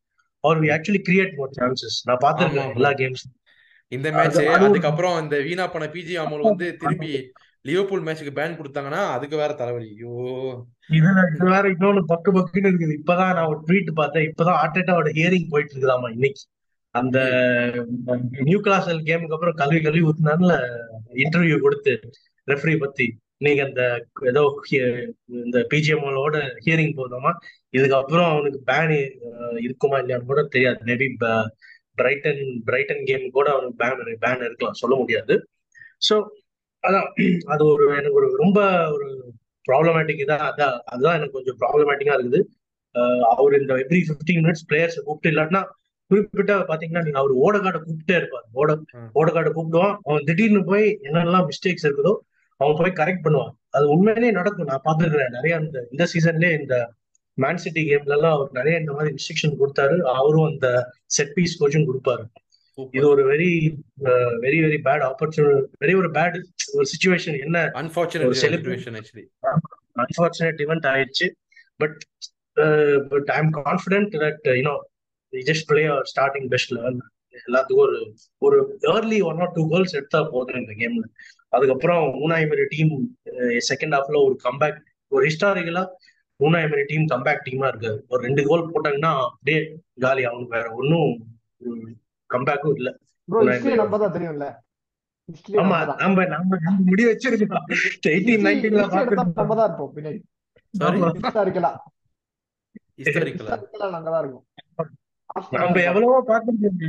or 0.43 0.59
we 0.63 0.69
actually 0.75 1.01
create 1.07 1.33
more 1.39 1.55
chances 1.59 1.97
நான் 2.09 2.21
பார்த்திருக்கேன் 2.25 2.75
எல்லா 2.77 2.91
கேம்ஸ் 3.01 3.25
இந்த 3.91 4.07
மேட்ச் 4.11 4.37
அதுக்கப்புறம் 4.57 5.17
இந்த 5.23 5.35
வீணா 5.47 5.65
பண்ண 5.73 5.87
பிஜி 5.95 6.15
அமல் 6.21 6.45
வந்து 6.49 6.67
திரும்பி 6.83 7.11
லியோபூல் 7.65 8.05
மேட்சுக்கு 8.05 8.33
பேன் 8.39 8.57
கொடுத்தாங்கன்னா 8.57 9.01
அதுக்கு 9.15 9.35
வேற 9.37 9.53
தலைவலி. 9.53 9.87
ஐயோ. 9.87 10.15
இதுல 10.97 11.21
இது 11.35 11.45
வேற 11.49 11.69
இன்னொன்னு 11.69 12.01
பக்கு 12.07 12.29
பக்குன்னு 12.37 12.69
இருக்குது. 12.71 12.97
இப்பதான் 13.01 13.33
நான் 13.33 13.45
ஒரு 13.45 13.61
ட்வீட் 13.67 13.91
பார்த்தேன். 13.93 14.27
இப்பதான் 14.31 14.59
ஆர்டேட்டாவோட 14.63 15.09
ஹியரிங் 15.19 15.49
போயிட்டு 15.49 15.73
இருக்குதாமா 15.73 16.11
இன்னைக்கு. 16.11 16.43
அந்த 16.91 17.17
நியூ 18.49 18.59
கிளாசல் 18.59 19.05
கேமுக்கு 19.07 19.35
அப்புறம் 19.37 19.55
கல்வி 19.55 19.81
கல்வி 19.81 20.01
ஊத்துனால 20.01 20.57
இன்டர்வியூ 21.23 21.59
கொடுத்து 21.59 21.93
ரெஃபரி 22.47 22.75
பத்தி. 22.79 23.07
நீங்க 23.37 23.61
அந்த 23.63 23.81
ஏதோ 24.21 24.41
இந்த 25.27 25.67
பிஜிஎம்ஓட 25.71 26.37
ஹியரிங் 26.65 26.95
போதாமா? 26.99 27.31
இதுக்கப்புறம் 27.77 28.29
அவனுக்கு 28.33 28.59
பேன் 28.71 28.93
இருக்குமா 29.57 29.97
இல்லையான்னு 29.99 30.29
கூட 30.31 30.43
தெரியாது. 30.43 30.79
மேபி 30.85 31.07
பிரைட்டன் 31.95 32.61
பிரைட்டன் 32.65 33.03
கேம் 33.03 33.29
கூட 33.29 33.49
அவனுக்கு 33.51 33.77
பேன் 33.85 34.17
பேன் 34.25 34.43
இருக்கலாம். 34.47 34.79
சொல்ல 34.81 34.95
முடியாது. 34.95 35.35
ஸோ 36.09 36.15
அதான் 36.85 37.07
அது 37.53 37.63
ஒரு 37.65 37.85
எனக்கு 37.97 38.19
ஒரு 38.21 38.29
ரொம்ப 38.37 38.59
ஒரு 38.95 39.07
ப்ராப்ளமேட்டிக் 39.65 40.29
தான் 40.31 40.43
அதான் 40.49 40.75
அதுதான் 40.85 41.17
எனக்கு 41.17 41.37
கொஞ்சம் 41.37 41.57
ப்ராப்ளமேட்டிக்கா 41.61 42.15
இருக்குது. 42.17 42.39
அவர் 43.31 43.53
இந்த 43.59 43.73
எவ்ரி 43.83 44.01
15 44.09 44.37
மினிட்ஸ் 44.39 44.65
பிளேயர்ஸ் 44.69 44.97
கூப்பிட்டு 45.05 45.31
இல்லாட்டினா 45.31 45.61
குறிப்பிட்ட 46.11 46.53
பாத்தீங்கன்னா 46.69 47.03
நீங்க 47.03 47.19
அவர் 47.19 47.33
ஓடகாட 47.43 47.77
கூப்பிட்டே 47.85 48.15
இருப்பார். 48.15 48.45
ஓட 48.53 48.71
ம். 48.95 49.09
ஓடகாட 49.15 49.47
கூப்பிடுவான். 49.49 49.95
அவன் 50.07 50.25
திடீர்னு 50.25 50.61
போய் 50.63 50.85
என்னெல்லாம் 51.07 51.47
மிஸ்டேக்ஸ் 51.49 51.85
இருக்குதோ 51.87 52.13
அவன் 52.59 52.77
போய் 52.77 52.97
கரெக்ட் 52.99 53.25
பண்ணுவான். 53.25 53.53
அது 53.69 53.85
உண்மையிலேயே 53.89 54.31
நடக்கும். 54.31 54.69
நான் 54.69 54.85
பார்த்துருக்கிறேன். 54.85 55.29
நிறைய 55.29 55.55
இந்த 55.63 55.79
இந்த 55.91 56.03
சீசன்லயே 56.13 56.51
இந்த 56.61 56.75
மேன் 57.37 57.57
சிட்டி 57.57 57.81
கேம்ல 57.87 58.15
எல்லாம் 58.17 58.35
அவர் 58.35 58.51
நிறைய 58.51 58.75
இந்த 58.79 58.91
மாதிரி 58.93 59.13
இன்ஸ்ட்ரக்ஷன் 59.15 59.57
கொடுத்தாரு. 59.61 59.95
அவரும் 60.13 60.47
அந்த 60.51 60.67
செட் 61.15 61.33
பீஸ் 61.33 61.57
கோச்சும் 61.61 61.87
கொடுப்பாரு. 61.89 62.23
இது 62.77 63.05
ஒரு 63.09 63.23
very 63.31 63.49
very 64.43 64.57
very 64.65 64.77
bad 64.87 65.03
opportunity 65.09 65.83
very 65.83 65.93
ஒரு 66.01 66.09
பேட் 66.17 66.35
ஒரு 66.75 66.85
சுச்சுவேஷன் 66.91 67.37
என்ன? 67.45 67.57
Unfortunate 67.81 68.39
situation 68.41 68.97
actually 68.99 69.25
unfortunate 69.95 70.61
event 70.65 70.87
ஆயிடுச்சு. 70.93 71.27
But 71.79 71.97
but 73.11 73.29
I 73.35 73.37
am 73.43 73.53
confident 73.59 74.13
that 74.23 74.47
you know 74.59 74.75
just 75.33 75.67
play 75.69 75.83
our 75.85 76.09
starting 76.13 76.49
best 76.53 76.73
eleven 76.77 76.99
எல்லாத்துக்கும் 77.39 77.85
ஒரு 77.85 77.97
ஒரு 78.41 78.57
early 78.91 79.17
one 79.29 79.39
or 79.45 79.53
two 79.55 79.63
goals 79.71 79.95
எடுத்தா 79.99 80.19
போதும் 80.33 80.59
இந்த 80.61 80.73
கேம்ல 80.81 81.05
அதுக்கப்புறம் 81.53 82.03
மூணாயிரம் 82.19 82.71
டீம் 82.75 82.93
செகண்ட் 83.69 83.95
ஹாஃப்ல 83.97 84.19
ஒரு 84.27 84.35
கம்பேக் 84.45 84.79
ஒரு 85.11 85.23
ஹிஸ்டாரிக்கலா 85.29 85.83
மூணாயிரம் 86.39 86.89
டீம் 86.91 87.05
கம்பேக் 87.11 87.45
டீமா 87.45 87.67
இருக்காது 87.67 87.99
ஒரு 88.07 88.21
ரெண்டு 88.23 88.43
கோல் 88.47 88.69
போட்டாங்கன்னா 88.71 89.11
அப்படியே 89.27 89.59
காலி 89.99 90.23
அவனுக்கு 90.23 90.55
வேற 90.57 90.67
ஒன்றும் 90.73 91.13
கம்பேக்கும் 92.29 92.75
இல்ல. 92.79 92.89
நம்ம 93.81 93.97
தான் 94.03 94.15
தெரியும்ல. 94.15 94.47
ஆமா 95.61 95.77
நம்ம 96.01 96.25
நம்ம 96.33 96.57
முடி 96.89 97.03
எயிட்டீன் 97.11 98.43
நைன்டீன்ல 98.47 98.83
நம்ம 99.39 99.55
தான் 99.59 99.67
இருப்போம் 99.69 99.93
பின்னாடி. 99.95 100.19
சாரி 100.73 100.99
ஹிஸ்டாரிக்கலா 101.17 101.71
ஹிஸ்டாரிக்கலா 102.99 103.51
ஹிஸ்டாரிக்கலா 103.53 103.87
நாங்க 103.95 104.09
தான் 104.13 104.21
இருக்கோம். 104.23 104.45
நம்ம 105.61 105.79
எவ்வளவோ 105.89 106.17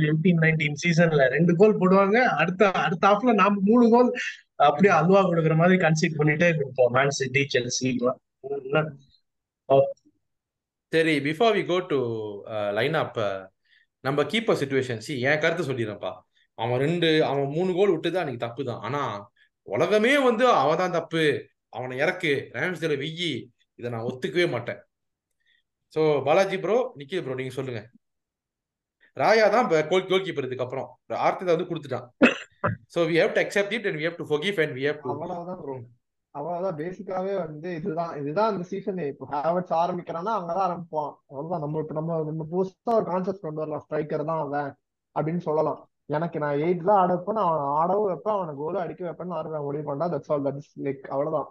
எயிட்டீன் 0.03 0.41
நைன்டீன் 0.43 0.77
சீசன்ல 0.83 1.23
ரெண்டு 1.35 1.53
கோல் 1.61 1.79
போடுவாங்க. 1.81 2.17
அடுத்த 2.41 2.71
அடுத்த 2.85 3.03
ஹாஃப்ல 3.09 3.33
நாம 3.41 3.61
மூணு 3.69 3.85
கோல் 3.93 4.11
அப்படியே 4.67 4.93
அல்வா 4.99 5.21
கொடுக்குற 5.29 5.55
மாதிரி 5.61 5.75
கன்சீட் 5.85 6.19
பண்ணிட்டே 6.19 6.47
இருப்போம். 6.53 6.93
மேன் 6.97 7.17
சிட்டி 7.19 7.43
செல்சி 7.55 7.89
சரி 10.93 11.13
before 11.25 11.55
we 11.57 11.63
go 11.71 11.77
to 11.91 11.99
line 12.77 12.97
up 13.03 13.17
நம்ம 14.05 14.23
கீப்பர் 14.31 14.59
சுச்சுவேஷன் 14.61 15.01
சி 15.05 15.13
என் 15.29 15.41
கருத்து 15.43 15.63
சொல்லிடுறேன்ப்பா. 15.69 16.11
அவன் 16.63 16.81
ரெண்டு 16.85 17.07
அவன் 17.29 17.49
மூணு 17.55 17.71
கோல் 17.77 17.93
விட்டுதான் 17.93 18.23
அன்னைக்கு 18.23 18.45
தப்பு 18.45 18.61
தான் 18.69 18.81
ஆனா 18.87 19.01
உலகமே 19.67 20.13
வந்து 20.27 20.45
அவன் 20.63 20.81
தான் 20.81 20.95
தப்பு. 20.97 21.23
அவனை 21.77 21.95
இறக்கு. 22.03 22.33
ரேம்ஸ்டேல 22.57 22.97
வெய்யி. 23.03 23.31
இதை 23.79 23.87
நான் 23.93 24.07
ஒத்துக்கவே 24.09 24.45
மாட்டேன். 24.55 24.79
So 25.93 26.01
Balaji 26.27 26.57
bro 26.63 26.77
Nikhil 26.99 27.23
bro 27.25 27.37
நீங்க 27.39 27.53
சொல்லுங்க. 27.59 27.81
ராயா 29.21 29.45
தான் 29.55 29.69
கோல் 29.91 30.09
கோல் 30.09 30.25
கீப்பர் 30.25 30.47
இதுக்கப்புறம் 30.49 30.89
ஆர்த்தி 31.27 31.51
வந்து 31.53 31.69
கொடுத்துட்டான். 31.69 32.07
So 32.93 32.99
we 33.09 33.15
have 33.21 33.35
to 33.35 33.41
accept 33.45 33.75
it 33.77 33.87
and 33.89 33.99
we 33.99 34.05
have 34.07 34.19
to 34.21 34.27
forgive 34.31 34.59
and 34.63 34.75
we 34.79 34.83
have 34.87 35.01
to 35.05 35.09
அவ்வளவுதான். 36.37 36.77
பேசிக்காவே 36.77 37.33
வந்து 37.43 37.75
இதுதான். 37.75 38.17
இதுதான் 38.21 38.51
இந்த 38.51 38.63
சீசன் 38.63 38.97
இப்போ 38.97 39.27
ஹேவர்ட்ஸ் 39.31 39.75
ஆரம்பிக்கிறான்னா 39.81 40.33
அங்கதான் 40.39 40.65
ஆரம்பிப்பான். 40.67 41.11
அவ்வளவுதான். 41.27 41.59
நம்ம 41.59 41.79
இப்ப 41.79 41.93
நம்ம 41.93 42.23
நம்ம 42.23 42.45
புதுசா 42.51 42.95
ஒரு 42.99 43.05
கான்செப்ட் 43.05 43.45
கொண்டு 43.45 43.59
வரலாம். 43.59 43.83
ஸ்ட்ரைக்கர் 43.85 44.25
தான் 44.25 44.39
அவன் 44.39 44.71
அப்படின்னு 45.15 45.37
சொல்லலாம். 45.37 45.79
எனக்கு 46.05 46.39
நான் 46.39 46.57
எயிட் 46.57 46.83
தான் 46.83 46.97
ஆட 46.97 47.15
வைப்பேன். 47.15 47.33
நான் 47.33 47.69
ஆடவும் 47.81 48.05
வைப்பேன். 48.05 48.35
அவனை 48.35 48.55
கோலும் 48.55 48.81
அடிக்க 48.81 49.01
வைப்பேன்னு 49.07 49.37
ஆடுவேன். 49.39 49.63
முடிவு 49.63 49.83
பண்ணா 49.83 50.07
தட்ஸ் 50.09 50.31
ஆல் 50.31 50.45
தட்ஸ் 50.47 50.73
லைக் 50.83 51.07
அவ்வளவுதான். 51.07 51.49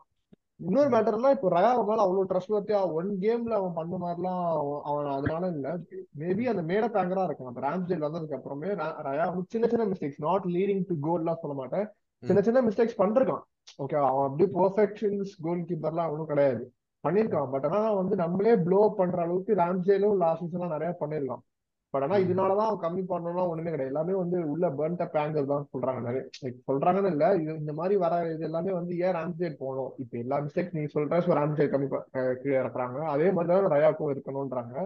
இன்னொரு 0.59 0.88
மேட்டர்னா 0.88 1.31
இப்போ 1.31 1.49
ரயா 1.49 1.70
மேல 1.88 2.03
அவ்வளவு 2.03 2.22
ட்ரஸ்ட் 2.25 2.53
வர்த்தியா 2.53 2.79
ஒன் 2.92 3.09
கேம்ல 3.20 3.55
அவன் 3.57 3.75
பண்ண 3.75 3.96
மாதிரிலாம் 3.96 4.44
அவன் 4.61 4.81
அவன் 4.83 5.09
அதனால 5.16 5.49
இல்ல. 5.49 5.66
மேபி 6.18 6.44
அந்த 6.44 6.62
மேட 6.62 6.85
பேங்கரா 6.88 7.25
இருக்கான் 7.27 7.51
அப்ப 7.51 7.61
ராம்ஜெல் 7.61 8.05
வந்ததுக்கு 8.07 8.37
அப்புறமே 8.37 8.70
ரயா 9.09 9.27
வந்து 9.29 9.44
சின்ன 9.49 9.66
சின்ன 9.66 9.87
மிஸ்டேக்ஸ் 9.87 10.18
நாட் 10.18 10.46
லீடிங் 10.46 10.83
டு 10.88 10.96
கோல்லாம் 11.07 11.40
சொல்ல 11.40 11.57
மாட்டேன். 11.57 11.87
சின்ன 12.22 12.42
சின்ன 12.42 12.62
மிஸ்டேக்ஸ் 12.62 12.99
பண்றான் 12.99 13.44
ஓகே 13.78 13.96
அவன் 14.10 14.26
அப்படியே 14.28 14.48
பெர்ஃபெக்ஷன்ஸ் 14.58 15.32
கோல் 15.44 15.66
கீப்பர்லாம் 15.68 16.08
அவனும் 16.10 16.30
கிடையாது. 16.32 16.62
பண்ணிருக்கான் 17.04 17.50
பட் 17.54 17.66
ஆனா 17.68 17.80
வந்து 18.00 18.14
நம்மளே 18.22 18.54
ப்ளோ 18.66 18.80
பண்ற 19.00 19.18
அளவுக்கு 19.24 19.52
ராம்ஜேலும் 19.64 20.16
லாஸ்ட் 20.22 20.42
சீசன்லாம் 20.44 20.74
நிறைய 20.76 20.92
பண்ணிருக்கான் 21.02 21.42
பட் 21.94 22.04
ஆனா 22.06 22.16
இதனாலதான் 22.24 22.68
அவன் 22.70 22.82
கம்மி 22.84 23.02
பண்ணணும்லாம் 23.10 23.50
ஒண்ணுமே 23.50 23.72
கிடையாது. 23.72 23.92
எல்லாமே 23.92 24.14
வந்து 24.22 24.38
உள்ள 24.52 24.66
பேர்ன்ட் 24.78 25.02
அப் 25.04 25.16
தான் 25.52 25.68
சொல்றாங்க 25.74 26.00
நிறைய. 26.08 26.22
சொல்றாங்கன்னு 26.68 27.12
இல்ல 27.14 27.26
இது 27.42 27.52
இந்த 27.62 27.72
மாதிரி 27.80 27.94
வர 28.04 28.14
இது 28.34 28.44
எல்லாமே 28.48 28.72
வந்து 28.78 28.92
ஏன் 29.06 29.16
ராம்ஜேல் 29.18 29.60
போகணும்? 29.62 29.92
இப்ப 30.02 30.18
எல்லா 30.24 30.38
மிஸ்டேக் 30.46 30.74
நீங்க 30.76 30.90
சொல்ற 30.96 31.20
ஸோ 31.26 31.32
ராம்ஜேல் 31.40 31.72
கம்மி 31.74 31.88
கீழே 32.42 32.56
இறக்குறாங்க. 32.62 32.98
அதே 33.14 33.28
மாதிரி 33.36 33.50
தான் 33.52 33.74
ரயாக்கும் 33.76 34.12
இருக்கணும்ன்றாங்க. 34.14 34.76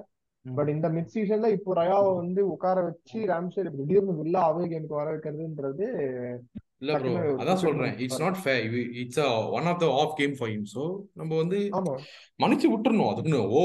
பட் 0.44 0.70
இந்த 0.74 0.88
மிட் 0.96 1.12
சீசன்ல 1.14 1.48
இப்போ 1.56 1.70
ரயாவை 1.80 2.10
வந்து 2.22 2.42
உட்கார 2.54 2.76
வச்சு 2.88 3.18
இப்ப 3.22 3.76
திடீர்னு 3.80 4.20
உள்ள 4.24 4.36
அவே 4.50 4.66
கேமுக்கு 4.72 5.00
வர 5.00 5.08
வைக்கிறதுன்றது 5.14 5.86
இல்ல 6.82 6.92
ப்ரோ 6.98 7.10
அதான் 7.40 7.62
சொல்றேன். 7.62 7.94
It's 8.04 8.20
not 8.22 8.38
fair 8.42 8.66
it's 9.00 9.20
one 9.56 9.66
of 9.70 9.80
the 9.80 9.88
of 9.98 10.14
game 10.16 10.34
for 10.36 10.50
him 10.50 10.68
so 10.72 10.82
நம்ம 11.12 11.32
வந்து 11.36 11.58
மன்னிச்சு 12.42 12.68
விட்டுறணும். 12.72 13.10
அதுக்குன்னு 13.10 13.40
ஓ 13.54 13.62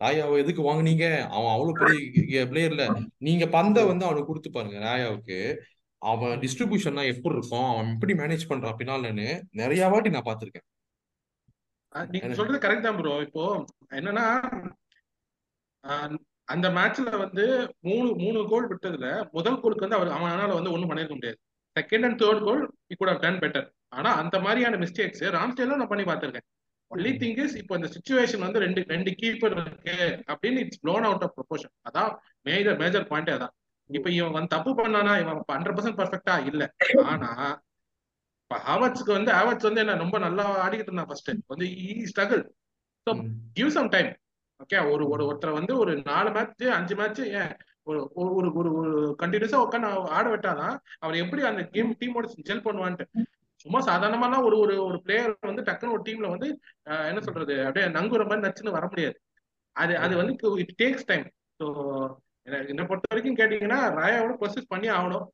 ராயாவை 0.00 0.36
எதுக்கு 0.42 0.62
வாங்குனீங்க? 0.62 1.06
அவன் 1.30 1.52
அவ்வளவு 1.52 1.78
பெரிய 1.82 2.42
பிளேயர்ல 2.50 2.84
நீங்க 3.26 3.46
பந்தை 3.48 3.82
வந்து 3.84 4.06
அவனுக்கு 4.06 4.30
கொடுத்து 4.30 4.50
பாருங்க 4.50 4.78
ராயாவுக்கு. 4.80 5.38
அவன் 6.02 6.40
டிஸ்ட்ரிபியூஷன்லாம் 6.40 7.10
எப்படி 7.10 7.36
இருக்கும்? 7.36 7.68
அவன் 7.68 7.92
எப்படி 7.94 8.14
மேனேஜ் 8.14 8.50
பண்றான்? 8.50 8.78
பின்னாலன்னு 8.78 9.26
நிறைய 9.60 9.88
வாட்டி 9.88 10.10
நான் 10.10 10.28
பார்த்திருக்கேன். 10.28 10.66
அஹ் 11.92 12.08
நீங்க 12.12 12.34
சொல்றது 12.34 12.62
கரெக்ட் 12.64 12.86
தான் 12.86 12.98
ப்ரோ 12.98 13.14
இப்போ 13.20 13.44
என்னன்னா 13.90 14.26
அந்த 16.48 16.66
மேட்ச்ல 16.70 17.10
வந்து 17.18 17.44
மூணு 17.80 18.08
மூணு 18.16 18.38
கோல் 18.48 18.68
விட்டதுல 18.70 19.08
முதல் 19.32 19.60
கோலுக்கு 19.60 19.84
வந்து 19.86 19.98
அவர் 19.98 20.14
அவனால 20.16 20.54
வந்து 20.54 20.72
ஒண்ணும் 20.72 20.90
பண்ணிருக்க 20.90 21.16
முடியாது. 21.18 21.38
Second 21.76 22.06
and 22.06 22.18
third 22.22 22.42
goal 22.46 22.62
he 22.88 22.96
could 22.98 23.10
have 23.10 23.22
done 23.22 23.38
better 23.42 23.66
ஆனா 23.98 24.10
அந்த 24.20 24.36
மாதிரியான 24.44 24.78
மிஸ்டேக்ஸ் 24.82 25.22
ராம்ஸ்டேலும் 25.36 25.80
நான் 25.80 25.90
பண்ணி 25.90 26.04
பார்த்திருக்கேன். 26.04 26.46
ஒன்லி 26.90 27.10
திங் 27.20 27.38
இஸ் 27.44 27.56
இப்போ 27.60 27.74
இந்த 27.78 27.88
சுச்சுவேஷன் 27.94 28.44
வந்து 28.46 28.62
ரெண்டு 28.64 28.80
ரெண்டு 28.88 29.10
கீப்பர் 29.20 29.54
இருக்கு 29.56 29.96
அப்படின்னு 30.32 30.62
it's 30.64 30.80
blown 30.82 31.06
out 31.08 31.24
of 31.26 31.34
proportion 31.38 31.72
அதான் 31.88 32.10
மேஜர் 32.48 32.78
மேஜர் 32.82 33.06
பாயிண்டே 33.10 33.34
அதான். 33.36 33.52
இப்போ 33.90 34.10
இவன் 34.16 34.34
வந்து 34.36 34.52
தப்பு 34.54 34.72
பண்ணானா 34.78 35.14
இவன் 35.22 35.40
ஹண்ட்ரட் 35.52 35.76
பர்சன்ட் 35.78 36.00
பர்ஃபெக்டா 36.00 36.34
இல்ல. 36.50 36.62
ஆனா 37.12 37.30
இப்ப 38.42 38.58
ஹாவர்ட்ஸ்க்கு 38.66 39.12
வந்து 39.18 39.32
ஹாவர்ட்ஸ் 39.38 39.68
வந்து 39.68 39.82
என்ன 39.84 39.98
ரொம்ப 40.04 40.18
நல்லா 40.18 40.44
ஆடிக்கிட்டு 40.64 40.90
இருந்தான் 40.90 41.10
ஃபர்ஸ்ட் 41.10 41.30
வந்து 41.52 41.66
struggle 42.10 42.42
so. 43.06 43.12
Give 43.56 43.70
some 43.76 43.90
time 43.94 44.10
okay 44.60 44.80
ஒரு 44.92 45.04
ஒரு 45.12 45.22
ஒருத்தரை 45.28 45.52
வந்து 45.58 45.74
ஒரு 45.82 45.92
நாலு 46.10 46.30
மேட்ச் 46.36 46.64
அஞ்சு 46.78 46.96
மேட்ச் 46.98 47.22
ஏன் 47.40 47.52
ஒரு 47.86 48.00
ஒரு 48.20 48.30
ஒரு 48.38 48.48
ஒரு 48.58 48.70
ஒரு 48.80 48.90
கண்டினியூஸா 49.22 49.60
உட்காந்து 49.64 49.88
ஆட 50.16 50.24
விட்டாதான் 50.32 50.74
அவர் 51.02 51.22
எப்படி 51.22 51.42
அந்த 51.50 51.62
கேம் 51.74 51.90
டீமோட 52.00 52.26
ஜெல் 52.48 52.66
பண்ணுவான்ட்டு. 52.66 53.06
சும்மா 53.64 53.80
சாதாரணமாலாம் 53.88 54.44
ஒரு 54.46 54.56
ஒரு 54.64 54.74
ஒரு 54.86 54.98
பிளேயர் 55.04 55.32
வந்து 55.50 55.66
டக்குன்னு 55.68 55.94
ஒரு 55.96 56.04
டீம்ல 56.06 56.28
வந்து 56.34 56.48
என்ன 57.10 57.20
சொல்றது 57.26 57.54
அப்படியே 57.66 57.86
நங்குற 57.96 58.22
மாதிரி 58.28 58.44
நச்சுன்னு 58.46 58.76
வர 58.78 58.86
முடியாது. 58.92 59.16
அது 59.76 59.92
அது 60.04 60.14
வந்து 60.20 60.34
இட் 60.64 60.74
டேக்ஸ் 60.82 61.08
டைம் 61.10 61.26
ஸோ 61.60 61.66
என்னை 62.70 62.84
பொறுத்த 62.86 63.12
வரைக்கும் 63.12 63.38
கேட்டீங்கன்னா 63.40 63.80
ராயாவோட 63.98 64.34
ப்ரொசஸ் 64.40 64.72
பண்ணி 64.72 64.88
ஆகணும். 64.96 65.26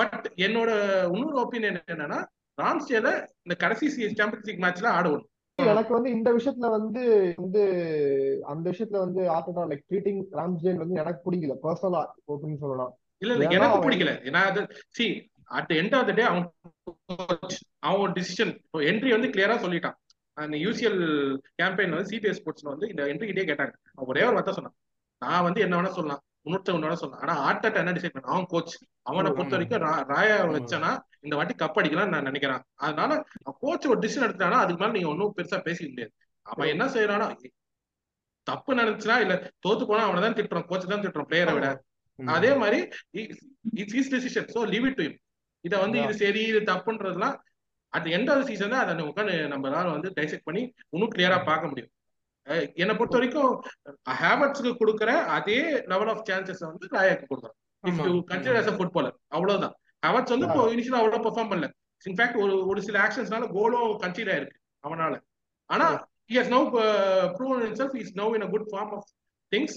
பட் 0.00 0.24
என்னோட 0.46 0.70
இன்னொரு 1.14 1.36
ஒப்பீனியன் 1.44 1.78
என்னன்னா 1.94 2.20
ராம்ஸ்டேல 2.58 3.10
இந்த 3.44 3.54
கடைசி 3.62 3.86
சாம்பியன்ஸ் 4.18 4.48
லீக் 4.48 4.64
மேட்ச்ல 4.64 4.88
ஆடணும் 4.98 5.24
எனக்கு 5.58 5.92
வந்து 5.92 6.10
இந்த 6.10 6.32
விஷயத்துல 6.32 6.70
வந்து 6.70 7.34
வந்து 7.36 7.62
அந்த 8.44 8.70
விஷயத்துல 8.70 8.98
வந்து 8.98 9.22
ஆர்டா 9.30 9.64
லைக் 9.70 9.84
ட்ரீட்டிங் 9.90 10.22
ராம்ஜேல் 10.32 10.76
வந்து 10.76 10.94
எனக்கு 10.94 11.30
பிடிக்கல 11.30 11.54
பர்சனலா 11.62 12.02
ஓப்பனிங் 12.28 12.58
சொல்லலாம். 12.58 12.98
இல்ல 13.18 13.34
இல்ல 13.34 13.48
எனக்கு 13.48 13.88
பிடிக்கல. 13.88 14.12
ஏன்னா 14.24 14.42
அது 14.44 14.60
see 14.88 15.30
at 15.44 15.72
end 15.72 15.94
of 15.96 16.06
the 16.06 16.12
day 16.12 16.22
அவன் 16.22 16.46
அவன் 17.78 18.12
டிசிஷன் 18.12 18.52
இப்போ 18.56 18.80
என்ட்ரி 18.80 19.10
வந்து 19.10 19.28
கிளியரா 19.28 19.56
சொல்லிட்டான். 19.64 19.96
அந்த 20.34 20.56
யூசிஎல் 20.56 21.00
கேம்பெயின் 21.62 21.94
வந்து 21.96 22.10
சிபிஎஸ் 22.16 22.38
ஸ்போர்ட்ஸ்ல 22.40 22.72
வந்து 22.72 22.88
இந்த 22.88 23.02
என்ட்ரி 23.04 23.26
கிட்டே 23.26 23.44
கேட்டாங்க. 23.44 23.74
அவன் 23.94 24.08
ஒரே 24.08 24.24
ஒரு 24.24 24.32
வார்த்தை 24.32 24.54
சொன்னான். 24.54 24.76
நான் 25.18 25.42
வந்து 25.42 25.60
என்ன 25.60 25.76
வேணா 25.76 25.86
சொல்லலாம். 25.86 26.22
முன்னூத்தி 26.46 26.70
சொல்லலாம் 27.02 27.22
ஆனா 27.24 27.34
ஆர்டட் 27.46 27.80
என்ன 27.82 27.94
டிசைட் 27.96 28.14
பண்ண 28.14 28.32
அவன் 28.34 28.48
கோச் 28.52 28.74
அவனை 29.10 29.30
பொறுத்த 29.36 29.56
வரைக்கும் 29.56 29.84
ராயா 30.12 30.36
வச்சானா 30.54 30.90
இந்த 31.26 31.34
வாட்டி 31.38 31.54
கப் 31.62 31.78
அடிக்கலாம் 31.80 32.12
நான் 32.14 32.28
நினைக்கிறேன். 32.30 32.62
அதனால 32.86 33.10
கோச் 33.62 33.88
ஒரு 33.92 33.98
டிசிஷன் 34.04 34.26
எடுத்தானா 34.28 34.58
அதுக்கு 34.62 34.80
மேல 34.82 34.94
நீங்க 34.96 35.10
ஒன்னும் 35.12 35.34
பெருசா 35.38 35.58
பேசிக்க 35.68 35.88
முடியாது. 35.92 36.12
அவன் 36.46 36.70
என்ன 36.72 36.84
செய்யறானா 36.94 37.26
தப்பு 38.46 38.72
நினைச்சுனா 38.80 39.16
இல்ல 39.24 39.34
தோத்து 39.64 39.84
போனா 39.90 40.02
அவனை 40.06 40.20
தான் 40.24 40.36
திட்டுறோம் 40.38 40.68
கோச் 40.70 40.92
தான் 40.92 41.04
திட்டுறோம் 41.04 41.28
பிளேயரை 41.30 41.52
விட. 41.58 41.68
அதே 42.18 42.50
மாதிரி 42.62 42.78
it's 43.80 43.96
his 43.98 44.12
decision 44.14 44.48
so 44.54 44.60
leave 44.72 44.86
it 44.90 44.98
to 45.00 45.06
இதை 45.64 45.76
வந்து 45.84 45.98
இது 46.04 46.14
சரி 46.22 46.42
இது 46.50 46.60
தப்புன்றதுலாம் 46.70 47.36
அட் 47.92 48.08
எண்ட் 48.16 48.30
ஆஃப் 48.32 48.46
சீசன் 48.50 48.72
தான் 48.74 48.82
அதை 48.84 49.04
உட்காந்து 49.10 49.34
நம்மளால 49.52 49.86
வந்து 49.96 50.10
டைசெக்ட் 50.18 50.48
பண்ணி 50.48 50.62
இன்னும் 50.94 51.12
கிளியரா 51.14 51.38
பார்க்க 51.50 51.70
முடியும். 51.70 51.90
என்னை 52.82 52.94
பொறுத்த 52.96 53.16
வரைக்கும் 53.18 53.52
ஹேவர்ட்ஸ்க்கு 54.22 54.72
கொடுக்குற 54.80 55.10
அதே 55.36 55.58
லெவல் 55.92 56.10
ஆஃப் 56.14 56.24
சான்சஸ் 56.30 56.62
வந்து 56.68 56.86
ராயாக்கு 56.96 57.26
கொடுக்குறோம் 57.30 57.56
if. 57.84 58.02
You 58.08 58.18
consider 58.32 58.58
as 58.60 58.68
a 58.72 58.74
footballer 58.78 59.14
அவ்வளவுதான். 59.36 59.74
ஹேவர்ட்ஸ் 60.06 60.34
வந்து 60.34 60.48
இப்போ 60.48 60.62
இனிஷியலா 60.74 61.00
அவ்வளவு 61.02 61.24
பெர்ஃபார்ம் 61.26 61.50
பண்ணல. 61.52 61.68
இன்ஃபேக்ட் 62.04 62.40
ஒரு 62.44 62.54
ஒரு 62.70 62.80
சில 62.82 62.96
ஆக்ஷன்ஸ்னால 63.06 63.46
கோலும் 63.56 63.94
கன்சிடர் 64.04 64.32
ஆயிருக்கு 64.34 64.58
அவனால. 64.88 65.14
ஆனா 65.70 65.86
proven 67.36 67.62
himself 67.64 67.90
he 67.96 68.02
is 68.04 68.12
now 68.20 68.26
in 68.36 68.42
a 68.44 68.50
good 68.52 68.62
form 68.72 68.90
of 68.96 69.02
things. 69.52 69.72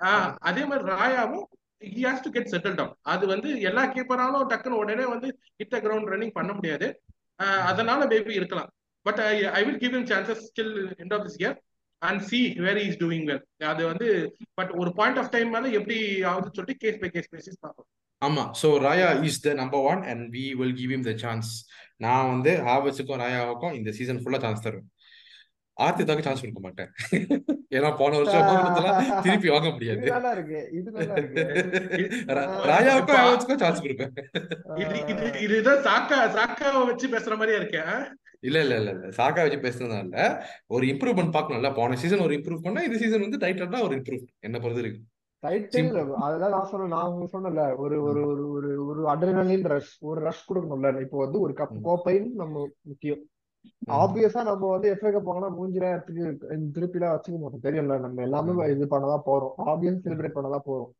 ஆஹ் 0.00 0.30
அதே 0.48 0.62
மாதிரி 0.64 0.88
ராயாவும் 0.92 1.44
he 1.82 2.00
has 2.06 2.18
to 2.24 2.30
get 2.36 2.46
settled 2.52 2.76
down. 2.80 2.90
அது 3.12 3.24
வந்து 3.32 3.48
எல்லா 3.68 3.84
கீப்பராலும் 3.94 4.48
டக்குன்னு 4.52 4.80
உடனே 4.82 5.04
வந்து 5.12 5.28
ஹிட் 5.58 5.76
கிரவுண்ட் 5.84 6.10
ரன்னிங் 6.12 6.34
பண்ண 6.38 6.52
முடியாது. 6.52 6.88
அதனால 7.70 8.00
மேபி 8.12 8.32
இருக்கலாம். 8.40 8.70
But 9.06 9.20
I 9.58 9.60
will 9.68 9.80
give 9.82 9.94
him 9.98 10.04
chances 10.12 10.42
still 10.48 10.74
end 11.02 11.14
of 11.16 11.24
this 11.26 11.38
year 11.42 11.56
and 12.02 12.22
see 12.30 12.40
where 12.66 12.80
is 12.84 13.00
doing 13.02 13.26
well 13.30 13.42
அது 13.72 13.82
வந்து 13.90 14.08
பட் 14.58 14.72
ஒரு 14.82 14.92
பாயிண்ட் 14.98 15.20
ஆஃப் 15.22 15.32
டைம் 15.34 15.50
மேல 15.54 15.72
எப்படி 15.80 15.98
ஆகுதுன்னு 16.30 16.56
சொல்லிட்டு 16.58 16.82
கேஸ் 16.84 17.02
பை 17.02 17.10
கேஸ் 17.16 17.32
பேசிஸ் 17.34 17.62
பார்ப்போம். 17.64 17.88
ஆமா. 18.22 18.42
So 18.60 18.68
Raya 18.86 19.08
is 19.28 19.42
the 19.46 19.52
number 19.60 19.84
one 19.92 20.02
and 20.10 20.24
we 20.36 20.44
will 20.60 20.76
give 20.80 20.92
him 20.96 21.04
the 21.08 21.14
chance 21.24 21.50
நான் 22.04 22.30
வந்து 22.32 22.52
ஹாவர்ட்ஸுக்கும் 22.68 23.22
ராயாவுக்கும் 23.24 23.76
இந்த 23.78 23.92
சீசன் 23.98 24.20
ஃபுல்லா 24.22 24.40
சான்ஸ் 24.44 24.64
தருவேன். 24.66 24.88
ஆர்த்திதாக்கு 25.76 26.24
சான்ஸ் 26.24 26.42
கொடுக்க 26.42 26.60
மாட்டேன். 26.64 26.90
ஏன்னா 27.76 27.90
போன 28.00 28.16
வருஷம் 28.20 28.48
திருப்பி 29.24 29.48
வாங்க 29.52 29.68
முடியாது. 29.74 30.02
ராயாவுக்கும் 32.70 33.20
ஹாவர்ட்ஸுக்கும் 33.20 33.62
சான்ஸ் 33.62 33.82
கொடுப்பேன். 33.84 34.12
இது 34.82 34.96
இது 35.12 35.28
இதுதான் 35.46 35.82
சாக்கா 35.88 36.18
சாக்காவை 36.36 36.82
வச்சு 36.90 37.08
பேசுற 37.14 37.36
மாதிரியே 37.40 37.60
இருக்கேன் 37.62 37.94
இல்ல 38.42 38.58
இல்ல 38.62 38.74
இல்ல 38.76 38.90
இல்ல. 38.90 39.06
சாக்கா 39.10 39.40
வச்சு 39.42 39.58
பேசுனதுனால 39.60 40.04
இல்ல 40.04 40.20
ஒரு 40.68 40.84
இம்ப்ரூவ்மெண்ட் 40.86 41.34
பார்க்கணும்ல 41.34 41.70
போன 41.74 41.96
சீசன் 41.96 42.24
ஒரு 42.26 42.36
இம்ப்ரூவ் 42.38 42.64
பண்ணா 42.64 42.82
இந்த 42.82 42.98
சீசன் 42.98 43.26
வந்து 43.26 43.42
டைட்டில் 43.44 43.74
தான் 43.74 43.86
ஒரு 43.86 43.96
இம்ப்ரூவ் 43.98 44.24
என்ன 44.40 44.56
பொறுத்த 44.58 44.80
வரைக்கும்? 44.80 45.06
டைட்டில் 45.42 45.88
அதெல்லாம் 46.22 46.54
நான் 46.54 46.68
சொன்னேன் 46.70 46.94
நான் 46.96 47.32
சொன்னேன்ல 47.32 47.62
ஒரு 47.76 47.96
ஒரு 48.02 48.20
ஒரு 48.26 48.44
ஒரு 48.56 48.68
ஒரு 48.86 49.02
அட்ரினலின் 49.08 49.66
ரஷ் 49.72 49.94
ஒரு 50.02 50.20
ரஷ் 50.20 50.48
கொடுக்கணும்ல. 50.48 51.00
இப்போ 51.00 51.18
வந்து 51.18 51.38
ஒரு 51.40 51.52
கப். 51.52 51.76
கோப்பைன்னு 51.84 52.30
நம்ம 52.34 52.54
முக்கியம். 52.82 53.22
ஆப்வியஸா 53.96 54.40
நம்ம 54.42 54.70
வந்து 54.70 54.88
எஃப்ஏ 54.92 55.10
கப் 55.10 55.28
வாங்கினா 55.28 55.48
மூஞ்சி 55.56 55.78
நேரத்துக்கு 55.78 56.24
திருப்பிலாம் 56.74 57.14
வச்சுக்க 57.14 57.38
மாட்டோம். 57.38 57.64
தெரியும்ல 57.64 57.98
நம்ம 57.98 58.22
எல்லாமே. 58.22 58.52
இது 58.74 58.86
பண்ணதான் 58.86 59.26
போறோம். 59.26 59.54
ஆப்வியஸ் 59.66 60.04
செலிப்ரேட் 60.04 60.36
பண்ணதான் 60.38 60.66
போறோம். 60.66 60.90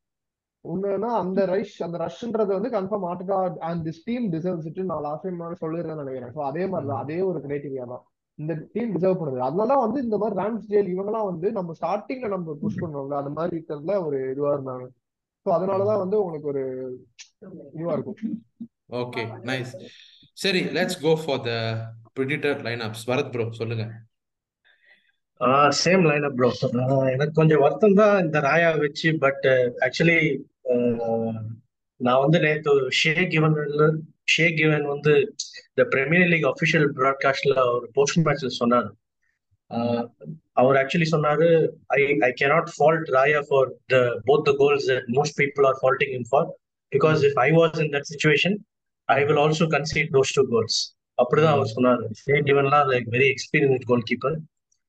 உண்மைன்னா 0.64 1.10
அந்த 1.22 1.40
ரஷ் 1.52 1.76
அந்த 1.86 1.96
ரஷ்ன்றது 2.04 2.50
வந்து 2.56 2.70
confirm 2.76 3.06
ஆட்டுக்கா 3.10 3.38
and 3.68 3.80
this 3.88 4.02
team 4.08 4.26
deserves 4.34 4.66
it 4.70 4.80
நான் 4.90 5.04
லாஸ்ட் 5.06 5.24
டைம் 5.26 5.62
சொல்லிருந்தேன் 5.62 6.02
நினைக்கிறேன். 6.02 6.32
ஸோ 6.36 6.42
அதே 6.50 6.64
மாதிரி 6.72 6.88
தான் 6.90 7.02
அதே 7.04 7.18
ஒரு 7.30 7.38
கிரைட்டீரியா 7.46 7.86
தான். 7.92 8.04
இந்த 8.38 8.52
டீம் 8.74 8.92
டிசர்வ் 8.96 9.18
பண்ணுது. 9.20 9.40
அதனால 9.48 9.78
வந்து 9.84 9.98
இந்த 10.06 10.16
மாதிரி 10.22 10.38
ராம்ஸ் 10.42 10.68
ஜேல் 10.72 10.92
இவங்கலாம் 10.92 11.28
வந்து 11.30 11.48
நம்ம 11.58 11.74
ஸ்டார்டிங்ல 11.80 12.28
நம்ம 12.34 12.54
புஷ் 12.62 12.82
பண்ணுவோம்ல 12.82 13.18
அந்த 13.22 13.32
மாதிரி 13.38 13.56
இருக்கிறதுல 13.56 13.96
ஒரு 14.06 14.20
இதுவா 14.34 14.52
இருந்தாங்க. 14.56 14.86
ஸோ 15.46 15.50
அதனாலதான் 15.56 16.02
வந்து 16.04 16.16
உங்களுக்கு 16.22 16.48
ஒரு 16.52 16.62
இதுவா 17.76 17.94
இருக்கும். 17.96 18.38
ஓகே 19.02 19.24
நைஸ் 19.50 19.74
சரி 20.44 20.62
let's 20.78 21.00
go 21.04 21.12
for 21.24 21.42
the 21.48 21.52
predicted 22.16 22.58
lineups 22.68 23.04
Bharath 23.10 23.32
bro 23.34 23.46
சொல்லுங்க. 23.60 23.84
சேம் 25.82 26.02
லைனப் 26.08 26.36
ப்ரோ 26.38 26.48
எனக்கு 27.12 27.34
கொஞ்சம் 27.38 27.62
வருத்தம் 27.62 27.96
தான் 28.00 28.16
இந்த 28.24 28.38
ராயா 28.46 28.68
வச்சு 28.82 29.08
பட் 29.24 29.46
ஆக்சுவலி 29.86 30.18
நான் 32.00 32.22
வந்து 32.24 32.38
நேற்று 32.40 32.72
ஷே 33.00 33.12
கிவன் 33.28 33.56
ஷே 34.32 34.46
கிவன் 34.58 34.84
வந்து 34.84 35.12
இந்த 35.70 35.82
பிரீமியர் 35.90 36.30
லீக் 36.32 36.46
அஃபிஷியல் 36.50 36.88
ப்ராட்காஸ்ட்ல 36.98 37.54
ஒரு 37.74 37.86
போஸ்ட் 37.92 38.20
மேட்ச்ல 38.26 38.50
சொன்னார். 38.60 38.88
அவர் 40.52 40.76
ஆக்சுவலி 40.76 41.08
சொன்னாரு 41.10 41.46
I 41.96 42.00
I 42.20 42.30
cannot 42.40 42.70
fault 42.76 43.06
Raya 43.16 43.40
for 43.48 43.68
the 43.86 43.96
both 44.26 44.44
the 44.44 44.52
goals 44.58 44.86
that 44.90 45.08
most 45.18 45.36
people 45.40 45.66
are 45.66 45.78
faulting 45.82 46.14
in 46.18 46.26
for 46.30 46.48
because 46.92 47.20
if 47.28 47.38
I 47.46 47.48
was 47.50 47.78
in 47.84 47.92
that 47.92 48.08
situation 48.12 48.56
I 49.08 49.18
will 49.24 49.40
also 49.44 49.68
concede 49.76 50.10
those 50.12 50.34
two 50.34 50.44
goals 50.48 50.78
அப்படிதான் 51.18 51.54
அவர் 51.56 51.72
சொன்னாரு. 51.76 52.04
ஷே 52.22 52.36
கிவன்லாம் 52.48 52.86
like 52.92 53.08
very 53.16 53.28
experience 53.34 53.86
goal 53.90 54.06
keeper 54.10 54.36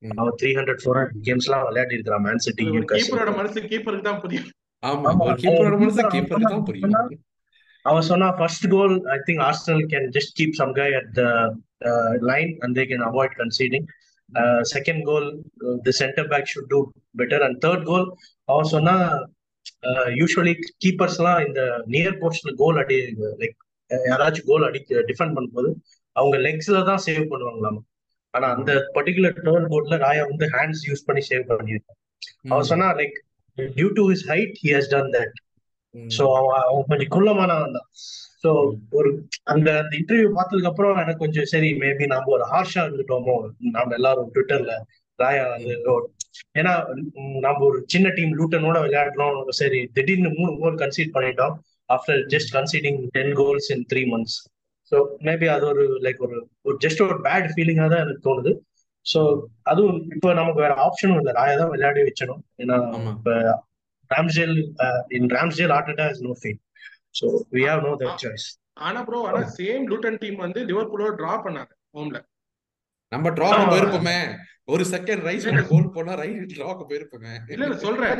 அவன் 0.02 0.36
three 0.42 0.50
hundred 0.58 0.82
four 0.82 0.98
hundred 1.00 1.24
games 1.28 1.46
எல்லாம் 1.48 1.66
விளையாடி 1.68 1.94
இருக்கிறான் 1.94 2.24
man 2.26 2.44
city 2.46 2.64
கீப்பரோட 2.92 3.32
மனசு 3.36 3.60
கீப்பருக்கு 3.72 4.08
தான் 4.10 4.20
புரியும். 4.20 4.48
ஆமா 4.90 5.10
ஒரு 5.24 5.34
கீப்பரோட 5.42 5.74
மனசு 5.80 6.02
தான் 6.46 6.64
புரியும். 6.68 6.94
அவன் 7.84 8.06
சொன்னா 8.10 8.28
first 8.38 8.66
goal 8.74 8.94
I 9.14 9.16
think 9.26 9.42
Arsenal 9.48 9.84
can 9.92 10.06
just 10.16 10.34
keep 10.38 10.58
some 10.60 10.72
guy 10.80 10.88
at 11.00 11.10
the 11.18 11.22
line 12.30 12.50
and 12.62 12.76
they 12.78 12.84
can 12.90 13.04
avoid 13.10 13.34
conceding 13.40 13.86
second 14.74 15.02
goal 15.10 15.26
the 15.86 15.92
centre 16.02 16.28
back 16.32 16.50
should 16.52 16.70
do 16.74 16.80
better 17.20 17.44
and 17.46 17.58
third 17.64 17.84
goal 17.90 18.06
அவன் 18.48 18.70
சொன்னா 18.74 18.94
யூஸ்வலி 20.20 20.54
கீப்பர்ஸ் 20.84 21.18
எல்லாம் 21.20 21.40
இந்த 21.46 21.60
near 21.94 22.18
போஸ்ட்ல 22.22 22.52
கோல் 22.62 22.80
அடி 22.82 22.98
like 23.42 23.56
யாராச்சும் 23.90 24.48
கோல் 24.50 24.66
அடி 24.68 24.80
defend 25.10 25.36
பண்ணும்போது 25.36 25.70
அவங்க 26.16 26.36
லெக்ஸ்ல 26.46 26.80
தான் 26.88 27.04
சேவ் 27.06 27.30
பண்ணுவாங்களாம்? 27.32 27.78
ஆனா 28.34 28.46
அந்த 28.56 28.72
பர்டிகுலர் 28.96 29.38
டேர்ன் 29.46 29.70
போர்ட்ல 29.72 29.96
ராயா 30.04 30.24
வந்து 30.30 30.46
ஹேண்ட்ஸ் 30.54 30.82
யூஸ் 30.88 31.06
பண்ணி 31.08 31.22
சேவ் 31.30 31.44
பண்ணியிருக்கான். 31.50 31.98
அவன் 32.52 32.68
சொன்னா 32.70 32.88
like 33.00 33.16
due 33.58 33.88
to 33.98 34.04
his 34.12 34.26
height 34.32 34.56
he 34.64 34.70
has 34.76 34.90
done 34.94 35.10
that 35.16 35.34
so 36.16 36.24
அவன் 36.38 36.62
அவன் 36.68 36.86
கொஞ்சம் 36.90 37.12
குள்ளமானவன் 37.16 37.76
தான். 37.76 37.88
சோ 38.42 38.50
ஒரு 38.98 39.10
அந்த 39.52 39.68
அந்த 39.82 39.92
இன்டர்வியூ 40.00 40.30
பார்த்ததுக்கு 40.38 40.70
அப்புறம் 40.70 40.98
எனக்கு 41.02 41.22
கொஞ்சம் 41.24 41.48
சரி 41.52 41.68
மேபி 41.82 42.06
நாம 42.12 42.30
ஒரு 42.36 42.46
ஹார்ஷா 42.52 42.82
இருந்துட்டோமோ? 42.86 43.36
நாம 43.76 43.94
எல்லாரும் 43.98 44.32
ட்விட்டர்ல 44.34 44.74
ராயா 45.18 45.44
ஏன்னா 46.60 46.72
நம்ம 47.44 47.58
ஒரு 47.68 47.78
சின்ன 47.92 48.06
டீம் 48.16 48.32
லூட்டனோட 48.38 48.78
விளையாடுறோம் 48.84 49.38
சரி 49.60 49.80
திடீர்னு 49.96 50.30
மூணு 50.38 50.52
கோல் 50.62 50.80
கன்சீட் 50.82 51.14
பண்ணிட்டோம். 51.16 51.54
After 51.88 52.20
just 52.34 52.52
conceding 52.56 53.00
ten 53.16 53.32
goals 53.40 53.68
in 53.74 53.84
three 53.90 54.02
months 54.12 54.36
so 54.92 54.96
maybe 55.28 55.46
அது 55.54 55.64
ஒரு 55.72 55.84
லைக் 56.06 56.20
ஒரு 56.26 56.36
ஒரு 56.68 56.76
ஜஸ்ட் 56.84 57.02
ஒரு 57.06 57.16
பேட் 57.26 57.46
ஃபீலிங்கா 57.54 57.86
தான் 57.92 58.02
எனக்கு 58.06 58.24
தோணுது. 58.28 58.52
ஸோ 59.06 59.20
அதுவும் 59.70 59.98
இப்போ 60.14 60.28
நமக்கு 60.40 60.60
வேற 60.64 60.74
ஆப்ஷனும் 60.86 61.18
இல்லை. 61.20 61.32
ராயா 61.38 61.56
தான் 61.60 61.72
விளையாடி 61.74 62.02
வச்சணும் 62.08 62.42
ஏன்னா. 62.62 62.76
இப்போ 63.14 63.34
Ramsdale 64.10 64.56
in 65.18 65.30
Ramsdale 65.36 65.74
Arteta 65.76 66.06
is 66.12 66.24
no 66.26 66.34
feel 66.40 66.60
so 67.18 67.26
we 67.56 67.62
have 67.68 67.82
no 67.88 67.92
that 68.02 68.22
choice 68.24 68.46
ஆனா 68.86 69.00
ப்ரோ 69.08 69.18
ஆனா 69.30 69.40
சேம் 69.58 69.84
லூட்டன் 69.90 70.20
டீம் 70.22 70.38
வந்து 70.44 70.60
லிவர்பூலோட 70.70 71.12
டிரா 71.20 71.34
பண்ணாங்க 71.46 71.72
ஹோம்ல 71.96 72.20
நம்ம 73.12 73.30
டிராக்கு. 73.36 73.64
போயிருப்போமே. 73.72 74.16
ஒரு 74.72 74.84
செகண்ட் 74.92 75.22
சைடு 75.44 75.62
கோல் 75.70 75.90
போனா 75.96 76.12
ரைட் 76.20 76.52
டிராக்கு 76.52 76.84
போயிருப்போமே. 76.90 77.32
இல்ல 77.54 77.64
இல்ல 77.66 77.76
சொல்றேன். 77.84 78.14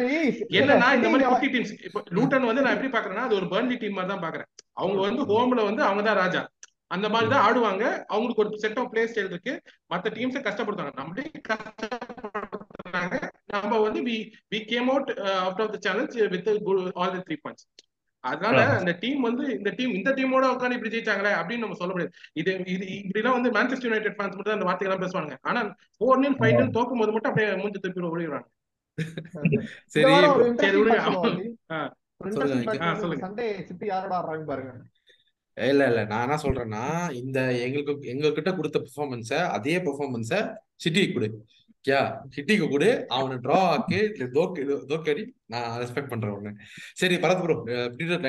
என்னன்னா 0.58 0.88
இந்த 0.96 1.08
மாதிரி 1.12 1.28
குட்டி 1.30 1.48
டீம்ஸ் 1.54 1.72
இப்ப 1.88 2.02
லூட்டன் 2.16 2.48
வந்து 2.48 2.64
நான் 2.64 2.74
எப்படி 2.76 2.90
பாக்குறேன்னா 2.96 3.24
அது 3.28 3.38
ஒரு 3.40 3.46
பர்ன்லி 3.52 3.76
டீம் 3.82 3.96
மாதிரி 3.98 4.12
தான் 4.12 4.24
பாக்குறேன். 4.26 4.48
அவங்க 4.80 4.98
வந்து 5.06 5.22
ஹோம்ல 5.30 5.62
வந்து 5.70 5.82
அவங்க 5.88 6.02
தான் 6.08 6.20
ராஜா. 6.22 6.42
அந்த 6.94 7.06
மாதிரி 7.12 7.28
தான் 7.30 7.44
ஆடுவாங்க. 7.46 7.84
அவங்களுக்கு 8.08 8.42
ஒரு 8.42 8.60
செட் 8.62 8.78
ஆஃப் 8.80 8.90
பிளே 8.92 9.02
ஸ்டைல் 9.10 9.30
இருக்கு. 9.30 9.52
மத்த 9.92 10.12
டீம்ஸை 10.16 10.40
கஷ்டப்படுத்தாங்க 10.46 10.92
நம்மளே 11.00 11.24
கஷ்டப்படுத்துறாங்க. 11.48 13.16
நம்ம 13.54 13.78
வந்து 13.84 14.00
we 14.08 14.16
we 14.52 14.60
came 14.70 14.88
out 14.92 15.10
out 15.40 15.62
of 15.64 15.74
the 15.74 15.80
challenge 15.86 16.14
with 16.34 16.48
all 16.96 17.14
the 17.16 17.22
three 17.28 17.38
points 17.42 17.66
அதனால. 18.24 18.58
அந்த 18.76 18.92
டீம் 19.02 19.22
வந்து 19.28 19.44
இந்த 19.56 19.70
டீம் 19.78 19.94
இந்த 19.96 20.10
டீமோட 20.18 20.44
உட்காந்து 20.52 20.76
இப்படி 20.76 20.92
ஜெயிச்சாங்களே 20.94 21.32
அப்படின்னு 21.40 21.64
நம்ம 21.64 21.78
சொல்ல 21.80 21.92
முடியாது 21.94 22.12
இது 22.40 22.52
இது 22.74 22.84
இப்படி 23.00 23.20
எல்லாம் 23.22 23.36
வந்து 23.38 23.52
மேன்செஸ்டர் 23.56 23.88
யுனைடெட் 23.88 24.16
ஃபேன்ஸ் 24.18 24.36
மட்டும் 24.38 24.56
அந்த 24.56 24.68
வார்த்தைகள்லாம் 24.68 25.04
பேசுவாங்க 25.04 25.36
ஆனா 25.42 25.62
ஃபோர் 25.96 26.22
நில் 26.22 26.38
ஃபைவ் 26.38 26.56
நில் 26.58 26.74
தோக்கும் 26.78 27.02
போது 27.02 27.14
மட்டும் 27.16 27.32
அப்படியே 27.32 27.50
மூஞ்சி 27.62 27.80
திருப்பி 27.80 28.08
ஓடிடுறாங்க 28.10 28.48
சரி. 29.94 30.02
சரி, 32.66 32.78
சொல்லுங்க. 33.02 33.22
சண்டே 33.24 33.46
சிட்டி 33.68 33.86
யாரோட 33.86 34.12
ஆடுறாங்க 34.18 34.44
பாருங்க. 34.50 34.72
இல்ல 35.56 35.86
இல்ல 35.90 36.04
நான் 36.04 36.24
என்ன 36.26 36.38
சொல்றேன்னா 36.44 36.84
இந்த 37.12 37.38
எங்களுக்கு 37.64 38.08
எங்க 38.08 38.30
கிட்ட 38.30 38.50
கொடுத்த 38.52 38.78
பெர்ஃபார்மன்ஸ 38.78 39.32
அதே 39.56 39.76
பெர்ஃபார்மன்ஸ 39.86 40.32
சிட்டிக்கு 40.76 41.14
கொடு 41.16 41.28
யா 41.84 42.00
சிட்டிக்கு 42.34 42.66
கொடு 42.68 43.06
அவனை 43.08 43.36
டிரா 43.36 43.60
ஆக்கி 43.74 44.00
தோக்கு 44.36 44.64
தோக்கடி 44.92 45.24
நான் 45.46 45.78
ரெஸ்பெக்ட் 45.82 46.12
பண்றேன் 46.14 46.36
உன்னை 46.38 46.52
சரி 46.94 47.16
Bharath 47.24 47.44
bro 47.44 47.56
predicted 47.96 48.26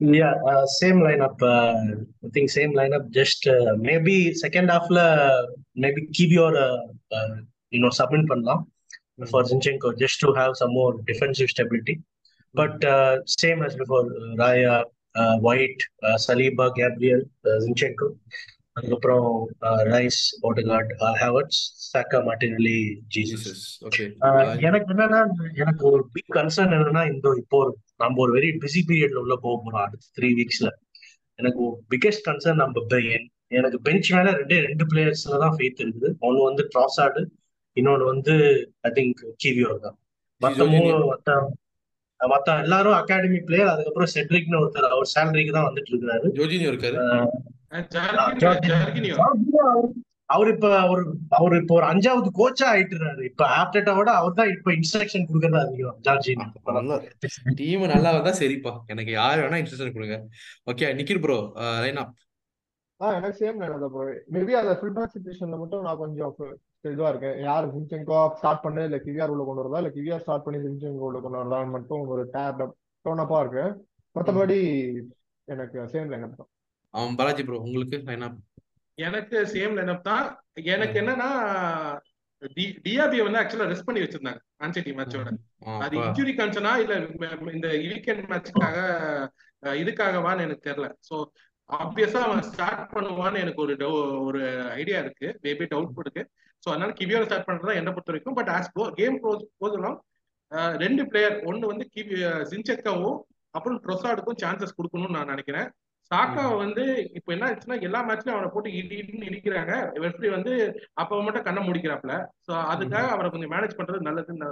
uh, 0.00 0.64
same 0.80 0.98
lineup. 1.00 1.42
Uh, 1.42 2.04
I 2.24 2.28
think 2.28 2.50
same 2.50 2.74
lineup. 2.74 3.10
Just 3.10 3.46
uh, 3.46 3.74
maybe 3.78 4.34
second 4.34 4.68
halfல 4.68 5.00
maybe 5.74 6.06
Kivior 6.16 6.52
uh, 6.54 6.76
uh, 7.16 7.36
you 7.70 7.80
know 7.80 7.90
submit 7.90 8.28
பண்ணலாம் 8.28 8.62
for 9.32 9.42
Zinchenko 9.44 9.96
just 9.98 10.20
to 10.20 10.34
have 10.34 10.54
some 10.54 10.70
more 10.70 11.00
defensive 11.06 11.48
stability. 11.48 12.02
But 12.54 12.84
uh, 12.84 13.20
same 13.24 13.62
as 13.62 13.74
before, 13.74 14.04
Saliba, 16.18 16.66
Gabriel, 16.74 17.22
uh, 17.44 17.58
Zinchenko. 17.60 18.08
அதுக்கப்புறம் 18.76 19.28
Rice 19.90 20.18
Odegaard 20.42 20.90
Havertz 21.20 21.60
Saka 21.92 22.18
Martinelli 22.26 22.80
Jesus 23.14 23.52
எனக்கு 24.60 24.94
என்னன்னா 24.94 25.20
எனக்கு 25.54 25.90
ஒரு 25.90 26.08
big 26.12 26.32
concern 26.34 26.74
என்னன்னா 26.76 27.12
இந்த 27.12 27.34
இப்போ 27.38 27.58
நம்ம 27.96 28.20
ஒரு 28.20 28.32
வெரி 28.34 28.50
பிஸி 28.58 28.80
பீரியட்ல 28.88 29.14
உள்ள 29.16 29.36
போக 29.36 29.62
போறோம் 29.62 29.84
அடுத்த 29.84 30.06
த்ரீ 30.18 30.28
வீக்ஸ்ல 30.34 30.68
எனக்கு 31.38 31.62
பிக்கெஸ்ட் 31.90 32.26
கன்சர்ன் 32.28 32.54
நம்ம 32.54 32.84
பெ- 32.90 33.24
எனக்கு 33.52 33.80
பெஞ்ச் 33.80 34.12
மேல 34.12 34.30
ரெண்டே 34.32 34.66
ரெண்டு 34.66 34.84
பிளேயர்ஸ்ல 34.84 35.38
தான் 35.38 35.56
ஃபெய்த் 35.56 35.82
இருக்குது. 35.82 36.10
ஒன்னு 36.18 36.42
வந்து 36.42 36.68
ட்ராசாடு 36.74 37.22
இன்னொன்னு 37.76 38.04
வந்து 38.04 38.34
ஐ 38.80 38.90
திங்க் 38.90 39.22
கிவியோர் 39.44 39.78
தான். 39.78 39.96
மத்த 40.40 40.62
மூணு 40.70 40.92
மத்த 41.12 41.30
மத்த 42.20 42.56
எல்லாரும் 42.62 42.96
அகாடமி 42.98 43.38
பிளேயர் 43.46 43.72
அதுக்கப்புறம் 43.72 44.12
செட்ரிக்னு 44.14 44.60
ஒருத்தர் 44.60 44.92
அவர் 44.94 45.12
சேலரிக்கு 45.14 45.52
தான் 45.52 45.68
வந்துட்டு 45.68 45.92
இருக்காரு? 45.92 46.26
ஜோஜினி 46.38 46.66
இருக்காரு 46.70 46.98
அவர் 50.28 50.48
இப்ப 50.52 50.68
அவர் 50.76 51.00
அவர் 51.30 51.54
இப்ப 51.58 51.72
ஒரு 51.74 51.86
அஞ்சாவது 51.86 52.28
கோச்சா 52.38 52.66
ஆயிட்டுறாரு. 52.70 53.22
இப்ப 53.30 53.42
ஆப்டேட்டாவோட 53.58 54.10
அவர் 54.20 54.38
தான் 54.38 54.50
இப்ப 54.54 54.72
இன்ஸ்ட்ரக்ஷன் 54.72 55.26
கொடுக்கறது 55.28 55.60
அதிகம் 55.60 55.98
ஜார்ஜின். 56.06 56.42
டீம் 57.60 57.84
நல்லா 57.92 58.10
வந்தா 58.16 58.32
சரிப்பா. 58.40 58.72
எனக்கு 58.86 59.12
யார் 59.12 59.42
வேணா 59.42 59.60
இன்ஸ்ட்ரக்ஷன் 59.62 59.96
கொடுங்க. 59.98 60.16
Okay 60.72 60.88
Nikhil 61.00 61.22
bro 61.24 61.38
line 61.84 62.00
up 62.04 62.14
ஆ 63.00 63.12
எனக்கு 63.18 63.38
சேம் 63.40 63.60
லைன் 63.62 63.76
ப்ரோ 63.94 64.04
மேபி 64.34 64.52
அந்த 64.62 64.74
ஃபுல் 64.80 64.96
பேக் 64.96 65.14
சுச்சுவேஷன்ல 65.14 65.58
மட்டும் 65.62 65.86
நான் 65.88 66.02
கொஞ்சம் 66.04 66.34
இதுவா 66.92 67.10
இருக்கேன் 67.12 67.36
யார் 67.46 67.70
ஜின்செங்கோ 67.74 68.18
ஸ்டார்ட் 68.38 68.64
பண்ணு 68.64 68.86
இல்ல 68.88 68.98
கிவியார் 69.04 69.32
உள்ள 69.34 69.44
கொண்டு 69.46 69.62
வரதா? 69.62 69.80
இல்ல 69.82 69.92
கிவியார் 69.96 70.24
ஸ்டார்ட் 70.24 70.46
பண்ணி 70.46 70.58
ஜின்செங்கோ 70.64 71.06
உள்ள 71.08 71.20
கொண்டு 71.24 71.40
வரதான்னு 71.40 71.74
மட்டும் 71.76 72.10
ஒரு 72.14 72.24
டேப் 72.34 72.62
டோனப்பா 73.04 73.40
இருக்கு. 73.42 73.64
மத்தபடி 74.16 74.58
எனக்கு 75.48 75.78
சேம் 75.94 76.10
லைன் 76.12 76.28
தான். 76.40 76.50
அவன் 76.94 77.16
பாலாஜி 77.18 77.42
ப்ரோ 77.46 77.62
உங்களுக்கு 77.66 77.96
எனக்கு 78.98 79.38
சேம் 79.54 79.74
லைனப் 79.78 80.06
தான். 80.10 80.26
எனக்கு 80.74 80.96
என்னன்னா 81.00 81.30
டிஆர்பி 82.86 83.18
வந்து 83.26 83.40
ஆக்சுவலா 83.40 83.68
ரெஸ்ட் 83.70 83.86
பண்ணி 83.88 84.02
வச்சிருந்தாங்க 84.02 84.40
ஆன்சிட்டி 84.64 84.92
மேட்சோட 84.98 85.30
அது 85.84 85.94
இன்ஜுரி 86.06 86.32
கன்சர்னா 86.40 86.72
இல்ல 86.82 86.94
இந்த 87.56 87.68
வீக்கெண்ட் 87.84 88.24
மேட்சுக்காக 88.32 88.78
இதுக்காகவான்னு 89.82 90.44
எனக்கு 90.46 90.66
தெரியல. 90.68 90.88
சோ 91.08 91.14
ஆப்வியஸா 91.70 92.20
அவன் 92.26 92.42
ஸ்டார்ட் 92.48 92.82
பண்ணுவான்னு 92.94 93.40
எனக்கு 93.44 93.62
ஒரு 93.64 93.74
ஒரு 94.26 94.42
ஐடியா 94.80 94.98
இருக்கு. 95.04 95.28
மேபி 95.44 95.64
டவுட் 95.72 96.02
இருக்கு. 96.04 96.22
ஸோ 96.62 96.68
அதனால 96.72 96.92
கிவியோட 96.98 97.24
ஸ்டார்ட் 97.28 97.48
பண்றதா 97.48 97.78
என்ன 97.80 97.90
பொறுத்த 97.90 98.12
வரைக்கும். 98.12 98.36
பட் 98.38 98.52
ஆஸ் 98.56 98.70
கேம் 99.00 99.16
போதெல்லாம் 99.62 99.96
ரெண்டு 100.84 101.02
பிளேயர் 101.10 101.36
ஒன்னு 101.50 101.70
வந்து 101.72 101.84
கிவி 101.94 102.16
ஜின்செக்காவும் 102.50 103.18
அப்புறம் 103.54 103.80
ட்ரொசாடுக்கும் 103.84 104.40
சான்சஸ் 104.42 104.78
கொடுக்கணும்னு 104.78 105.16
நான் 105.16 105.32
நினைக்கிறேன். 105.34 105.68
சாக்கா 106.10 106.42
வந்து 106.62 106.82
இப்ப 107.18 107.32
என்ன 107.34 107.46
ஆச்சுன்னா 107.46 107.76
எல்லா 107.86 108.00
மேட்ச்லயும் 108.08 108.36
அவனை 108.36 108.48
போட்டு 108.54 108.70
இடி 108.80 108.96
இடின்னு 109.00 109.28
இடிக்கிறாங்க. 109.30 109.72
ரெஃப்ரி 110.04 110.28
வந்து 110.34 110.52
அப்ப 110.94 111.22
மட்டும் 111.26 111.46
கண்ணை 111.46 111.62
முடிக்கிறாப்ல 111.68 112.12
சோ 112.46 112.52
அதுக்காக 112.72 113.08
அவரை 113.14 113.28
கொஞ்சம் 113.30 113.52
மேனேஜ் 113.54 113.78
பண்றது 113.78 114.08
நல்லதுன்னு 114.08 114.50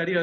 நிறைய 0.00 0.22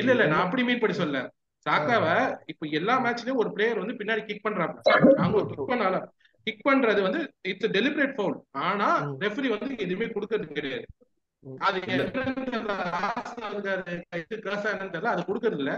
இல்ல 0.00 0.12
இல்ல 0.16 0.26
நான் 0.32 0.46
அப்படி 0.46 0.64
மீட் 0.70 0.82
பண்ணி 0.84 0.96
சொல்ல 1.02 1.20
சாக்காவை 1.66 2.14
இப்ப 2.46 2.66
எல்லா 2.78 2.94
மேட்ச்லயும் 3.04 3.40
ஒரு 3.42 3.50
பிளேயர் 3.52 3.82
வந்து 3.82 3.98
பின்னாடி 4.00 4.22
கிக் 4.28 4.46
பண்றாப்ல. 4.46 4.78
நாங்க 5.20 5.44
கிக் 5.50 5.70
பண்ணால 5.70 5.96
கிக் 6.46 6.66
பண்றது 6.68 7.00
வந்து 7.06 7.20
இட்ஸ் 7.50 7.74
டெலிபரேட் 7.76 8.14
ஃபவுல் 8.16 8.36
ஆனா 8.66 8.88
ரெஃபரி 9.24 9.48
வந்து 9.54 9.72
எதுவுமே 9.84 10.06
கொடுக்கறது 10.14 10.56
கிடையாது. 10.58 10.86
அது 11.66 11.78
என்னன்னு 11.80 12.12
தெரியல. 12.14 12.72
அது 15.12 15.22
கொடுக்கறது 15.28 15.60
இல்ல. 15.62 15.72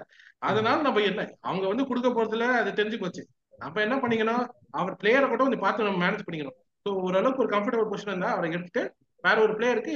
அதனால 0.48 0.76
நம்ம 0.86 1.02
என்ன 1.10 1.26
அவங்க 1.48 1.64
வந்து 1.72 1.86
கொடுக்க 1.90 2.08
போறதுல 2.10 2.46
அது 2.60 2.70
தெரிஞ்சு 2.78 3.00
போச்சு. 3.02 3.22
நம்ம 3.58 3.80
என்ன 3.86 3.96
பண்ணிக்கணும்? 4.02 4.44
அவர் 4.80 4.98
பிளேயரை 5.00 5.26
கூட 5.28 5.40
கொஞ்சம் 5.42 5.64
பார்த்து 5.66 5.86
நம்ம 5.88 6.02
மேனேஜ் 6.04 6.26
பண்ணிக்கணும். 6.28 6.56
ஸோ 6.86 6.90
ஓரளவுக்கு 7.06 7.42
ஒரு 7.44 7.52
கம்ஃபர்டபுள் 7.54 7.90
பொசிஷன் 7.90 8.12
இருந்தா 8.12 8.30
அவரை 8.34 8.50
எடுத்துட்டு 8.50 8.82
வேற 9.24 9.36
ஒரு 9.46 9.52
பிளேயருக்கு 9.58 9.94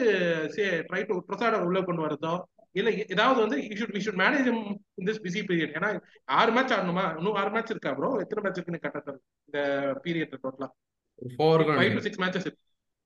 ட்ரை 0.89 1.03
டு 1.09 1.15
ப்ரொசாட 1.29 1.61
உள்ள 1.67 1.79
கொண்டு 1.81 2.05
வரதோ 2.07 2.35
இல்ல 2.75 2.89
ஏதாவது 3.15 3.39
வந்து 3.45 3.57
we 3.97 4.01
should 4.05 4.21
manage 4.23 4.49
in 4.53 5.09
this 5.09 5.23
busy 5.25 5.41
period 5.51 5.75
ஏன்னா 5.79 5.91
ஆறு 6.39 6.51
மேட்ச் 6.57 6.75
ஆடணுமா? 6.77 7.05
இன்னும் 7.19 7.39
ஆறு 7.41 7.51
மேட்ச் 7.57 7.73
இருக்கா 7.75 7.93
ப்ரோ 7.99 8.11
எத்தனை 8.25 8.43
மேட்ச் 8.45 8.59
இருக்குன்னு 8.59 8.85
கட்ட 8.87 9.17
இந்த 9.49 9.61
பீரியட் 10.05 10.35
டோட்டலா 10.45 10.69
four 11.37 11.65
five 11.79 11.97
to 11.99 12.05
six 12.07 12.23
matches 12.25 12.49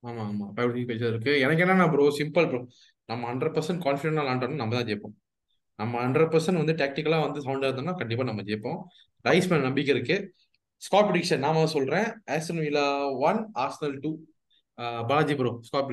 ஆமா 0.02 0.22
ஆமா. 0.30 0.46
ஃபைவ் 0.56 0.88
பேஜ் 0.88 1.04
இருக்கு. 1.10 1.32
எனக்கு 1.44 1.62
என்னன்னா 1.64 1.86
ப்ரோ 1.92 2.04
சிம்பிள் 2.18 2.46
ப்ரோ 2.50 2.60
நம்ம 3.08 3.22
ஹண்ட்ரட் 3.30 3.54
பர்சன்ட் 3.56 3.82
கான்ஃபிடென்டா 3.86 4.22
விளாண்டோம்னா 4.24 4.60
நம்ம 4.62 4.74
தான் 4.78 4.88
ஜெயிப்போம். 4.90 5.14
நம்ம 5.78 5.94
ஹண்ட்ரட் 6.04 6.30
பர்சன்ட் 6.34 6.60
வந்து 6.62 6.74
டேக்டிக்கலா 6.80 7.18
வந்து 7.24 7.40
சவுண்டா 7.46 7.68
இருந்தோம்னா 7.68 7.94
கண்டிப்பா 8.00 8.24
நம்ம 8.30 8.42
ஜெயிப்போம். 8.48 8.78
ரைஸ் 9.24 9.48
மேல 9.50 9.66
நம்பிக்கை 9.68 9.92
இருக்கு. 9.96 10.16
ஸ்காட் 10.82 11.08
ப்ரிடிக்ஷன் 11.08 11.44
நாம 11.46 11.66
சொல்றேன். 11.74 12.08
Aston 12.34 12.62
Villa 12.66 12.86
one 13.28 13.40
Arsenal 13.64 13.96
two 14.04 14.12
Balaji 15.10 15.36
bro 15.40 15.52
score 15.68 15.88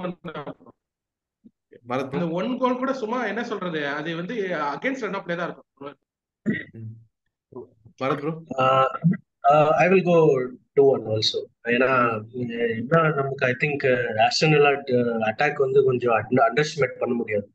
one 0.00 0.12
தான். 0.26 0.56
பரத் 1.90 2.08
ப்ரோ 2.10 2.18
அந்த 2.18 2.28
ஒன் 2.38 2.50
கோல் 2.60 2.80
கூட 2.82 2.92
சும்மா 3.00 3.18
என்ன 3.30 3.42
சொல்றது? 3.50 3.80
அது 3.98 4.10
வந்து 4.20 4.34
அகைன்ஸ்ட் 4.74 5.04
ரன் 5.06 5.24
பிளே 5.24 5.36
தான் 5.40 5.48
இருக்கும். 5.48 5.96
Bharath 8.02 8.22
bro 8.22 8.32
I 9.82 9.86
will 9.92 10.06
go 10.10 10.16
two 10.76 10.84
one 10.92 11.04
also 11.14 11.40
ஏன்னா 11.74 11.90
என்ன 12.78 13.02
நமக்கு 13.18 13.44
ஐ 13.50 13.54
திங்க் 13.64 13.84
ஆஸ்டன் 14.26 14.56
அட்டாக் 15.30 15.64
வந்து 15.66 15.82
கொஞ்சம் 15.88 16.14
அண்டர் 16.20 16.62
எஸ்டிமேட் 16.64 17.00
பண்ண 17.02 17.14
முடியாது. 17.20 17.46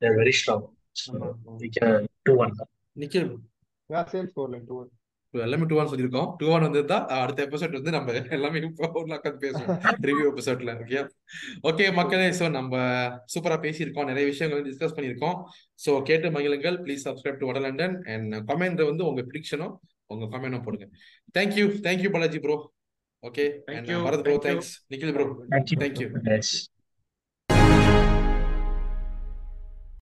They're 0.00 0.18
very 0.20 0.34
strong 0.40 0.66
two 2.28 2.34
one 2.44 2.54
Nikhil. 2.96 3.30
Same 4.14 4.28
score 4.32 4.50
line 4.54 4.66
two 4.70 4.76
இப்போ 4.82 5.01
எல்லாமே 5.46 5.66
டூ 5.68 5.76
ஒன் 5.80 5.90
சொல்லியிருக்கோம். 5.90 6.26
டூ 6.40 6.46
ஒன் 6.54 6.64
வந்து 6.66 6.80
அடுத்த 7.18 7.46
எபிசோட் 7.46 7.76
வந்து 7.78 7.94
நம்ம 7.96 8.14
எல்லாமே 8.38 8.60
உட்காந்து 8.68 9.38
பேசுவோம். 9.44 9.78
ரிவ்யூ 10.08 10.26
எபிசோட்ல 10.32 10.74
ஓகே 10.82 11.00
ஓகே 11.70 11.86
மக்களே 11.98 12.26
ஸோ 12.40 12.48
நம்ம 12.58 12.74
சூப்பரா 13.34 13.56
பேசியிருக்கோம். 13.64 14.08
நிறைய 14.10 14.26
விஷயங்கள் 14.32 14.66
டிஸ்கஸ் 14.68 14.96
பண்ணியிருக்கோம். 14.98 15.36
ஸோ 15.84 16.02
கேட்டு 16.10 16.30
மகிழுங்கள். 16.36 16.76
Please 16.84 17.06
subscribe 17.08 17.40
to 17.42 17.48
the 17.50 17.60
London 17.66 17.96
and 18.14 18.36
comment 18.50 18.82
வந்து 18.90 19.04
உங்க 19.10 19.24
ப்ரிடிக்ஷனும் 19.30 19.74
உங்க 20.14 20.24
கமெண்டும் 20.34 20.64
போடுங்க. 20.68 20.88
Thank you 21.38 21.66
thank you 21.88 22.12
Balaji 22.16 22.40
bro 22.46 22.58
okay 23.22 23.44
Thank 23.66 23.76
and 23.78 23.90
you, 23.90 23.98
Bharath 24.06 24.24
bro. 24.26 24.36
Thanks 24.46 24.72
Nikhil 24.92 25.14
bro 25.18 25.26
thank you. 25.84 26.08